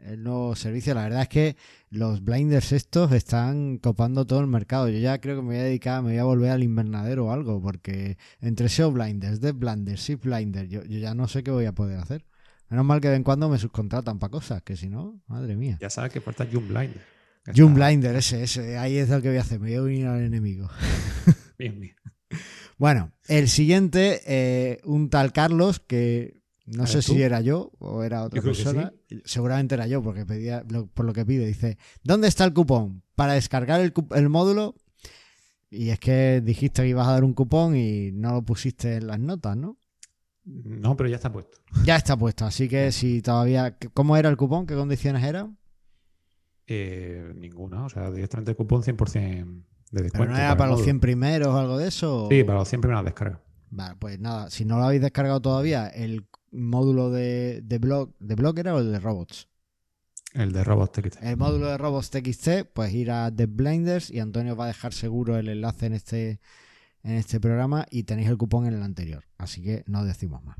el 0.00 0.22
nuevo 0.22 0.56
servicio. 0.56 0.94
La 0.94 1.02
verdad 1.02 1.22
es 1.22 1.28
que 1.28 1.56
los 1.90 2.22
blinders 2.24 2.72
estos 2.72 3.12
están 3.12 3.78
copando 3.78 4.26
todo 4.26 4.40
el 4.40 4.46
mercado. 4.46 4.88
Yo 4.88 4.98
ya 4.98 5.20
creo 5.20 5.36
que 5.36 5.42
me 5.42 5.48
voy 5.48 5.56
a 5.58 5.62
dedicar, 5.64 6.02
me 6.02 6.10
voy 6.12 6.18
a 6.18 6.24
volver 6.24 6.50
al 6.52 6.62
invernadero 6.62 7.26
o 7.26 7.32
algo, 7.32 7.60
porque 7.60 8.16
entre 8.40 8.68
SEO 8.68 8.92
blinders, 8.92 9.40
Dev 9.40 9.56
blinders, 9.56 10.00
Shift 10.00 10.24
blinders, 10.24 10.70
yo, 10.70 10.84
yo 10.84 10.98
ya 10.98 11.14
no 11.14 11.28
sé 11.28 11.42
qué 11.42 11.50
voy 11.50 11.66
a 11.66 11.72
poder 11.74 11.98
hacer. 11.98 12.24
Menos 12.70 12.84
mal 12.84 13.00
que 13.00 13.08
de 13.08 13.12
vez 13.12 13.16
en 13.18 13.24
cuando 13.24 13.48
me 13.48 13.58
subcontratan 13.58 14.18
para 14.18 14.30
cosas, 14.30 14.62
que 14.62 14.76
si 14.76 14.88
no, 14.88 15.20
madre 15.26 15.56
mía. 15.56 15.78
Ya 15.80 15.88
sabes 15.90 16.12
que 16.12 16.20
falta 16.20 16.46
Jump 16.50 16.68
Blinder. 16.68 17.00
Jump 17.56 17.74
Blinder, 17.76 18.14
ese, 18.16 18.42
ese, 18.42 18.76
ahí 18.76 18.98
es 18.98 19.08
lo 19.08 19.22
que 19.22 19.28
voy 19.28 19.38
a 19.38 19.40
hacer, 19.40 19.58
me 19.58 19.68
voy 19.68 19.76
a 19.76 19.82
unir 19.82 20.06
al 20.06 20.22
enemigo. 20.22 20.68
Bien, 21.58 21.80
bien. 21.80 21.96
Bueno, 22.76 23.12
el 23.26 23.48
siguiente, 23.48 24.20
eh, 24.26 24.80
un 24.84 25.08
tal 25.10 25.32
Carlos, 25.32 25.80
que 25.80 26.42
no 26.66 26.86
sé 26.86 26.94
¿Eres 26.98 27.06
si 27.06 27.22
era 27.22 27.40
yo 27.40 27.72
o 27.78 28.02
era 28.04 28.22
otra 28.22 28.40
persona. 28.42 28.92
Seguramente 29.24 29.74
era 29.74 29.86
yo, 29.88 30.02
porque 30.02 30.24
pedía, 30.26 30.62
lo- 30.68 30.86
por 30.86 31.04
lo 31.06 31.12
que 31.14 31.24
pide, 31.26 31.46
dice, 31.46 31.78
¿dónde 32.04 32.28
está 32.28 32.44
el 32.44 32.52
cupón? 32.52 33.02
Para 33.16 33.32
descargar 33.32 33.80
el, 33.80 33.92
el 34.14 34.28
módulo. 34.28 34.76
Y 35.70 35.88
es 35.90 35.98
que 35.98 36.40
dijiste 36.44 36.82
que 36.82 36.88
ibas 36.88 37.08
a 37.08 37.12
dar 37.12 37.24
un 37.24 37.32
cupón 37.34 37.74
y 37.76 38.12
no 38.12 38.32
lo 38.32 38.42
pusiste 38.42 38.96
en 38.96 39.06
las 39.08 39.18
notas, 39.18 39.56
¿no? 39.56 39.76
No, 40.48 40.96
pero 40.96 41.08
ya 41.08 41.16
está 41.16 41.30
puesto. 41.30 41.58
Ya 41.84 41.96
está 41.96 42.16
puesto, 42.16 42.46
así 42.46 42.68
que 42.68 42.90
si 42.90 43.20
todavía... 43.20 43.76
¿Cómo 43.92 44.16
era 44.16 44.28
el 44.28 44.36
cupón? 44.36 44.66
¿Qué 44.66 44.74
condiciones 44.74 45.22
eran? 45.22 45.58
Eh, 46.66 47.32
ninguna, 47.36 47.84
o 47.84 47.88
sea, 47.88 48.10
directamente 48.10 48.52
el 48.52 48.56
cupón 48.56 48.82
100% 48.82 49.64
de 49.90 50.02
descuento. 50.02 50.18
¿Pero 50.18 50.30
no 50.30 50.38
era 50.38 50.56
para 50.56 50.70
los 50.70 50.78
módulo. 50.78 50.84
100 50.84 51.00
primeros 51.00 51.48
o 51.48 51.58
algo 51.58 51.78
de 51.78 51.88
eso? 51.88 52.28
Sí, 52.30 52.44
para 52.44 52.60
los 52.60 52.68
100 52.68 52.80
primeras 52.80 53.04
descargas. 53.04 53.40
Vale, 53.70 53.96
pues 53.98 54.18
nada, 54.18 54.50
si 54.50 54.64
no 54.64 54.78
lo 54.78 54.84
habéis 54.84 55.02
descargado 55.02 55.40
todavía, 55.40 55.88
el 55.88 56.26
módulo 56.50 57.10
de, 57.10 57.60
de 57.62 57.78
blog, 57.78 58.14
¿de 58.18 58.34
blog 58.34 58.58
era 58.58 58.74
o 58.74 58.78
el 58.78 58.92
de 58.92 59.00
robots? 59.00 59.48
El 60.34 60.52
de 60.52 60.62
Robots 60.62 60.92
TXT. 60.92 61.22
El 61.22 61.36
módulo 61.36 61.68
de 61.68 61.78
robots 61.78 62.10
TXT, 62.10 62.48
pues 62.74 62.92
ir 62.92 63.10
a 63.10 63.34
The 63.34 63.46
Blinders 63.46 64.10
y 64.10 64.20
Antonio 64.20 64.56
va 64.56 64.64
a 64.64 64.68
dejar 64.68 64.92
seguro 64.92 65.38
el 65.38 65.48
enlace 65.48 65.86
en 65.86 65.94
este, 65.94 66.40
en 67.02 67.14
este 67.14 67.40
programa 67.40 67.86
y 67.90 68.04
tenéis 68.04 68.28
el 68.28 68.36
cupón 68.36 68.66
en 68.66 68.74
el 68.74 68.82
anterior. 68.82 69.24
Así 69.38 69.62
que 69.62 69.84
no 69.86 70.04
decimos 70.04 70.42
más. 70.44 70.56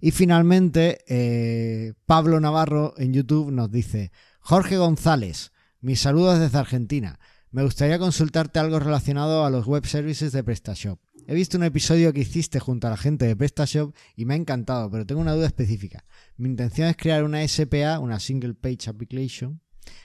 Y 0.00 0.10
finalmente, 0.10 0.98
eh, 1.08 1.94
Pablo 2.04 2.40
Navarro 2.40 2.94
en 2.98 3.12
YouTube 3.12 3.50
nos 3.50 3.70
dice, 3.70 4.12
Jorge 4.40 4.76
González, 4.76 5.52
mis 5.80 6.00
saludos 6.00 6.38
desde 6.38 6.58
Argentina. 6.58 7.18
Me 7.50 7.62
gustaría 7.62 7.98
consultarte 7.98 8.58
algo 8.58 8.78
relacionado 8.78 9.44
a 9.44 9.50
los 9.50 9.66
web 9.66 9.86
services 9.86 10.32
de 10.32 10.44
PrestaShop. 10.44 11.00
He 11.26 11.34
visto 11.34 11.56
un 11.56 11.64
episodio 11.64 12.12
que 12.12 12.20
hiciste 12.20 12.60
junto 12.60 12.86
a 12.86 12.90
la 12.90 12.96
gente 12.96 13.26
de 13.26 13.34
PrestaShop 13.34 13.94
y 14.14 14.26
me 14.26 14.34
ha 14.34 14.36
encantado, 14.36 14.90
pero 14.90 15.06
tengo 15.06 15.20
una 15.20 15.34
duda 15.34 15.46
específica. 15.46 16.04
Mi 16.36 16.48
intención 16.48 16.88
es 16.88 16.96
crear 16.96 17.24
una 17.24 17.46
SPA, 17.46 17.98
una 17.98 18.20
Single 18.20 18.54
Page 18.54 18.88
Application, 18.88 19.60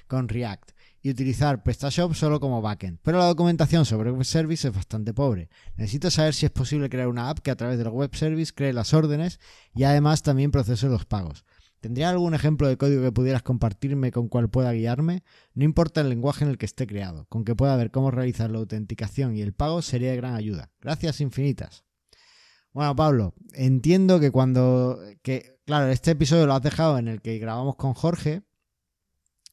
con 0.08 0.30
React 0.30 0.72
y 1.02 1.10
utilizar 1.10 1.64
PrestaShop 1.64 2.14
solo 2.14 2.40
como 2.40 2.62
backend. 2.62 3.00
Pero 3.02 3.18
la 3.18 3.26
documentación 3.26 3.86
sobre 3.86 4.12
web 4.12 4.24
service 4.24 4.68
es 4.68 4.74
bastante 4.74 5.14
pobre. 5.14 5.50
Necesito 5.76 6.12
saber 6.12 6.34
si 6.34 6.46
es 6.46 6.52
posible 6.52 6.90
crear 6.90 7.08
una 7.08 7.30
app 7.30 7.40
que 7.40 7.52
a 7.52 7.56
través 7.56 7.78
del 7.78 7.90
web 7.90 8.16
service 8.16 8.54
cree 8.56 8.74
las 8.74 8.94
órdenes 8.94 9.40
y 9.74 9.84
además 9.84 10.24
también 10.24 10.52
procese 10.52 10.88
los 10.88 11.06
pagos. 11.06 11.46
¿Tendría 11.80 12.12
algún 12.12 12.36
ejemplo 12.36 12.68
de 12.68 12.78
código 12.78 13.02
que 13.02 13.12
pudieras 13.12 13.42
compartirme 13.42 14.12
con 14.12 14.28
cual 14.28 14.50
pueda 14.50 14.72
guiarme? 14.72 15.24
No 15.56 15.64
importa 15.64 16.02
el 16.02 16.10
lenguaje 16.10 16.44
en 16.44 16.52
el 16.52 16.60
que 16.60 16.68
esté 16.68 16.86
creado, 16.86 17.26
con 17.28 17.44
que 17.44 17.56
pueda 17.56 17.76
ver 17.76 17.90
cómo 17.90 18.12
realizar 18.12 18.52
la 18.52 18.60
autenticación 18.60 19.36
y 19.36 19.42
el 19.42 19.54
pago 19.54 19.82
sería 19.82 20.12
de 20.12 20.18
gran 20.18 20.36
ayuda. 20.36 20.70
Gracias 20.80 21.22
infinitas. 21.22 21.84
Bueno, 22.72 22.96
Pablo, 22.96 23.34
entiendo 23.54 24.20
que 24.20 24.30
cuando. 24.30 25.00
que 25.24 25.60
Claro, 25.66 25.88
este 25.88 26.12
episodio 26.12 26.48
lo 26.48 26.54
has 26.54 26.62
dejado 26.62 26.98
en 26.98 27.08
el 27.08 27.22
que 27.22 27.38
grabamos 27.38 27.76
con 27.76 27.94
Jorge 27.94 28.44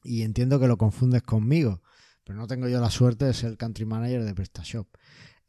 y 0.03 0.23
entiendo 0.23 0.59
que 0.59 0.67
lo 0.67 0.77
confundes 0.77 1.23
conmigo, 1.23 1.81
pero 2.23 2.37
no 2.37 2.47
tengo 2.47 2.67
yo 2.67 2.79
la 2.79 2.89
suerte 2.89 3.25
de 3.25 3.33
ser 3.33 3.51
el 3.51 3.57
country 3.57 3.85
manager 3.85 4.23
de 4.23 4.35
PrestaShop. 4.35 4.87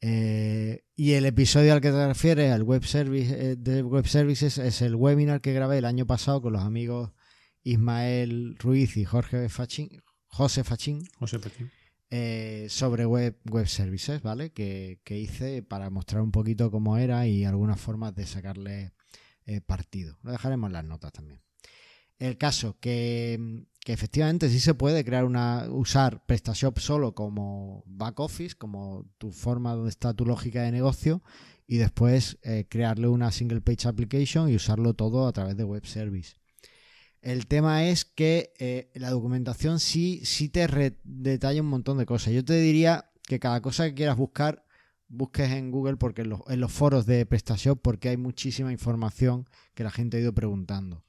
Eh, 0.03 0.84
y 0.96 1.12
el 1.12 1.26
episodio 1.26 1.74
al 1.74 1.82
que 1.82 1.90
te 1.90 2.07
refieres, 2.07 2.55
el 2.55 2.62
web 2.62 2.84
service 2.84 3.53
eh, 3.53 3.57
de 3.57 3.82
web 3.82 4.07
services, 4.07 4.57
es 4.59 4.80
el 4.80 4.94
webinar 4.94 5.42
que 5.42 5.53
grabé 5.53 5.78
el 5.78 5.84
año 5.84 6.07
pasado 6.07 6.40
con 6.40 6.55
los 6.55 6.62
amigos 6.62 7.12
Ismael 7.62 8.57
Ruiz 8.59 8.96
y 8.96 9.05
Jorge 9.05 9.48
Fachín, 9.51 10.03
José 10.28 10.64
Fachín 10.64 11.03
José 11.18 11.38
Pechín. 11.38 11.70
eh, 12.09 12.66
sobre 12.70 13.05
web, 13.05 13.36
web 13.51 13.68
services, 13.68 14.22
¿vale? 14.22 14.53
Que, 14.53 15.01
que 15.05 15.18
hice 15.18 15.62
para 15.62 15.90
mostrar 15.90 16.22
un 16.22 16.32
poquito 16.32 16.70
cómo 16.70 16.96
era 16.96 17.26
y 17.26 17.44
algunas 17.44 17.78
formas 17.78 18.14
de 18.14 18.26
sacarle 18.26 18.92
partido. 19.66 20.16
Lo 20.22 20.30
dejaremos 20.30 20.68
en 20.68 20.74
las 20.74 20.84
notas 20.84 21.12
también. 21.12 21.42
El 22.20 22.38
caso 22.38 22.78
que, 22.78 23.66
que 23.81 23.93
efectivamente 23.93 24.49
sí 24.51 24.61
se 24.61 24.74
puede 24.74 25.05
crear 25.05 25.24
una 25.24 25.66
usar 25.70 26.24
PrestaShop 26.26 26.78
solo 26.78 27.14
como 27.14 27.83
back 27.87 28.20
office, 28.20 28.55
como 28.55 29.07
tu 29.18 29.33
forma 29.33 29.74
donde 29.74 29.91
está 29.91 30.12
tu 30.14 30.26
lógica 30.26 30.62
de 30.62 30.72
negocio 30.72 31.22
y 31.66 31.78
después 31.78 32.39
eh, 32.43 32.66
crearle 32.68 33.09
una 33.09 33.31
single 33.31 33.61
page 33.62 33.89
application 33.89 34.51
y 34.51 34.57
usarlo 34.57 34.95
todo 34.95 35.26
a 35.26 35.33
través 35.33 35.57
de 35.57 35.64
web 35.64 35.87
service. 35.87 36.37
El 37.22 37.47
tema 37.47 37.87
es 37.87 38.05
que 38.05 38.53
eh, 38.59 38.91
la 38.95 39.11
documentación 39.11 39.78
sí, 39.78 40.20
sí 40.24 40.49
te 40.49 40.97
detalla 41.05 41.61
un 41.61 41.68
montón 41.68 41.99
de 41.99 42.07
cosas. 42.07 42.33
Yo 42.33 42.45
te 42.45 42.55
diría 42.55 43.11
que 43.26 43.39
cada 43.39 43.61
cosa 43.61 43.85
que 43.85 43.95
quieras 43.95 44.16
buscar, 44.16 44.64
busques 45.09 45.51
en 45.51 45.70
Google 45.70 45.97
porque 45.97 46.22
en 46.22 46.61
los 46.61 46.72
foros 46.72 47.07
de 47.07 47.26
PrestaShop 47.26 47.81
porque 47.81 48.09
hay 48.09 48.16
muchísima 48.16 48.72
información 48.72 49.47
que 49.74 49.85
la 49.85 49.91
gente 49.91 50.16
ha 50.16 50.20
ido 50.20 50.35
preguntando. 50.35 51.05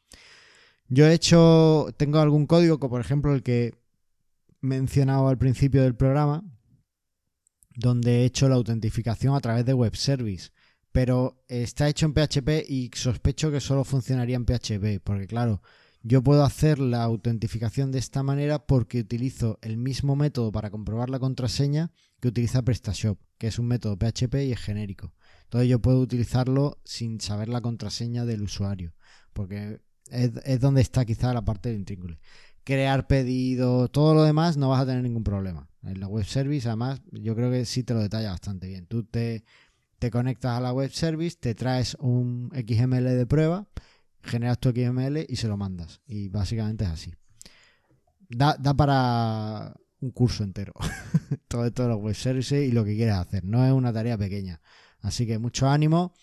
Yo 0.93 1.07
he 1.07 1.13
hecho, 1.13 1.87
tengo 1.95 2.19
algún 2.19 2.45
código, 2.45 2.77
como 2.77 2.91
por 2.91 3.01
ejemplo 3.01 3.33
el 3.33 3.43
que 3.43 3.67
he 3.67 3.73
mencionado 4.59 5.29
al 5.29 5.37
principio 5.37 5.83
del 5.83 5.95
programa, 5.95 6.43
donde 7.77 8.19
he 8.19 8.25
hecho 8.25 8.49
la 8.49 8.55
autentificación 8.55 9.33
a 9.33 9.39
través 9.39 9.65
de 9.65 9.73
web 9.73 9.95
service. 9.95 10.49
Pero 10.91 11.45
está 11.47 11.87
hecho 11.87 12.05
en 12.05 12.13
PHP 12.13 12.69
y 12.69 12.91
sospecho 12.93 13.49
que 13.51 13.61
solo 13.61 13.85
funcionaría 13.85 14.35
en 14.35 14.43
PHP, 14.43 15.01
porque 15.01 15.27
claro, 15.27 15.61
yo 16.03 16.21
puedo 16.21 16.43
hacer 16.43 16.77
la 16.77 17.03
autentificación 17.03 17.93
de 17.93 17.99
esta 17.99 18.21
manera 18.21 18.59
porque 18.59 18.99
utilizo 18.99 19.59
el 19.61 19.77
mismo 19.77 20.17
método 20.17 20.51
para 20.51 20.71
comprobar 20.71 21.09
la 21.09 21.19
contraseña 21.19 21.93
que 22.19 22.27
utiliza 22.27 22.63
PrestaShop, 22.63 23.17
que 23.37 23.47
es 23.47 23.59
un 23.59 23.67
método 23.67 23.95
PHP 23.95 24.35
y 24.43 24.51
es 24.51 24.59
genérico. 24.59 25.13
Entonces 25.43 25.69
yo 25.69 25.79
puedo 25.79 26.01
utilizarlo 26.01 26.81
sin 26.83 27.21
saber 27.21 27.47
la 27.47 27.61
contraseña 27.61 28.25
del 28.25 28.41
usuario, 28.41 28.93
porque 29.31 29.79
es, 30.11 30.31
es 30.45 30.59
donde 30.59 30.81
está 30.81 31.05
quizá 31.05 31.33
la 31.33 31.43
parte 31.43 31.69
del 31.69 31.79
intríngulis. 31.79 32.19
Crear 32.63 33.07
pedidos, 33.07 33.91
todo 33.91 34.13
lo 34.13 34.23
demás 34.23 34.57
no 34.57 34.69
vas 34.69 34.81
a 34.81 34.85
tener 34.85 35.01
ningún 35.01 35.23
problema. 35.23 35.67
En 35.83 35.99
la 35.99 36.07
web 36.07 36.25
service, 36.25 36.67
además, 36.67 37.01
yo 37.11 37.35
creo 37.35 37.49
que 37.49 37.65
sí 37.65 37.83
te 37.83 37.93
lo 37.93 38.01
detalla 38.01 38.31
bastante 38.31 38.67
bien. 38.67 38.85
Tú 38.85 39.03
te, 39.03 39.43
te 39.97 40.11
conectas 40.11 40.57
a 40.57 40.61
la 40.61 40.71
web 40.71 40.91
service, 40.91 41.37
te 41.39 41.55
traes 41.55 41.97
un 41.99 42.51
XML 42.53 43.03
de 43.03 43.25
prueba, 43.25 43.67
generas 44.21 44.59
tu 44.59 44.69
XML 44.69 45.25
y 45.27 45.35
se 45.37 45.47
lo 45.47 45.57
mandas. 45.57 46.01
Y 46.05 46.29
básicamente 46.29 46.83
es 46.83 46.91
así. 46.91 47.13
Da, 48.29 48.55
da 48.59 48.75
para 48.75 49.73
un 50.01 50.11
curso 50.11 50.43
entero. 50.43 50.73
todo 51.47 51.65
esto 51.65 51.83
de 51.83 51.89
los 51.89 51.99
web 51.99 52.15
services 52.15 52.67
y 52.67 52.71
lo 52.71 52.83
que 52.83 52.95
quieres 52.95 53.15
hacer. 53.15 53.43
No 53.43 53.65
es 53.65 53.71
una 53.71 53.91
tarea 53.91 54.17
pequeña. 54.17 54.61
Así 54.99 55.25
que 55.25 55.39
mucho 55.39 55.69
ánimo. 55.69 56.13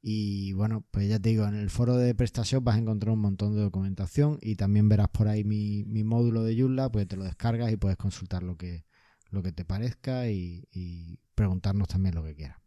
Y 0.00 0.52
bueno, 0.52 0.84
pues 0.90 1.08
ya 1.08 1.18
te 1.18 1.30
digo, 1.30 1.46
en 1.46 1.54
el 1.54 1.70
foro 1.70 1.96
de 1.96 2.14
PrestaShop 2.14 2.62
vas 2.62 2.76
a 2.76 2.78
encontrar 2.78 3.12
un 3.12 3.20
montón 3.20 3.54
de 3.54 3.62
documentación 3.62 4.38
y 4.40 4.56
también 4.56 4.88
verás 4.88 5.08
por 5.08 5.28
ahí 5.28 5.44
mi, 5.44 5.84
mi 5.84 6.04
módulo 6.04 6.44
de 6.44 6.58
Joomla, 6.58 6.90
pues 6.90 7.08
te 7.08 7.16
lo 7.16 7.24
descargas 7.24 7.72
y 7.72 7.76
puedes 7.76 7.96
consultar 7.96 8.42
lo 8.42 8.56
que, 8.56 8.84
lo 9.30 9.42
que 9.42 9.52
te 9.52 9.64
parezca 9.64 10.28
y, 10.28 10.68
y 10.72 11.18
preguntarnos 11.34 11.88
también 11.88 12.14
lo 12.14 12.24
que 12.24 12.34
quieras. 12.36 12.58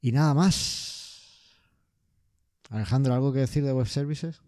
Y 0.00 0.12
nada 0.12 0.34
más. 0.34 1.60
Alejandro, 2.70 3.14
¿algo 3.14 3.32
que 3.32 3.40
decir 3.40 3.64
de 3.64 3.72
web 3.72 3.86
services? 3.86 4.42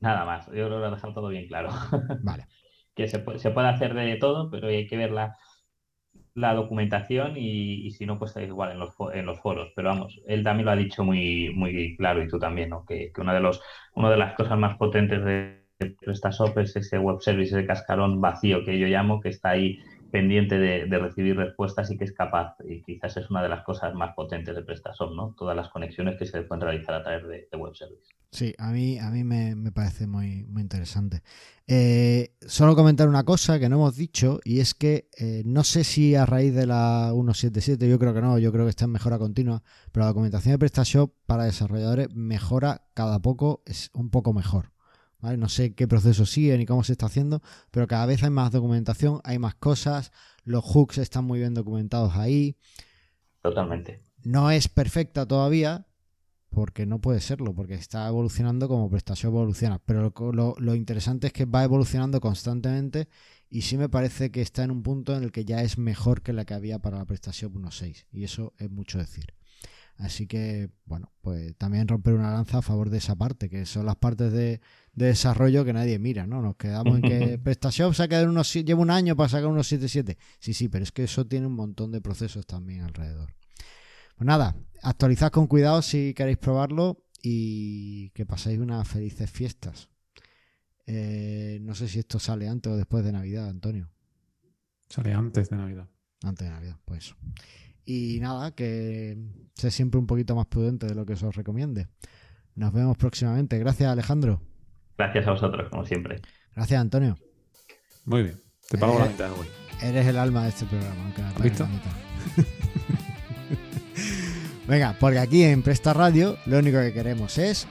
Nada 0.00 0.24
más, 0.24 0.46
yo 0.46 0.52
creo 0.52 0.68
que 0.68 0.76
lo 0.76 0.88
he 0.88 0.90
dejado 0.90 1.14
todo 1.14 1.28
bien 1.28 1.46
claro. 1.46 1.70
Vale. 2.22 2.46
que 2.94 3.08
se 3.08 3.20
puede, 3.20 3.38
se 3.38 3.50
puede 3.50 3.68
hacer 3.68 3.94
de 3.94 4.16
todo, 4.16 4.50
pero 4.50 4.68
hay 4.68 4.86
que 4.86 4.96
ver 4.96 5.12
la, 5.12 5.36
la 6.38 6.54
documentación 6.54 7.34
y, 7.36 7.90
si 7.90 8.06
no, 8.06 8.18
pues 8.18 8.34
igual 8.36 8.72
en 8.72 8.78
los, 8.78 8.90
en 9.12 9.26
los 9.26 9.40
foros. 9.40 9.72
Pero 9.74 9.88
vamos, 9.88 10.20
él 10.26 10.44
también 10.44 10.66
lo 10.66 10.72
ha 10.72 10.76
dicho 10.76 11.04
muy, 11.04 11.52
muy 11.54 11.96
claro 11.96 12.22
y 12.22 12.28
tú 12.28 12.38
también, 12.38 12.70
¿no? 12.70 12.84
Que, 12.84 13.12
que 13.12 13.20
una, 13.20 13.34
de 13.34 13.40
los, 13.40 13.60
una 13.94 14.10
de 14.10 14.16
las 14.16 14.34
cosas 14.34 14.58
más 14.58 14.76
potentes 14.76 15.24
de 15.24 15.58
PrestaShop 16.00 16.58
es 16.58 16.74
ese 16.76 16.98
web 16.98 17.20
service 17.20 17.54
de 17.54 17.66
cascarón 17.66 18.20
vacío 18.20 18.64
que 18.64 18.78
yo 18.78 18.86
llamo, 18.86 19.20
que 19.20 19.28
está 19.28 19.50
ahí 19.50 19.78
pendiente 20.10 20.58
de, 20.58 20.98
recibir 20.98 21.36
respuestas 21.36 21.90
y 21.90 21.98
que 21.98 22.04
es 22.04 22.12
capaz, 22.12 22.56
y 22.64 22.82
quizás 22.82 23.16
es 23.16 23.30
una 23.30 23.42
de 23.42 23.48
las 23.48 23.62
cosas 23.64 23.94
más 23.94 24.14
potentes 24.14 24.54
de 24.54 24.62
PrestaShop, 24.62 25.14
¿no? 25.14 25.34
Todas 25.36 25.56
las 25.56 25.68
conexiones 25.68 26.16
que 26.18 26.26
se 26.26 26.42
pueden 26.42 26.62
realizar 26.62 26.94
a 26.94 27.02
través 27.02 27.26
de, 27.26 27.48
de 27.50 27.58
web 27.58 27.74
service. 27.74 28.18
Sí, 28.30 28.54
a 28.58 28.70
mí, 28.72 28.98
a 28.98 29.10
mí 29.10 29.24
me, 29.24 29.54
me 29.54 29.72
parece 29.72 30.06
muy, 30.06 30.44
muy 30.44 30.60
interesante. 30.60 31.22
Eh, 31.66 32.34
solo 32.46 32.76
comentar 32.76 33.08
una 33.08 33.24
cosa 33.24 33.58
que 33.58 33.68
no 33.68 33.76
hemos 33.76 33.96
dicho 33.96 34.40
y 34.44 34.60
es 34.60 34.74
que 34.74 35.08
eh, 35.18 35.42
no 35.46 35.64
sé 35.64 35.82
si 35.84 36.14
a 36.14 36.26
raíz 36.26 36.54
de 36.54 36.66
la 36.66 37.12
1.7.7, 37.12 37.88
yo 37.88 37.98
creo 37.98 38.12
que 38.12 38.20
no, 38.20 38.38
yo 38.38 38.52
creo 38.52 38.64
que 38.64 38.70
está 38.70 38.84
en 38.84 38.92
mejora 38.92 39.18
continua, 39.18 39.62
pero 39.92 40.04
la 40.04 40.08
documentación 40.08 40.52
de 40.52 40.58
PrestaShop 40.58 41.12
para 41.26 41.44
desarrolladores 41.44 42.14
mejora 42.14 42.82
cada 42.94 43.20
poco, 43.20 43.62
es 43.64 43.90
un 43.94 44.10
poco 44.10 44.34
mejor. 44.34 44.72
¿Vale? 45.20 45.36
No 45.36 45.48
sé 45.48 45.74
qué 45.74 45.88
proceso 45.88 46.26
sigue 46.26 46.56
ni 46.58 46.66
cómo 46.66 46.84
se 46.84 46.92
está 46.92 47.06
haciendo, 47.06 47.42
pero 47.70 47.86
cada 47.86 48.06
vez 48.06 48.22
hay 48.22 48.30
más 48.30 48.50
documentación, 48.52 49.20
hay 49.24 49.38
más 49.38 49.54
cosas, 49.54 50.12
los 50.44 50.64
hooks 50.64 50.98
están 50.98 51.24
muy 51.24 51.38
bien 51.40 51.54
documentados 51.54 52.16
ahí. 52.16 52.56
Totalmente. 53.42 54.00
No 54.24 54.50
es 54.50 54.68
perfecta 54.68 55.26
todavía, 55.26 55.86
porque 56.50 56.86
no 56.86 57.00
puede 57.00 57.20
serlo, 57.20 57.54
porque 57.54 57.74
está 57.74 58.08
evolucionando 58.08 58.68
como 58.68 58.90
PrestaShop 58.90 59.30
evoluciona. 59.34 59.78
Pero 59.80 60.12
lo, 60.18 60.32
lo- 60.32 60.54
lo 60.58 60.74
interesante 60.74 61.28
es 61.28 61.32
que 61.32 61.44
va 61.46 61.64
evolucionando 61.64 62.20
constantemente 62.20 63.08
y 63.50 63.62
sí 63.62 63.76
me 63.78 63.88
parece 63.88 64.30
que 64.30 64.42
está 64.42 64.64
en 64.64 64.70
un 64.72 64.82
punto 64.82 65.16
en 65.16 65.24
el 65.24 65.32
que 65.32 65.44
ya 65.44 65.62
es 65.62 65.78
mejor 65.78 66.22
que 66.22 66.32
la 66.32 66.44
que 66.44 66.54
había 66.54 66.78
para 66.80 66.98
la 66.98 67.04
PrestaShop 67.06 67.54
1.6 67.56 68.06
y 68.12 68.24
eso 68.24 68.54
es 68.58 68.70
mucho 68.70 68.98
decir. 68.98 69.34
Así 69.98 70.28
que, 70.28 70.70
bueno, 70.84 71.12
pues 71.20 71.56
también 71.56 71.88
romper 71.88 72.14
una 72.14 72.32
lanza 72.32 72.58
a 72.58 72.62
favor 72.62 72.88
de 72.88 72.98
esa 72.98 73.16
parte, 73.16 73.50
que 73.50 73.66
son 73.66 73.84
las 73.84 73.96
partes 73.96 74.32
de, 74.32 74.60
de 74.92 75.06
desarrollo 75.06 75.64
que 75.64 75.72
nadie 75.72 75.98
mira, 75.98 76.24
¿no? 76.26 76.40
Nos 76.40 76.56
quedamos 76.56 76.96
en 76.96 77.02
que 77.02 77.38
PrestaShop 77.42 77.94
se 77.94 78.04
ha 78.04 78.08
quedado 78.08 78.24
en 78.24 78.30
unos, 78.30 78.52
lleva 78.52 78.80
un 78.80 78.90
año 78.90 79.16
para 79.16 79.28
sacar 79.28 79.48
unos 79.48 79.70
7.7. 79.72 80.16
Sí, 80.38 80.54
sí, 80.54 80.68
pero 80.68 80.84
es 80.84 80.92
que 80.92 81.02
eso 81.02 81.26
tiene 81.26 81.48
un 81.48 81.54
montón 81.54 81.90
de 81.90 82.00
procesos 82.00 82.46
también 82.46 82.82
alrededor. 82.82 83.34
Pues 84.16 84.26
nada, 84.26 84.56
actualizad 84.82 85.30
con 85.32 85.48
cuidado 85.48 85.82
si 85.82 86.14
queréis 86.14 86.38
probarlo 86.38 87.02
y 87.20 88.10
que 88.10 88.24
paséis 88.24 88.60
unas 88.60 88.86
felices 88.86 89.28
fiestas. 89.28 89.88
Eh, 90.86 91.58
no 91.60 91.74
sé 91.74 91.88
si 91.88 91.98
esto 91.98 92.20
sale 92.20 92.48
antes 92.48 92.72
o 92.72 92.76
después 92.76 93.04
de 93.04 93.12
Navidad, 93.12 93.48
Antonio. 93.48 93.90
Sale 94.88 95.12
antes 95.12 95.50
de 95.50 95.56
Navidad. 95.56 95.88
Antes 96.22 96.46
de 96.46 96.52
Navidad, 96.52 96.76
pues. 96.84 97.14
Y 97.90 98.18
nada, 98.20 98.50
que 98.54 99.16
sé 99.54 99.70
siempre 99.70 99.98
un 99.98 100.06
poquito 100.06 100.36
más 100.36 100.44
prudente 100.44 100.86
de 100.86 100.94
lo 100.94 101.06
que 101.06 101.14
os 101.14 101.22
recomiende. 101.34 101.86
Nos 102.54 102.70
vemos 102.70 102.98
próximamente. 102.98 103.58
Gracias, 103.58 103.90
Alejandro. 103.90 104.42
Gracias 104.98 105.26
a 105.26 105.30
vosotros, 105.30 105.70
como 105.70 105.86
siempre. 105.86 106.20
Gracias, 106.54 106.78
Antonio. 106.78 107.16
Muy 108.04 108.24
bien. 108.24 108.38
Te 108.68 108.76
pago 108.76 108.96
Eh, 108.96 108.98
la 108.98 109.06
mitad, 109.06 109.30
güey. 109.34 109.48
Eres 109.80 110.06
el 110.06 110.18
alma 110.18 110.42
de 110.42 110.48
este 110.50 110.66
programa, 110.66 111.02
aunque 111.04 111.22
me 111.22 111.28
¿Has 111.28 111.42
visto? 111.42 111.62
la 111.64 111.68
mitad. 111.70 111.90
Venga, 114.68 114.94
porque 115.00 115.18
aquí 115.18 115.42
en 115.44 115.62
Presta 115.62 115.94
Radio 115.94 116.36
lo 116.44 116.58
único 116.58 116.78
que 116.80 116.92
queremos 116.92 117.38
es 117.38 117.66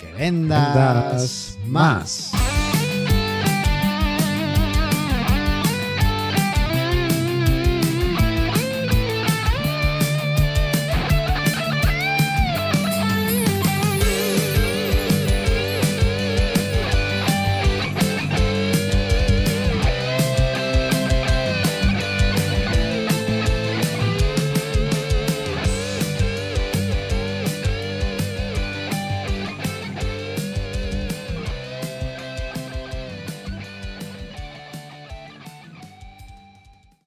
que 0.00 0.12
vendas, 0.14 0.74
Vendas 0.74 1.58
más. 1.68 2.32
más. 2.32 2.41